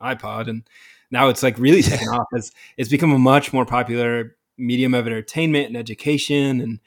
iPod. 0.00 0.48
And 0.48 0.66
now 1.10 1.28
it's 1.28 1.42
like 1.42 1.58
really 1.58 1.82
taken 1.82 2.08
off. 2.08 2.26
It's 2.32 2.52
it's 2.76 2.90
become 2.90 3.12
a 3.12 3.18
much 3.18 3.52
more 3.52 3.66
popular 3.66 4.36
medium 4.56 4.94
of 4.94 5.06
entertainment 5.06 5.68
and 5.68 5.76
education 5.76 6.60
and 6.60 6.80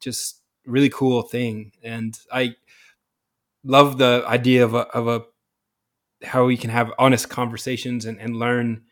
just 0.00 0.40
really 0.66 0.90
cool 0.90 1.22
thing. 1.22 1.72
And 1.82 2.18
I 2.32 2.56
love 3.64 3.98
the 3.98 4.24
idea 4.26 4.64
of 4.64 4.74
a, 4.74 4.80
of 4.88 5.08
a 5.08 5.22
how 6.24 6.44
we 6.46 6.56
can 6.56 6.70
have 6.70 6.92
honest 6.98 7.28
conversations 7.28 8.04
and, 8.04 8.18
and 8.18 8.36
learn 8.36 8.82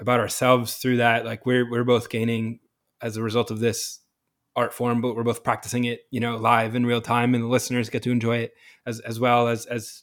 about 0.00 0.20
ourselves 0.20 0.76
through 0.76 0.98
that. 0.98 1.24
Like 1.24 1.46
we're 1.46 1.68
we're 1.68 1.84
both 1.84 2.08
gaining 2.08 2.60
as 3.00 3.16
a 3.16 3.22
result 3.22 3.50
of 3.50 3.60
this 3.60 4.00
art 4.56 4.72
form, 4.72 5.00
but 5.00 5.14
we're 5.14 5.22
both 5.22 5.44
practicing 5.44 5.84
it, 5.84 6.00
you 6.10 6.20
know, 6.20 6.36
live 6.36 6.74
in 6.74 6.86
real 6.86 7.00
time, 7.00 7.34
and 7.34 7.44
the 7.44 7.48
listeners 7.48 7.90
get 7.90 8.02
to 8.04 8.10
enjoy 8.10 8.38
it 8.38 8.54
as 8.86 9.00
as 9.00 9.20
well 9.20 9.48
as 9.48 9.66
as 9.66 10.02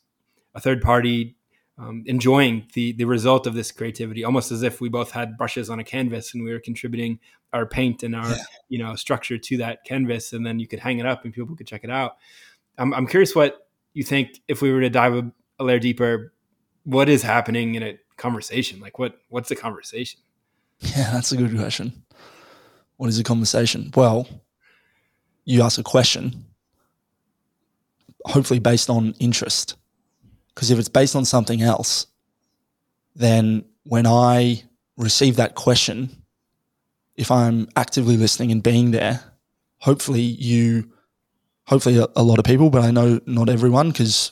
a 0.54 0.62
third 0.62 0.82
party 0.82 1.36
um, 1.78 2.04
enjoying 2.06 2.68
the 2.74 2.94
the 2.94 3.06
result 3.06 3.48
of 3.48 3.54
this 3.54 3.72
creativity, 3.72 4.24
almost 4.24 4.52
as 4.52 4.64
if 4.64 4.80
we 4.80 4.90
both 4.90 5.12
had 5.12 5.38
brushes 5.38 5.70
on 5.70 5.80
a 5.80 5.84
canvas 5.84 6.34
and 6.34 6.44
we 6.44 6.52
were 6.52 6.60
contributing 6.60 7.20
our 7.52 7.66
paint 7.66 8.04
and 8.04 8.16
our 8.16 8.30
yeah. 8.30 8.44
you 8.70 8.80
know 8.80 8.96
structure 8.96 9.38
to 9.38 9.58
that 9.58 9.84
canvas, 9.84 10.34
and 10.34 10.46
then 10.46 10.60
you 10.60 10.68
could 10.68 10.80
hang 10.80 11.00
it 11.00 11.06
up 11.06 11.26
and 11.26 11.34
people 11.34 11.56
could 11.56 11.68
check 11.68 11.84
it 11.84 11.90
out. 11.90 12.18
I'm, 12.78 12.94
I'm 12.94 13.08
curious 13.08 13.36
what 13.36 13.68
you 13.94 14.04
think 14.04 14.42
if 14.48 14.62
we 14.62 14.72
were 14.72 14.82
to 14.82 14.90
dive 14.90 15.16
a, 15.16 15.32
a 15.60 15.64
layer 15.64 15.80
deeper, 15.80 16.34
what 16.86 17.10
is 17.10 17.22
happening 17.22 17.76
in 17.76 17.84
a 17.84 18.00
conversation? 18.18 18.80
Like 18.80 18.98
what 18.98 19.20
what's 19.30 19.50
the 19.50 19.56
conversation? 19.56 20.22
Yeah, 20.80 21.12
that's 21.12 21.32
a 21.32 21.38
good 21.38 21.56
question. 21.56 22.04
What 22.98 23.10
is 23.10 23.20
a 23.20 23.24
conversation? 23.24 23.92
Well, 23.96 24.28
you 25.44 25.62
ask 25.62 25.78
a 25.78 25.84
question, 25.84 26.46
hopefully 28.26 28.60
based 28.60 28.90
on 28.90 29.14
interest 29.20 29.76
because 30.56 30.72
if 30.72 30.80
it's 30.80 30.90
based 30.90 31.16
on 31.16 31.26
something 31.26 31.62
else, 31.62 32.08
then 33.16 33.66
when 33.84 34.08
I 34.08 34.64
receive 34.98 35.36
that 35.36 35.56
question, 35.56 36.24
if 37.16 37.30
I'm 37.30 37.68
actively 37.76 38.16
listening 38.18 38.52
and 38.52 38.64
being 38.64 38.92
there, 38.92 39.22
hopefully 39.80 40.22
you, 40.22 40.92
hopefully 41.68 41.98
a, 41.98 42.08
a 42.16 42.24
lot 42.24 42.40
of 42.40 42.46
people, 42.46 42.70
but 42.70 42.84
I 42.84 42.92
know 42.92 43.20
not 43.26 43.50
everyone 43.50 43.92
because, 43.92 44.32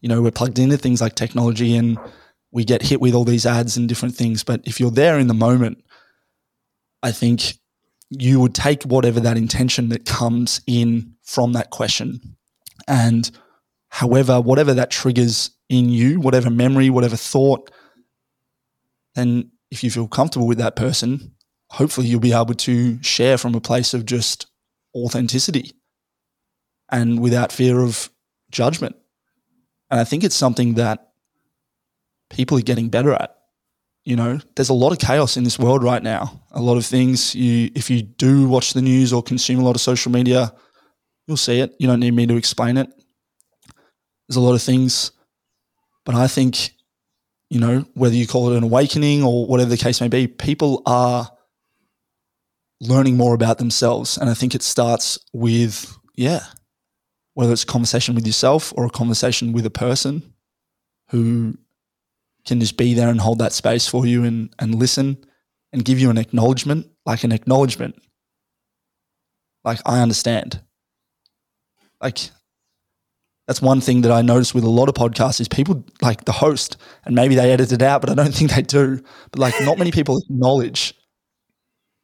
you 0.00 0.08
know, 0.08 0.22
we're 0.22 0.30
plugged 0.30 0.58
into 0.58 0.76
things 0.76 1.00
like 1.00 1.14
technology 1.14 1.76
and 1.76 1.98
we 2.52 2.64
get 2.64 2.82
hit 2.82 3.00
with 3.00 3.14
all 3.14 3.24
these 3.24 3.46
ads 3.46 3.76
and 3.76 3.88
different 3.88 4.14
things. 4.14 4.42
But 4.42 4.62
if 4.64 4.80
you're 4.80 4.90
there 4.90 5.18
in 5.18 5.26
the 5.26 5.34
moment, 5.34 5.84
I 7.02 7.12
think 7.12 7.54
you 8.10 8.40
would 8.40 8.54
take 8.54 8.82
whatever 8.82 9.20
that 9.20 9.36
intention 9.36 9.88
that 9.90 10.04
comes 10.04 10.60
in 10.66 11.14
from 11.22 11.52
that 11.52 11.70
question 11.70 12.36
and 12.88 13.30
however, 13.88 14.40
whatever 14.40 14.74
that 14.74 14.90
triggers 14.90 15.50
in 15.68 15.88
you, 15.88 16.20
whatever 16.20 16.50
memory, 16.50 16.90
whatever 16.90 17.16
thought, 17.16 17.70
then 19.14 19.50
if 19.70 19.84
you 19.84 19.90
feel 19.90 20.08
comfortable 20.08 20.46
with 20.46 20.58
that 20.58 20.76
person, 20.76 21.34
hopefully 21.70 22.08
you'll 22.08 22.20
be 22.20 22.32
able 22.32 22.54
to 22.54 23.00
share 23.02 23.38
from 23.38 23.54
a 23.54 23.60
place 23.60 23.94
of 23.94 24.04
just 24.06 24.46
authenticity 24.94 25.72
and 26.90 27.20
without 27.20 27.52
fear 27.52 27.80
of 27.80 28.10
judgment. 28.50 28.96
And 29.90 30.00
I 30.00 30.04
think 30.04 30.24
it's 30.24 30.36
something 30.36 30.74
that 30.74 31.12
people 32.28 32.58
are 32.58 32.62
getting 32.62 32.88
better 32.88 33.12
at. 33.12 33.36
You 34.04 34.16
know, 34.16 34.40
there's 34.54 34.70
a 34.70 34.74
lot 34.74 34.92
of 34.92 34.98
chaos 34.98 35.36
in 35.36 35.44
this 35.44 35.58
world 35.58 35.82
right 35.82 36.02
now. 36.02 36.42
A 36.52 36.62
lot 36.62 36.76
of 36.76 36.86
things 36.86 37.34
you 37.34 37.70
if 37.74 37.90
you 37.90 38.02
do 38.02 38.48
watch 38.48 38.72
the 38.72 38.82
news 38.82 39.12
or 39.12 39.22
consume 39.22 39.60
a 39.60 39.64
lot 39.64 39.76
of 39.76 39.80
social 39.80 40.10
media, 40.10 40.54
you'll 41.26 41.36
see 41.36 41.60
it. 41.60 41.74
You 41.78 41.86
don't 41.86 42.00
need 42.00 42.14
me 42.14 42.26
to 42.26 42.36
explain 42.36 42.76
it. 42.76 42.88
There's 44.28 44.36
a 44.36 44.40
lot 44.40 44.54
of 44.54 44.62
things, 44.62 45.12
but 46.04 46.14
I 46.14 46.28
think 46.28 46.72
you 47.50 47.58
know, 47.58 47.84
whether 47.94 48.14
you 48.14 48.26
call 48.26 48.52
it 48.52 48.56
an 48.56 48.62
awakening 48.62 49.24
or 49.24 49.44
whatever 49.46 49.70
the 49.70 49.76
case 49.76 50.00
may 50.00 50.08
be, 50.08 50.28
people 50.28 50.82
are 50.86 51.28
learning 52.80 53.16
more 53.16 53.34
about 53.34 53.58
themselves. 53.58 54.16
And 54.16 54.30
I 54.30 54.34
think 54.34 54.54
it 54.54 54.62
starts 54.62 55.18
with, 55.32 55.98
yeah, 56.14 56.44
whether 57.34 57.52
it's 57.52 57.62
a 57.62 57.66
conversation 57.66 58.14
with 58.14 58.26
yourself 58.26 58.72
or 58.76 58.84
a 58.84 58.90
conversation 58.90 59.52
with 59.52 59.66
a 59.66 59.70
person 59.70 60.34
who 61.10 61.56
can 62.44 62.60
just 62.60 62.76
be 62.76 62.94
there 62.94 63.08
and 63.08 63.20
hold 63.20 63.38
that 63.38 63.52
space 63.52 63.86
for 63.86 64.06
you 64.06 64.24
and, 64.24 64.52
and 64.58 64.74
listen 64.74 65.16
and 65.72 65.84
give 65.84 65.98
you 65.98 66.10
an 66.10 66.18
acknowledgement, 66.18 66.86
like 67.06 67.24
an 67.24 67.32
acknowledgement. 67.32 67.94
Like, 69.64 69.80
I 69.84 70.00
understand. 70.00 70.60
Like, 72.00 72.18
that's 73.46 73.60
one 73.60 73.80
thing 73.80 74.02
that 74.02 74.12
I 74.12 74.22
notice 74.22 74.54
with 74.54 74.64
a 74.64 74.70
lot 74.70 74.88
of 74.88 74.94
podcasts 74.94 75.40
is 75.40 75.48
people 75.48 75.84
like 76.00 76.24
the 76.24 76.32
host, 76.32 76.76
and 77.04 77.14
maybe 77.14 77.34
they 77.34 77.52
edit 77.52 77.72
it 77.72 77.82
out, 77.82 78.00
but 78.00 78.10
I 78.10 78.14
don't 78.14 78.34
think 78.34 78.52
they 78.52 78.62
do. 78.62 79.02
But 79.30 79.38
like, 79.40 79.54
not 79.62 79.78
many 79.78 79.90
people 79.90 80.18
acknowledge, 80.18 80.94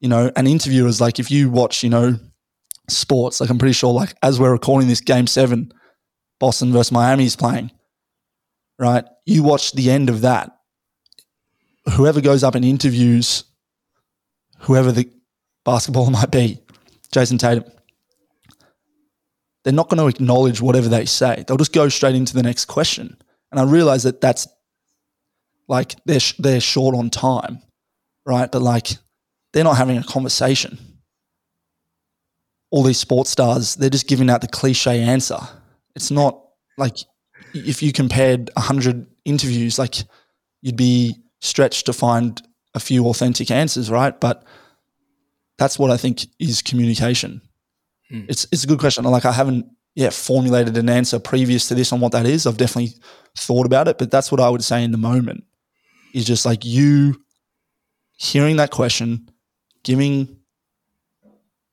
you 0.00 0.08
know, 0.08 0.30
an 0.36 0.46
interviewer 0.46 0.88
is 0.88 1.00
like, 1.00 1.18
if 1.18 1.30
you 1.30 1.50
watch, 1.50 1.82
you 1.82 1.90
know, 1.90 2.18
sports, 2.88 3.40
like 3.40 3.50
I'm 3.50 3.58
pretty 3.58 3.72
sure, 3.72 3.92
like 3.92 4.14
as 4.22 4.38
we're 4.40 4.52
recording 4.52 4.88
this 4.88 5.00
game 5.00 5.26
seven, 5.26 5.72
Boston 6.38 6.72
versus 6.72 6.92
Miami 6.92 7.24
is 7.24 7.36
playing, 7.36 7.70
right? 8.78 9.04
You 9.24 9.42
watch 9.42 9.72
the 9.72 9.90
end 9.90 10.08
of 10.08 10.22
that. 10.22 10.52
Whoever 11.94 12.20
goes 12.20 12.42
up 12.42 12.54
and 12.54 12.64
interviews 12.64 13.44
whoever 14.60 14.92
the 14.92 15.08
basketball 15.64 16.10
might 16.10 16.30
be, 16.30 16.60
Jayson 17.12 17.38
Tatum, 17.38 17.64
they're 19.64 19.72
not 19.72 19.88
going 19.88 19.98
to 19.98 20.06
acknowledge 20.06 20.60
whatever 20.60 20.88
they 20.88 21.06
say. 21.06 21.44
They'll 21.46 21.56
just 21.56 21.72
go 21.72 21.88
straight 21.88 22.14
into 22.14 22.34
the 22.34 22.42
next 22.42 22.66
question. 22.66 23.16
And 23.50 23.60
I 23.60 23.64
realize 23.64 24.04
that 24.04 24.20
that's 24.20 24.46
like 25.68 25.94
they're 26.04 26.20
sh- 26.20 26.34
they're 26.38 26.60
short 26.60 26.94
on 26.94 27.10
time, 27.10 27.60
right? 28.24 28.50
But 28.50 28.62
like 28.62 28.88
they're 29.52 29.64
not 29.64 29.76
having 29.76 29.98
a 29.98 30.04
conversation. 30.04 30.78
All 32.70 32.82
these 32.82 32.98
sports 32.98 33.30
stars, 33.30 33.76
they're 33.76 33.90
just 33.90 34.08
giving 34.08 34.28
out 34.28 34.40
the 34.40 34.48
cliche 34.48 35.00
answer. 35.00 35.38
It's 35.94 36.10
not 36.10 36.40
like 36.76 36.96
if 37.54 37.82
you 37.82 37.92
compared 37.92 38.50
100 38.54 39.06
interviews, 39.24 39.78
like 39.78 39.96
you'd 40.62 40.76
be 40.76 41.16
stretched 41.40 41.86
to 41.86 41.92
find 41.92 42.40
a 42.74 42.80
few 42.80 43.06
authentic 43.06 43.50
answers, 43.50 43.90
right? 43.90 44.18
But 44.20 44.44
that's 45.58 45.78
what 45.78 45.90
I 45.90 45.96
think 45.96 46.26
is 46.38 46.62
communication. 46.62 47.40
Hmm. 48.10 48.24
It's 48.28 48.46
it's 48.52 48.64
a 48.64 48.66
good 48.66 48.78
question. 48.78 49.04
Like 49.04 49.24
I 49.24 49.32
haven't 49.32 49.66
yet 49.94 50.12
formulated 50.12 50.76
an 50.76 50.88
answer 50.88 51.18
previous 51.18 51.68
to 51.68 51.74
this 51.74 51.92
on 51.92 52.00
what 52.00 52.12
that 52.12 52.26
is. 52.26 52.46
I've 52.46 52.58
definitely 52.58 52.94
thought 53.36 53.66
about 53.66 53.88
it, 53.88 53.96
but 53.98 54.10
that's 54.10 54.30
what 54.30 54.40
I 54.40 54.48
would 54.50 54.62
say 54.62 54.84
in 54.84 54.92
the 54.92 54.98
moment 54.98 55.44
is 56.12 56.24
just 56.24 56.46
like 56.46 56.64
you 56.64 57.22
hearing 58.12 58.56
that 58.56 58.70
question, 58.70 59.28
giving 59.84 60.36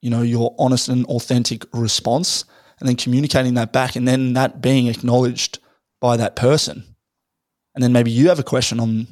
you 0.04 0.10
know 0.10 0.22
your 0.22 0.54
honest 0.60 0.89
and 0.89 1.06
authentic 1.08 1.66
response, 1.74 2.45
and 2.80 2.88
then 2.88 2.95
communicating 2.95 3.54
that 3.56 3.74
back, 3.74 3.95
and 3.95 4.08
then 4.08 4.34
that 4.34 4.62
being 4.62 4.88
acknowledged 4.88 5.60
by 6.01 6.18
that 6.18 6.36
person, 6.36 6.84
and 7.74 7.84
then 7.84 7.93
maybe 7.93 8.12
you 8.12 8.30
have 8.30 8.39
a 8.39 8.43
question 8.43 8.80
on 8.80 9.08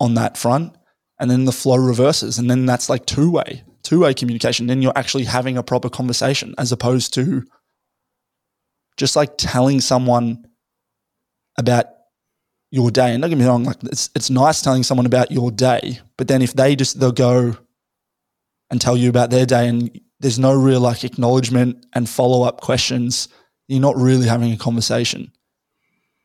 on 0.00 0.14
that 0.14 0.36
front, 0.36 0.74
and 1.18 1.30
then 1.30 1.44
the 1.44 1.52
flow 1.52 1.76
reverses, 1.76 2.38
and 2.38 2.50
then 2.50 2.66
that's 2.66 2.88
like 2.90 3.06
two 3.06 3.30
way 3.30 3.62
two 3.82 4.00
way 4.00 4.14
communication, 4.14 4.66
then 4.66 4.80
you're 4.80 4.96
actually 4.96 5.24
having 5.24 5.56
a 5.58 5.62
proper 5.62 5.90
conversation 5.90 6.54
as 6.58 6.72
opposed 6.72 7.12
to 7.14 7.44
just 8.96 9.16
like 9.16 9.36
telling 9.36 9.80
someone 9.80 10.44
about 11.58 11.86
your 12.70 12.90
day. 12.90 13.12
And 13.12 13.22
don't 13.22 13.30
get 13.30 13.38
me 13.38 13.44
wrong, 13.44 13.64
like 13.64 13.82
it's 13.84 14.10
it's 14.14 14.30
nice 14.30 14.62
telling 14.62 14.82
someone 14.82 15.06
about 15.06 15.30
your 15.30 15.50
day, 15.50 16.00
but 16.16 16.28
then 16.28 16.42
if 16.42 16.52
they 16.54 16.76
just 16.76 17.00
they'll 17.00 17.12
go 17.12 17.56
and 18.72 18.80
tell 18.80 18.96
you 18.96 19.10
about 19.10 19.28
their 19.28 19.44
day 19.44 19.68
and 19.68 20.00
there's 20.20 20.38
no 20.38 20.54
real 20.54 20.80
like 20.80 21.04
acknowledgement 21.04 21.84
and 21.92 22.08
follow 22.08 22.42
up 22.42 22.62
questions, 22.62 23.28
you're 23.68 23.80
not 23.80 23.96
really 23.96 24.26
having 24.26 24.50
a 24.50 24.56
conversation. 24.56 25.30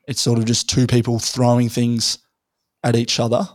It's 0.08 0.22
sort 0.22 0.40
of 0.40 0.46
just 0.46 0.70
two 0.70 0.88
people 0.88 1.20
throwing 1.20 1.68
things 1.68 2.20
at 2.86 2.96
each 2.96 3.20
other. 3.20 3.50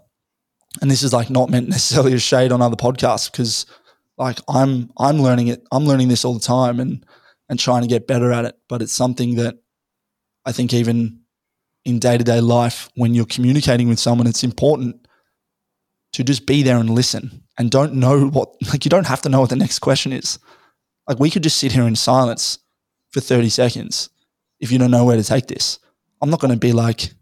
And 0.82 0.90
this 0.90 1.03
is 1.03 1.12
like 1.12 1.30
not 1.30 1.49
meant 1.49 1.68
necessarily 1.70 2.12
as 2.12 2.22
shade 2.22 2.53
on 2.53 2.61
other 2.61 2.76
podcasts 2.76 3.32
because 3.32 3.64
like 4.18 4.38
I'm 4.47 4.90
I'm 4.99 5.22
learning 5.22 5.49
it. 5.49 5.66
I'm 5.72 5.86
learning 5.86 6.09
this 6.09 6.24
all 6.24 6.34
the 6.34 6.40
time 6.40 6.78
and 6.78 7.05
and 7.49 7.59
trying 7.59 7.82
to 7.82 7.88
get 7.88 8.07
better 8.07 8.30
at 8.30 8.45
it. 8.45 8.59
But 8.68 8.82
it's 8.82 8.93
something 8.93 9.36
that 9.36 9.57
I 10.45 10.53
think 10.53 10.74
even 10.74 11.20
in 11.86 11.99
day 11.99 12.18
to 12.18 12.24
day 12.24 12.43
life, 12.43 12.90
when 12.95 13.14
you're 13.14 13.24
communicating 13.24 13.88
with 13.88 13.99
someone, 13.99 14.26
it's 14.26 14.45
important 14.45 15.02
to 16.13 16.25
just 16.25 16.47
be 16.47 16.63
there 16.63 16.79
and 16.79 16.91
listen 16.91 17.43
and 17.59 17.71
don't 17.71 17.95
know 17.95 18.27
what 18.27 18.55
like 18.71 18.85
you 18.85 18.91
don't 18.91 19.07
have 19.07 19.23
to 19.23 19.29
know 19.29 19.41
what 19.41 19.51
the 19.51 19.57
next 19.57 19.81
question 19.81 20.13
is. 20.13 20.39
Like 21.09 21.19
we 21.19 21.31
could 21.31 21.43
just 21.43 21.59
sit 21.59 21.73
here 21.73 21.87
in 21.87 21.97
silence 21.97 22.59
for 23.11 23.21
30 23.21 23.49
seconds 23.49 24.11
if 24.61 24.71
you 24.71 24.79
don't 24.79 24.91
know 24.91 25.05
where 25.05 25.17
to 25.17 25.25
take 25.25 25.47
this. 25.47 25.79
I'm 26.21 26.31
not 26.31 26.41
going 26.41 26.53
to 26.53 26.59
be 26.59 26.73
like 26.73 27.13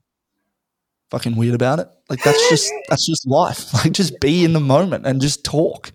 fucking 1.11 1.37
weird 1.37 1.55
about 1.55 1.79
it. 1.79 1.89
Like 2.09 2.23
that's 2.23 2.49
just 2.49 2.73
that's 2.89 3.07
just 3.07 3.27
life. 3.27 3.73
Like 3.75 3.93
just 3.93 4.21
be 4.21 4.45
in 4.45 4.53
the 4.53 4.61
moment 4.61 5.07
and 5.07 5.21
just 5.21 5.45
talk. 5.45 5.93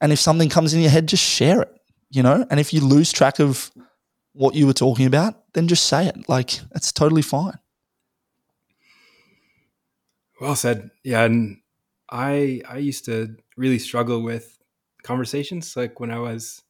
And 0.00 0.12
if 0.12 0.18
something 0.18 0.48
comes 0.48 0.72
in 0.72 0.80
your 0.80 0.90
head, 0.90 1.06
just 1.06 1.22
share 1.22 1.60
it, 1.60 1.72
you 2.10 2.22
know? 2.22 2.46
And 2.50 2.58
if 2.58 2.72
you 2.72 2.80
lose 2.80 3.12
track 3.12 3.38
of 3.38 3.70
what 4.32 4.54
you 4.54 4.66
were 4.66 4.72
talking 4.72 5.04
about, 5.04 5.34
then 5.52 5.68
just 5.68 5.86
say 5.86 6.06
it. 6.06 6.26
Like, 6.26 6.58
it's 6.74 6.90
totally 6.90 7.20
fine. 7.20 7.58
Well 10.40 10.56
said. 10.56 10.90
Yeah. 11.04 11.24
And 11.24 11.58
I, 12.10 12.62
I 12.68 12.78
used 12.78 13.04
to 13.04 13.36
really 13.56 13.78
struggle 13.78 14.22
with 14.22 14.58
conversations. 15.02 15.76
Like 15.76 16.00
when 16.00 16.10
I 16.10 16.18
was 16.18 16.62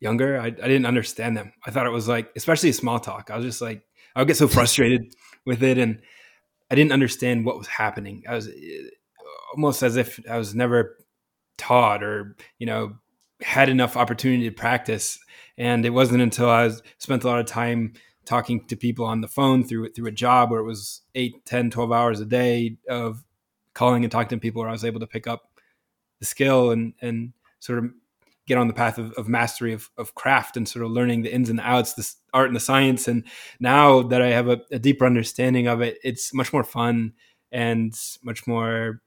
younger, 0.00 0.38
I, 0.38 0.46
I 0.46 0.50
didn't 0.50 0.86
understand 0.86 1.36
them. 1.36 1.52
I 1.64 1.70
thought 1.70 1.86
it 1.86 1.90
was 1.90 2.08
like, 2.08 2.30
especially 2.36 2.72
small 2.72 2.98
talk. 2.98 3.30
I 3.30 3.36
was 3.36 3.44
just 3.44 3.62
like, 3.62 3.82
I 4.14 4.20
would 4.20 4.28
get 4.28 4.36
so 4.36 4.48
frustrated 4.48 5.14
with 5.46 5.62
it. 5.62 5.78
And 5.78 6.02
I 6.70 6.74
didn't 6.74 6.92
understand 6.92 7.46
what 7.46 7.58
was 7.58 7.68
happening. 7.68 8.24
I 8.28 8.34
was 8.34 8.48
eh, 8.48 8.88
almost 9.54 9.82
as 9.82 9.96
if 9.96 10.20
I 10.28 10.36
was 10.36 10.54
never 10.54 10.96
taught 11.58 12.02
or 12.02 12.36
you 12.58 12.66
know 12.66 12.96
had 13.42 13.68
enough 13.68 13.96
opportunity 13.96 14.48
to 14.48 14.54
practice 14.54 15.18
and 15.58 15.84
it 15.84 15.90
wasn't 15.90 16.20
until 16.20 16.48
i 16.48 16.64
was, 16.64 16.82
spent 16.98 17.24
a 17.24 17.26
lot 17.26 17.38
of 17.38 17.46
time 17.46 17.92
talking 18.26 18.64
to 18.66 18.76
people 18.76 19.04
on 19.04 19.20
the 19.20 19.28
phone 19.28 19.64
through 19.64 19.90
through 19.90 20.06
a 20.06 20.12
job 20.12 20.50
where 20.50 20.60
it 20.60 20.64
was 20.64 21.02
8 21.14 21.44
10 21.44 21.70
12 21.70 21.92
hours 21.92 22.20
a 22.20 22.26
day 22.26 22.76
of 22.88 23.24
calling 23.74 24.04
and 24.04 24.12
talking 24.12 24.38
to 24.38 24.42
people 24.42 24.60
where 24.60 24.68
i 24.68 24.72
was 24.72 24.84
able 24.84 25.00
to 25.00 25.06
pick 25.06 25.26
up 25.26 25.50
the 26.18 26.26
skill 26.26 26.70
and 26.70 26.94
and 27.00 27.32
sort 27.60 27.78
of 27.78 27.90
get 28.46 28.58
on 28.58 28.68
the 28.68 28.74
path 28.74 28.96
of, 28.96 29.12
of 29.14 29.28
mastery 29.28 29.72
of, 29.72 29.90
of 29.98 30.14
craft 30.14 30.56
and 30.56 30.68
sort 30.68 30.84
of 30.84 30.90
learning 30.90 31.22
the 31.22 31.32
ins 31.32 31.50
and 31.50 31.60
outs 31.60 31.94
the 31.94 32.14
art 32.32 32.48
and 32.48 32.56
the 32.56 32.60
science 32.60 33.08
and 33.08 33.24
now 33.60 34.02
that 34.02 34.22
i 34.22 34.28
have 34.28 34.48
a, 34.48 34.60
a 34.70 34.78
deeper 34.78 35.06
understanding 35.06 35.66
of 35.66 35.80
it 35.80 35.98
it's 36.02 36.34
much 36.34 36.52
more 36.52 36.64
fun 36.64 37.12
and 37.52 37.94
much 38.22 38.46
more 38.46 39.00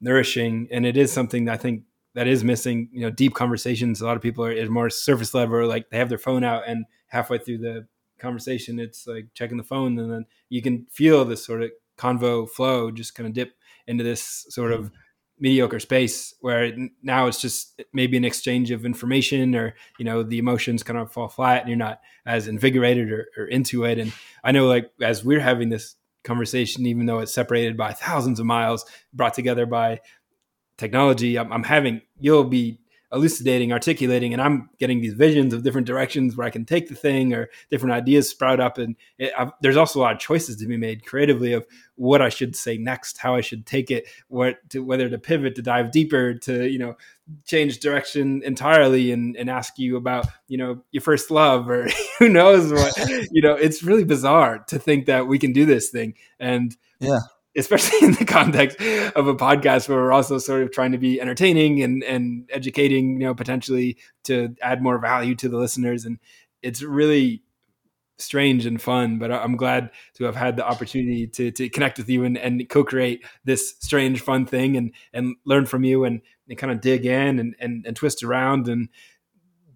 nourishing, 0.00 0.68
and 0.70 0.84
it 0.86 0.96
is 0.96 1.12
something 1.12 1.46
that 1.46 1.54
I 1.54 1.56
think 1.56 1.82
that 2.14 2.26
is 2.26 2.44
missing. 2.44 2.88
You 2.92 3.02
know, 3.02 3.10
deep 3.10 3.34
conversations. 3.34 4.00
A 4.00 4.06
lot 4.06 4.16
of 4.16 4.22
people 4.22 4.44
are, 4.44 4.52
are 4.52 4.70
more 4.70 4.90
surface 4.90 5.34
level, 5.34 5.66
like 5.66 5.90
they 5.90 5.98
have 5.98 6.08
their 6.08 6.18
phone 6.18 6.44
out, 6.44 6.64
and 6.66 6.84
halfway 7.08 7.38
through 7.38 7.58
the 7.58 7.86
conversation, 8.18 8.78
it's 8.78 9.06
like 9.06 9.28
checking 9.34 9.56
the 9.56 9.64
phone, 9.64 9.98
and 9.98 10.12
then 10.12 10.26
you 10.48 10.62
can 10.62 10.86
feel 10.90 11.24
this 11.24 11.44
sort 11.44 11.62
of 11.62 11.70
convo 11.98 12.48
flow 12.48 12.90
just 12.90 13.14
kind 13.14 13.26
of 13.26 13.32
dip 13.32 13.54
into 13.86 14.04
this 14.04 14.46
sort 14.50 14.70
of 14.72 14.86
mm-hmm. 14.86 14.94
mediocre 15.40 15.80
space 15.80 16.34
where 16.40 16.70
now 17.02 17.26
it's 17.26 17.40
just 17.40 17.80
maybe 17.94 18.18
an 18.18 18.24
exchange 18.24 18.70
of 18.70 18.84
information 18.84 19.54
or 19.54 19.74
you 19.98 20.04
know 20.04 20.22
the 20.22 20.36
emotions 20.36 20.82
kind 20.82 20.98
of 20.98 21.10
fall 21.10 21.28
flat 21.28 21.60
and 21.60 21.70
you're 21.70 21.78
not 21.78 22.00
as 22.26 22.48
invigorated 22.48 23.10
or, 23.10 23.28
or 23.38 23.46
into 23.46 23.84
it 23.84 23.98
and 23.98 24.12
i 24.44 24.52
know 24.52 24.66
like 24.66 24.90
as 25.00 25.24
we're 25.24 25.40
having 25.40 25.70
this 25.70 25.94
conversation, 26.26 26.84
even 26.84 27.06
though 27.06 27.20
it's 27.20 27.32
separated 27.32 27.76
by 27.78 27.92
thousands 27.92 28.38
of 28.38 28.44
miles, 28.44 28.84
brought 29.14 29.32
together 29.32 29.64
by 29.64 30.00
technology. 30.76 31.38
I'm, 31.38 31.50
I'm 31.50 31.62
having 31.62 32.02
you'll 32.18 32.44
be 32.44 32.80
elucidating, 33.12 33.72
articulating, 33.72 34.32
and 34.32 34.42
I'm 34.42 34.68
getting 34.78 35.00
these 35.00 35.14
visions 35.14 35.54
of 35.54 35.62
different 35.62 35.86
directions 35.86 36.36
where 36.36 36.46
I 36.46 36.50
can 36.50 36.64
take 36.64 36.88
the 36.88 36.94
thing 36.94 37.32
or 37.32 37.48
different 37.70 37.94
ideas 37.94 38.28
sprout 38.28 38.60
up. 38.60 38.78
And 38.78 38.96
it, 39.18 39.32
there's 39.60 39.76
also 39.76 40.00
a 40.00 40.02
lot 40.02 40.14
of 40.14 40.18
choices 40.18 40.56
to 40.56 40.66
be 40.66 40.76
made 40.76 41.06
creatively 41.06 41.52
of 41.52 41.66
what 41.94 42.20
I 42.20 42.28
should 42.28 42.56
say 42.56 42.76
next, 42.76 43.18
how 43.18 43.34
I 43.34 43.40
should 43.40 43.64
take 43.64 43.90
it, 43.90 44.06
what 44.28 44.56
to, 44.70 44.82
whether 44.82 45.08
to 45.08 45.18
pivot, 45.18 45.54
to 45.56 45.62
dive 45.62 45.92
deeper, 45.92 46.34
to 46.34 46.68
you 46.68 46.78
know 46.78 46.96
change 47.44 47.80
direction 47.80 48.42
entirely 48.44 49.12
and, 49.12 49.36
and 49.36 49.50
ask 49.50 49.78
you 49.78 49.96
about 49.96 50.26
you 50.48 50.58
know 50.58 50.82
your 50.90 51.00
first 51.00 51.30
love 51.30 51.70
or 51.70 51.88
who 52.18 52.28
knows 52.28 52.72
what. 52.72 52.96
You 53.30 53.42
know 53.42 53.54
it's 53.54 53.82
really 53.82 54.04
bizarre 54.04 54.58
to 54.68 54.78
think 54.78 55.06
that 55.06 55.28
we 55.28 55.38
can 55.38 55.52
do 55.52 55.64
this 55.64 55.90
thing. 55.90 56.14
And 56.40 56.76
yeah 56.98 57.20
especially 57.56 57.98
in 58.06 58.12
the 58.12 58.24
context 58.24 58.80
of 59.16 59.26
a 59.26 59.34
podcast 59.34 59.88
where 59.88 59.98
we're 59.98 60.12
also 60.12 60.38
sort 60.38 60.62
of 60.62 60.70
trying 60.70 60.92
to 60.92 60.98
be 60.98 61.20
entertaining 61.20 61.82
and, 61.82 62.02
and 62.04 62.48
educating, 62.52 63.20
you 63.20 63.26
know, 63.26 63.34
potentially 63.34 63.96
to 64.24 64.54
add 64.62 64.82
more 64.82 64.98
value 64.98 65.34
to 65.34 65.48
the 65.48 65.56
listeners. 65.56 66.04
And 66.04 66.18
it's 66.62 66.82
really 66.82 67.42
strange 68.18 68.64
and 68.64 68.80
fun, 68.80 69.18
but 69.18 69.30
I'm 69.30 69.56
glad 69.56 69.90
to 70.14 70.24
have 70.24 70.36
had 70.36 70.56
the 70.56 70.66
opportunity 70.66 71.26
to, 71.26 71.50
to 71.50 71.68
connect 71.68 71.98
with 71.98 72.08
you 72.08 72.24
and, 72.24 72.38
and 72.38 72.66
co-create 72.68 73.24
this 73.44 73.74
strange, 73.80 74.20
fun 74.20 74.46
thing 74.46 74.76
and, 74.76 74.92
and 75.12 75.36
learn 75.44 75.66
from 75.66 75.84
you 75.84 76.04
and, 76.04 76.22
and 76.48 76.58
kind 76.58 76.72
of 76.72 76.80
dig 76.80 77.04
in 77.04 77.38
and, 77.38 77.54
and, 77.60 77.84
and 77.86 77.96
twist 77.96 78.22
around 78.22 78.68
and 78.68 78.88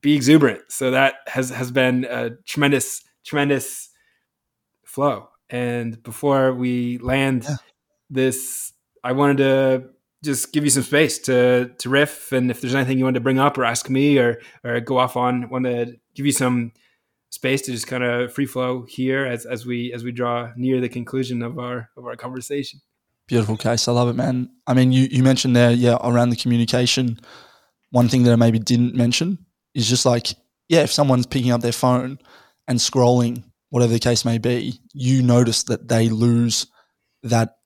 be 0.01 0.15
exuberant. 0.15 0.63
So 0.69 0.91
that 0.93 1.17
has, 1.27 1.51
has 1.51 1.71
been 1.71 2.07
a 2.09 2.31
tremendous, 2.47 3.03
tremendous 3.25 3.91
flow. 4.87 5.29
And 5.51 6.03
before 6.03 6.55
we 6.55 6.97
land 6.99 7.45
yeah 7.47 7.57
this 8.11 8.73
I 9.03 9.13
wanted 9.13 9.39
to 9.39 9.85
just 10.23 10.53
give 10.53 10.65
you 10.65 10.71
some 10.71 10.83
space 10.83 11.19
to 11.21 11.71
to 11.79 11.89
riff 11.89 12.33
and 12.33 12.51
if 12.51 12.61
there's 12.61 12.75
anything 12.75 12.99
you 12.99 13.05
want 13.05 13.15
to 13.15 13.21
bring 13.21 13.39
up 13.39 13.57
or 13.57 13.65
ask 13.65 13.89
me 13.89 14.19
or 14.19 14.41
or 14.65 14.81
go 14.81 14.99
off 14.99 15.17
on 15.17 15.49
want 15.49 15.65
to 15.65 15.97
give 16.15 16.27
you 16.27 16.33
some 16.33 16.73
space 17.31 17.63
to 17.63 17.73
just 17.73 17.87
kind 17.87 18.05
of 18.05 18.33
free 18.33 18.47
flow 18.47 18.85
here 18.89 19.25
as 19.25 19.47
as 19.47 19.65
we 19.65 19.93
as 19.93 20.05
we 20.05 20.13
draw 20.13 20.51
near 20.57 20.81
the 20.81 20.89
conclusion 20.89 21.43
of 21.43 21.59
our 21.59 21.89
of 21.97 22.05
our 22.05 22.17
conversation. 22.17 22.81
Beautiful 23.27 23.57
Case. 23.57 23.87
I 23.87 23.93
love 23.93 24.09
it 24.09 24.15
man. 24.15 24.51
I 24.67 24.75
mean 24.75 24.93
you 24.93 25.09
you 25.11 25.23
mentioned 25.23 25.57
there 25.57 25.71
yeah 25.71 25.97
around 26.03 26.31
the 26.31 26.37
communication 26.37 27.19
one 27.91 28.09
thing 28.09 28.23
that 28.23 28.33
i 28.33 28.37
maybe 28.37 28.59
didn't 28.59 28.95
mention 28.95 29.39
is 29.75 29.89
just 29.89 30.07
like 30.07 30.29
yeah 30.69 30.81
if 30.81 30.93
someone's 30.93 31.27
picking 31.27 31.51
up 31.51 31.61
their 31.61 31.73
phone 31.73 32.19
and 32.69 32.79
scrolling 32.79 33.43
whatever 33.71 33.93
the 33.93 33.99
case 33.99 34.25
may 34.25 34.39
be 34.39 34.81
you 34.93 35.23
notice 35.23 35.65
that 35.65 35.89
they 35.89 36.09
lose 36.09 36.67
that 37.23 37.57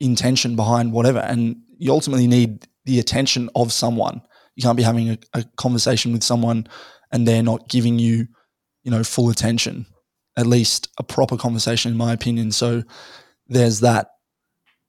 intention 0.00 0.56
behind 0.56 0.92
whatever. 0.92 1.18
And 1.18 1.56
you 1.78 1.92
ultimately 1.92 2.26
need 2.26 2.66
the 2.84 2.98
attention 2.98 3.50
of 3.54 3.72
someone. 3.72 4.22
You 4.56 4.62
can't 4.62 4.76
be 4.76 4.82
having 4.82 5.10
a, 5.10 5.18
a 5.34 5.44
conversation 5.56 6.12
with 6.12 6.22
someone 6.22 6.66
and 7.12 7.26
they're 7.26 7.42
not 7.42 7.68
giving 7.68 7.98
you, 7.98 8.26
you 8.82 8.90
know, 8.90 9.04
full 9.04 9.30
attention. 9.30 9.86
At 10.36 10.46
least 10.46 10.88
a 10.98 11.02
proper 11.02 11.36
conversation, 11.36 11.92
in 11.92 11.98
my 11.98 12.12
opinion. 12.12 12.52
So 12.52 12.82
there's 13.46 13.80
that. 13.80 14.10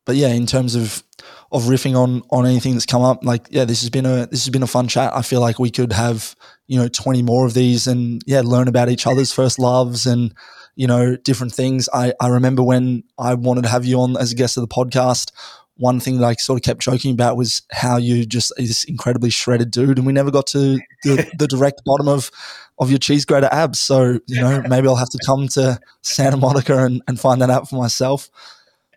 But 0.06 0.16
yeah, 0.16 0.30
in 0.30 0.46
terms 0.46 0.76
of 0.76 1.04
of 1.52 1.64
riffing 1.64 1.96
on 1.96 2.24
on 2.32 2.46
anything 2.46 2.74
that's 2.74 2.86
come 2.86 3.02
up, 3.02 3.24
like 3.24 3.48
yeah, 3.50 3.66
this 3.66 3.82
has 3.82 3.90
been 3.90 4.06
a 4.06 4.28
this 4.28 4.46
has 4.46 4.50
been 4.50 4.64
a 4.64 4.68
fun 4.68 4.88
chat. 4.88 5.16
I 5.16 5.22
feel 5.22 5.42
like 5.42 5.60
we 5.60 5.70
could 5.70 5.94
have 5.94 6.36
you 6.68 6.80
know 6.80 6.88
twenty 6.88 7.22
more 7.22 7.46
of 7.46 7.54
these 7.54 7.88
and 7.88 8.22
yeah, 8.26 8.42
learn 8.44 8.68
about 8.68 8.90
each 8.90 9.06
other's 9.06 9.34
first 9.34 9.60
loves 9.60 10.06
and 10.06 10.34
you 10.76 10.88
know, 10.88 11.16
different 11.16 11.54
things. 11.54 11.90
I, 11.94 12.14
I 12.20 12.28
remember 12.28 12.64
when 12.64 13.04
I 13.18 13.34
wanted 13.34 13.64
to 13.64 13.70
have 13.70 13.86
you 13.86 14.00
on 14.02 14.18
as 14.18 14.32
a 14.32 14.36
guest 14.36 14.58
of 14.58 14.62
the 14.62 14.68
podcast, 14.68 15.32
one 15.78 16.00
thing 16.00 16.20
that 16.20 16.26
I 16.26 16.34
sort 16.36 16.60
of 16.60 16.64
kept 16.64 16.82
joking 16.82 17.12
about 17.12 17.38
was 17.38 17.64
how 17.72 17.98
you 17.98 18.26
just 18.26 18.54
this 18.56 18.84
incredibly 18.84 19.32
shredded 19.32 19.72
dude, 19.72 19.98
and 19.98 20.06
we 20.06 20.14
never 20.14 20.30
got 20.30 20.48
to 20.48 20.80
the, 21.04 21.32
the 21.38 21.48
direct 21.48 21.82
bottom 21.86 22.08
of 22.08 22.30
of 22.78 22.90
your 22.90 23.00
cheese 23.00 23.26
grater 23.26 23.50
abs. 23.52 23.80
So 23.80 24.20
you 24.28 24.42
know, 24.42 24.62
maybe 24.68 24.88
I'll 24.88 24.96
have 24.96 25.10
to 25.10 25.20
come 25.26 25.48
to 25.50 25.80
Santa 26.02 26.38
Monica 26.38 26.86
and, 26.86 27.02
and 27.08 27.20
find 27.20 27.42
that 27.42 27.50
out 27.50 27.70
for 27.70 27.78
myself. 27.78 28.30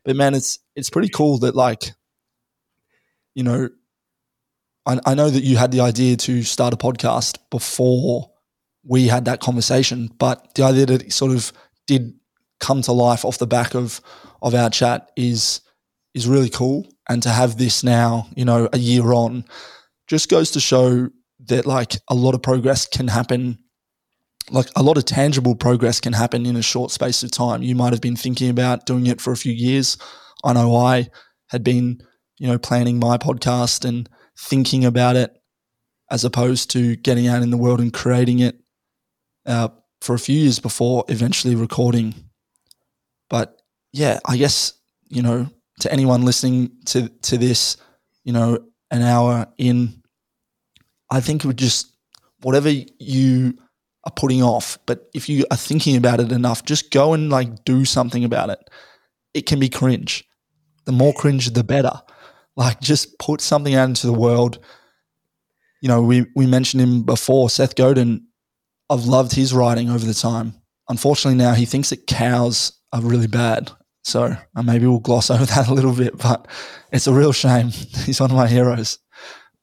But 0.05 0.17
man, 0.17 0.35
it's 0.35 0.59
it's 0.77 0.91
pretty 0.91 1.09
cool 1.09 1.39
that 1.39 1.55
like, 1.55 1.93
you 3.35 3.45
know, 3.45 3.71
I, 4.85 5.01
I 5.07 5.15
know 5.15 5.31
that 5.31 5.43
you 5.43 5.57
had 5.57 5.73
the 5.73 5.81
idea 5.81 6.17
to 6.19 6.43
start 6.43 6.75
a 6.75 6.77
podcast 6.77 7.39
before 7.51 8.31
we 8.85 9.09
had 9.09 9.25
that 9.25 9.41
conversation, 9.41 10.11
but 10.19 10.55
the 10.55 10.65
idea 10.65 10.87
that 10.87 11.03
it 11.03 11.13
sort 11.13 11.33
of 11.33 11.53
did 11.87 12.15
come 12.61 12.83
to 12.83 12.93
life 12.93 13.25
off 13.25 13.39
the 13.39 13.47
back 13.47 13.75
of 13.75 14.01
of 14.43 14.55
our 14.55 14.71
chat 14.71 15.11
is 15.17 15.61
is 16.15 16.27
really 16.27 16.51
cool. 16.51 16.87
And 17.09 17.23
to 17.23 17.29
have 17.29 17.59
this 17.59 17.85
now, 17.85 18.29
you 18.37 18.45
know, 18.45 18.69
a 18.73 18.79
year 18.79 19.13
on, 19.13 19.45
just 20.07 20.31
goes 20.31 20.53
to 20.53 20.61
show 20.61 21.11
that 21.47 21.67
like 21.67 21.97
a 22.09 22.15
lot 22.15 22.35
of 22.35 22.43
progress 22.43 22.87
can 22.87 23.09
happen 23.09 23.59
like 24.51 24.69
a 24.77 24.83
lot 24.83 24.99
of 24.99 25.05
tangible 25.05 25.55
progress 25.55 26.01
can 26.01 26.13
happen 26.13 26.45
in 26.47 26.57
a 26.57 26.63
short 26.63 26.91
space 26.91 27.23
of 27.23 27.31
time. 27.31 27.63
You 27.63 27.75
might 27.75 27.93
have 27.93 28.03
been 28.03 28.17
thinking 28.17 28.51
about 28.51 28.87
doing 28.87 29.07
it 29.07 29.21
for 29.21 29.33
a 29.33 29.37
few 29.37 29.53
years. 29.53 29.97
I 30.45 30.53
know 30.53 30.77
I 30.77 31.09
had 31.49 31.65
been, 31.65 32.03
you 32.39 32.47
know, 32.47 32.59
planning 32.59 32.99
my 32.99 33.17
podcast 33.17 33.87
and 33.89 34.09
thinking 34.39 34.85
about 34.85 35.17
it 35.17 35.35
as 36.11 36.25
opposed 36.25 36.71
to 36.73 36.97
getting 36.97 37.27
out 37.27 37.43
in 37.43 37.51
the 37.51 37.57
world 37.57 37.81
and 37.81 37.93
creating 37.93 38.41
it 38.41 38.61
uh, 39.47 39.69
for 40.05 40.15
a 40.15 40.19
few 40.19 40.39
years 40.39 40.59
before 40.59 41.03
eventually 41.09 41.55
recording. 41.55 42.15
But 43.31 43.63
yeah, 43.93 44.21
I 44.27 44.37
guess, 44.37 44.75
you 45.09 45.23
know, 45.23 45.49
to 45.81 45.91
anyone 45.91 46.27
listening 46.27 46.73
to, 46.87 47.09
to 47.09 47.39
this, 47.39 47.79
you 48.23 48.33
know, 48.33 48.59
an 48.91 49.01
hour 49.01 49.47
in, 49.57 50.03
I 51.11 51.21
think 51.21 51.43
it 51.43 51.47
would 51.47 51.57
just, 51.57 51.91
whatever 52.43 52.71
you 52.99 53.55
are 54.05 54.13
putting 54.15 54.43
off, 54.43 54.79
but 54.85 55.09
if 55.15 55.31
you 55.31 55.47
are 55.51 55.57
thinking 55.57 55.97
about 55.97 56.21
it 56.21 56.31
enough, 56.33 56.65
just 56.65 56.91
go 56.91 57.15
and 57.15 57.31
like 57.31 57.65
do 57.65 57.87
something 57.87 58.25
about 58.25 58.51
it. 58.51 58.59
It 59.33 59.47
can 59.47 59.59
be 59.59 59.71
cringe. 59.71 60.23
The 60.85 60.93
more 60.93 61.15
cringe, 61.15 61.49
the 61.51 61.65
better. 61.65 62.03
Like 62.57 62.81
just 62.83 63.19
put 63.19 63.41
something 63.41 63.75
out 63.75 63.89
into 63.89 64.07
the 64.07 64.13
world. 64.13 64.59
You 65.81 65.89
know, 65.89 66.03
we, 66.03 66.27
we 66.37 66.47
mentioned 66.47 66.83
him 66.83 67.05
before, 67.05 67.49
Seth 67.49 67.75
Godin 67.75 68.27
I've 68.91 69.05
loved 69.05 69.33
his 69.33 69.55
writing 69.55 69.91
over 69.91 70.05
the 70.05 70.15
time. 70.15 70.55
Unfortunately, 70.89 71.39
now 71.39 71.55
he 71.55 71.65
thinks 71.65 71.91
that 71.91 72.07
cows 72.07 72.73
are 72.93 73.01
really 73.01 73.27
bad. 73.27 73.71
So 74.03 74.37
uh, 74.55 74.63
maybe 74.63 74.87
we'll 74.87 75.01
gloss 75.01 75.31
over 75.31 75.45
that 75.47 75.69
a 75.69 75.75
little 75.75 75.95
bit, 75.95 76.17
but 76.19 76.47
it's 76.93 77.07
a 77.07 77.13
real 77.13 77.33
shame. 77.33 77.69
He's 78.05 78.21
one 78.21 78.31
of 78.31 78.37
my 78.37 78.49
heroes, 78.49 78.99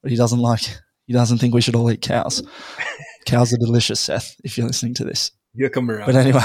but 0.02 0.10
he 0.10 0.16
doesn't 0.16 0.40
like, 0.40 0.62
he 1.06 1.12
doesn't 1.12 1.38
think 1.38 1.54
we 1.54 1.60
should 1.60 1.76
all 1.76 1.90
eat 1.90 2.02
cows. 2.02 2.42
cows 3.26 3.52
are 3.52 3.58
delicious, 3.58 4.00
Seth, 4.00 4.36
if 4.44 4.58
you're 4.58 4.66
listening 4.66 4.94
to 4.94 5.04
this. 5.04 5.30
You'll 5.54 5.70
come 5.70 5.90
around. 5.90 6.06
But 6.06 6.16
anyway, 6.16 6.42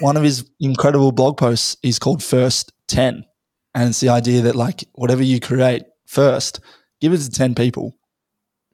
one 0.00 0.16
of 0.16 0.22
his 0.22 0.48
incredible 0.60 1.12
blog 1.12 1.36
posts 1.38 1.76
is 1.82 1.98
called 1.98 2.22
First 2.22 2.72
10. 2.88 3.24
And 3.74 3.88
it's 3.90 4.00
the 4.00 4.08
idea 4.08 4.42
that, 4.42 4.56
like, 4.56 4.84
whatever 4.92 5.22
you 5.22 5.40
create 5.40 5.84
first, 6.06 6.60
give 7.00 7.12
it 7.12 7.18
to 7.18 7.30
10 7.30 7.54
people 7.54 7.96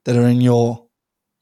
that 0.05 0.17
are 0.17 0.27
in 0.27 0.41
your, 0.41 0.87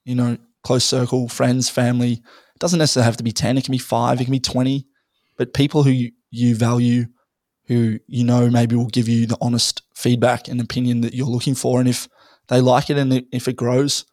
you 0.04 0.14
know, 0.14 0.36
close 0.62 0.84
circle, 0.84 1.28
friends, 1.28 1.68
family. 1.68 2.12
It 2.12 2.58
doesn't 2.58 2.78
necessarily 2.78 3.06
have 3.06 3.16
to 3.16 3.24
be 3.24 3.32
10, 3.32 3.58
it 3.58 3.64
can 3.64 3.72
be 3.72 3.78
five, 3.78 4.20
it 4.20 4.24
can 4.24 4.32
be 4.32 4.40
20, 4.40 4.86
but 5.36 5.54
people 5.54 5.82
who 5.82 5.90
you, 5.90 6.12
you 6.30 6.54
value, 6.54 7.06
who 7.66 7.98
you 8.06 8.24
know 8.24 8.50
maybe 8.50 8.76
will 8.76 8.86
give 8.86 9.08
you 9.08 9.26
the 9.26 9.38
honest 9.40 9.82
feedback 9.94 10.48
and 10.48 10.60
opinion 10.60 11.00
that 11.02 11.14
you're 11.14 11.26
looking 11.26 11.54
for. 11.54 11.80
And 11.80 11.88
if 11.88 12.08
they 12.48 12.60
like 12.60 12.90
it 12.90 12.98
and 12.98 13.24
if 13.32 13.48
it 13.48 13.56
grows, 13.56 14.04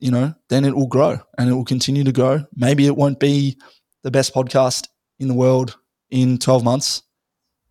you 0.00 0.10
know, 0.10 0.34
then 0.48 0.64
it 0.64 0.76
will 0.76 0.86
grow 0.86 1.18
and 1.38 1.48
it 1.48 1.54
will 1.54 1.64
continue 1.64 2.04
to 2.04 2.12
grow. 2.12 2.44
Maybe 2.54 2.86
it 2.86 2.96
won't 2.96 3.18
be 3.18 3.58
the 4.02 4.10
best 4.10 4.34
podcast 4.34 4.86
in 5.18 5.28
the 5.28 5.34
world 5.34 5.76
in 6.10 6.38
12 6.38 6.62
months. 6.62 7.02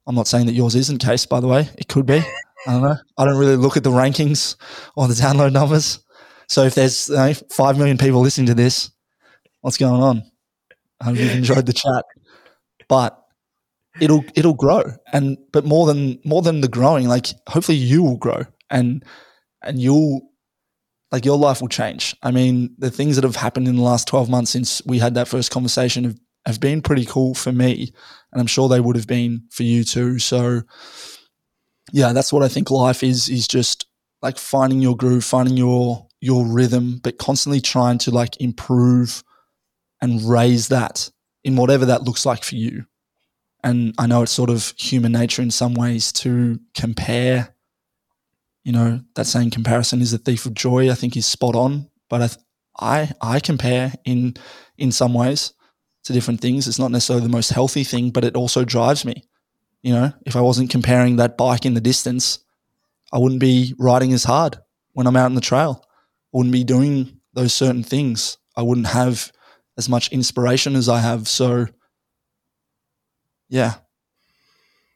I'm 0.05 0.15
not 0.15 0.27
saying 0.27 0.45
that 0.47 0.53
yours 0.53 0.75
isn't 0.75 0.99
Case, 0.99 1.25
by 1.25 1.39
the 1.39 1.47
way. 1.47 1.69
It 1.77 1.87
could 1.87 2.05
be. 2.05 2.21
I 2.67 2.71
don't 2.71 2.81
know. 2.81 2.97
I 3.17 3.25
don't 3.25 3.37
really 3.37 3.55
look 3.55 3.77
at 3.77 3.83
the 3.83 3.91
rankings 3.91 4.55
or 4.95 5.07
the 5.07 5.13
download 5.13 5.53
numbers. 5.53 5.99
So 6.47 6.63
if 6.63 6.75
there's 6.75 7.11
five 7.51 7.77
million 7.77 7.97
people 7.97 8.21
listening 8.21 8.47
to 8.47 8.53
this, 8.55 8.91
what's 9.61 9.77
going 9.77 10.01
on? 10.01 10.23
I 11.01 11.05
hope 11.05 11.17
you've 11.17 11.35
enjoyed 11.35 11.65
the 11.65 11.73
chat, 11.73 12.05
but 12.89 13.19
it'll 14.01 14.23
it'll 14.35 14.53
grow, 14.53 14.83
and 15.13 15.37
but 15.53 15.65
more 15.65 15.87
than 15.87 16.19
more 16.25 16.41
than 16.41 16.61
the 16.61 16.67
growing, 16.67 17.07
like 17.07 17.27
hopefully 17.49 17.77
you 17.77 18.03
will 18.03 18.17
grow, 18.17 18.43
and 18.69 19.03
and 19.63 19.81
you'll 19.81 20.21
like 21.11 21.25
your 21.25 21.37
life 21.37 21.61
will 21.61 21.69
change. 21.69 22.15
I 22.23 22.31
mean, 22.31 22.75
the 22.77 22.91
things 22.91 23.15
that 23.15 23.23
have 23.23 23.35
happened 23.37 23.67
in 23.67 23.75
the 23.77 23.81
last 23.83 24.07
twelve 24.07 24.29
months 24.29 24.51
since 24.51 24.81
we 24.85 24.99
had 24.99 25.15
that 25.15 25.27
first 25.27 25.51
conversation 25.51 26.03
have 26.05 26.17
have 26.45 26.59
been 26.59 26.81
pretty 26.81 27.05
cool 27.05 27.35
for 27.35 27.51
me, 27.51 27.93
and 28.31 28.41
I'm 28.41 28.47
sure 28.47 28.69
they 28.69 28.79
would 28.79 28.95
have 28.95 29.07
been 29.07 29.43
for 29.51 29.63
you 29.63 29.83
too. 29.83 30.19
So, 30.19 30.61
yeah, 31.93 32.13
that's 32.13 32.33
what 32.33 32.43
I 32.43 32.47
think 32.47 32.69
life 32.69 33.03
is 33.03 33.29
is 33.29 33.47
just 33.47 33.85
like 34.21 34.37
finding 34.37 34.81
your 34.81 34.95
groove, 34.95 35.23
finding 35.23 35.57
your 35.57 36.06
your 36.19 36.45
rhythm, 36.45 36.99
but 37.03 37.17
constantly 37.17 37.61
trying 37.61 37.97
to 37.99 38.11
like 38.11 38.39
improve 38.41 39.23
and 40.01 40.21
raise 40.23 40.67
that 40.69 41.09
in 41.43 41.55
whatever 41.55 41.85
that 41.85 42.03
looks 42.03 42.25
like 42.25 42.43
for 42.43 42.55
you. 42.55 42.85
And 43.63 43.93
I 43.97 44.07
know 44.07 44.23
it's 44.23 44.31
sort 44.31 44.49
of 44.49 44.73
human 44.77 45.11
nature 45.11 45.41
in 45.41 45.51
some 45.51 45.73
ways 45.73 46.11
to 46.13 46.59
compare, 46.75 47.55
you 48.63 48.71
know, 48.71 49.01
that 49.15 49.25
same 49.25 49.49
comparison 49.49 50.01
is 50.01 50.13
a 50.13 50.17
thief 50.17 50.45
of 50.45 50.53
joy. 50.53 50.91
I 50.91 50.95
think 50.95 51.17
is 51.17 51.25
spot 51.25 51.55
on. 51.55 51.89
But 52.09 52.21
I, 52.21 52.27
th- 52.27 52.39
I, 52.79 53.11
I 53.21 53.39
compare 53.39 53.93
in 54.05 54.35
in 54.77 54.91
some 54.91 55.13
ways 55.13 55.53
to 56.03 56.13
different 56.13 56.39
things. 56.39 56.67
It's 56.67 56.79
not 56.79 56.91
necessarily 56.91 57.25
the 57.25 57.31
most 57.31 57.49
healthy 57.49 57.83
thing, 57.83 58.11
but 58.11 58.23
it 58.23 58.35
also 58.35 58.63
drives 58.63 59.03
me. 59.03 59.27
You 59.81 59.93
know, 59.93 60.13
if 60.25 60.35
I 60.35 60.41
wasn't 60.41 60.69
comparing 60.69 61.17
that 61.17 61.37
bike 61.37 61.65
in 61.65 61.73
the 61.73 61.81
distance, 61.81 62.39
I 63.11 63.17
wouldn't 63.17 63.41
be 63.41 63.73
riding 63.77 64.13
as 64.13 64.23
hard 64.23 64.57
when 64.93 65.07
I'm 65.07 65.15
out 65.15 65.27
in 65.27 65.35
the 65.35 65.41
trail. 65.41 65.83
Wouldn't 66.37 66.53
be 66.53 66.63
doing 66.63 67.19
those 67.33 67.51
certain 67.51 67.81
things. 67.81 68.37
I 68.55 68.61
wouldn't 68.61 68.85
have 68.85 69.31
as 69.75 69.89
much 69.89 70.11
inspiration 70.11 70.75
as 70.75 70.87
I 70.87 70.99
have. 70.99 71.27
So, 71.27 71.65
yeah, 73.49 73.77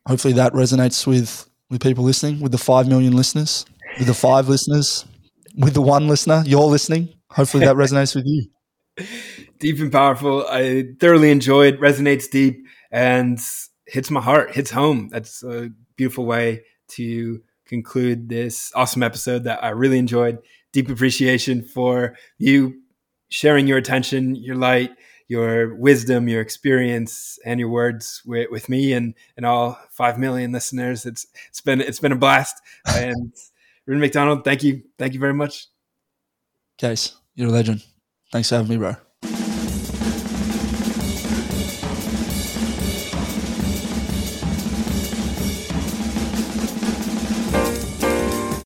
hopefully 0.07 0.35
that 0.35 0.53
resonates 0.53 1.07
with 1.07 1.49
with 1.71 1.81
people 1.81 2.03
listening, 2.03 2.41
with 2.41 2.51
the 2.51 2.59
five 2.59 2.87
million 2.87 3.15
listeners, 3.15 3.65
with 3.97 4.05
the 4.05 4.13
five 4.13 4.49
listeners, 4.49 5.03
with 5.57 5.73
the 5.73 5.81
one 5.81 6.07
listener. 6.07 6.43
You're 6.45 6.61
listening. 6.61 7.09
Hopefully 7.31 7.65
that 7.65 7.75
resonates 7.75 8.13
with 8.13 8.25
you. 8.27 8.45
Deep 9.59 9.79
and 9.79 9.91
powerful. 9.91 10.45
I 10.47 10.83
thoroughly 10.99 11.31
enjoyed. 11.31 11.79
Resonates 11.79 12.29
deep 12.29 12.67
and 12.91 13.39
hits 13.87 14.11
my 14.11 14.21
heart. 14.21 14.53
Hits 14.53 14.69
home. 14.69 15.09
That's 15.11 15.41
a 15.41 15.69
beautiful 15.95 16.27
way 16.27 16.65
to 16.89 17.41
conclude 17.65 18.29
this 18.29 18.71
awesome 18.75 19.01
episode 19.01 19.45
that 19.45 19.63
I 19.63 19.69
really 19.69 19.97
enjoyed. 19.97 20.37
Deep 20.73 20.89
appreciation 20.89 21.63
for 21.63 22.15
you 22.37 22.81
sharing 23.29 23.67
your 23.67 23.77
attention, 23.77 24.35
your 24.35 24.55
light, 24.55 24.91
your 25.27 25.75
wisdom, 25.75 26.27
your 26.27 26.41
experience, 26.41 27.39
and 27.45 27.59
your 27.59 27.69
words 27.69 28.21
with, 28.25 28.51
with 28.51 28.67
me 28.67 28.91
and, 28.91 29.15
and 29.37 29.45
all 29.45 29.79
five 29.89 30.19
million 30.19 30.51
listeners. 30.51 31.05
It's 31.05 31.25
it's 31.47 31.61
been 31.61 31.81
it's 31.81 31.99
been 31.99 32.11
a 32.11 32.17
blast. 32.17 32.61
And 32.95 33.33
Rien 33.87 33.99
MacDonald, 33.99 34.43
thank 34.43 34.63
you, 34.63 34.83
thank 34.99 35.13
you 35.13 35.19
very 35.19 35.33
much. 35.33 35.67
Case, 36.77 37.15
you're 37.35 37.49
a 37.49 37.51
legend. 37.51 37.83
Thanks 38.31 38.49
for 38.49 38.55
having 38.55 38.69
me, 38.69 38.77
bro. 38.77 38.95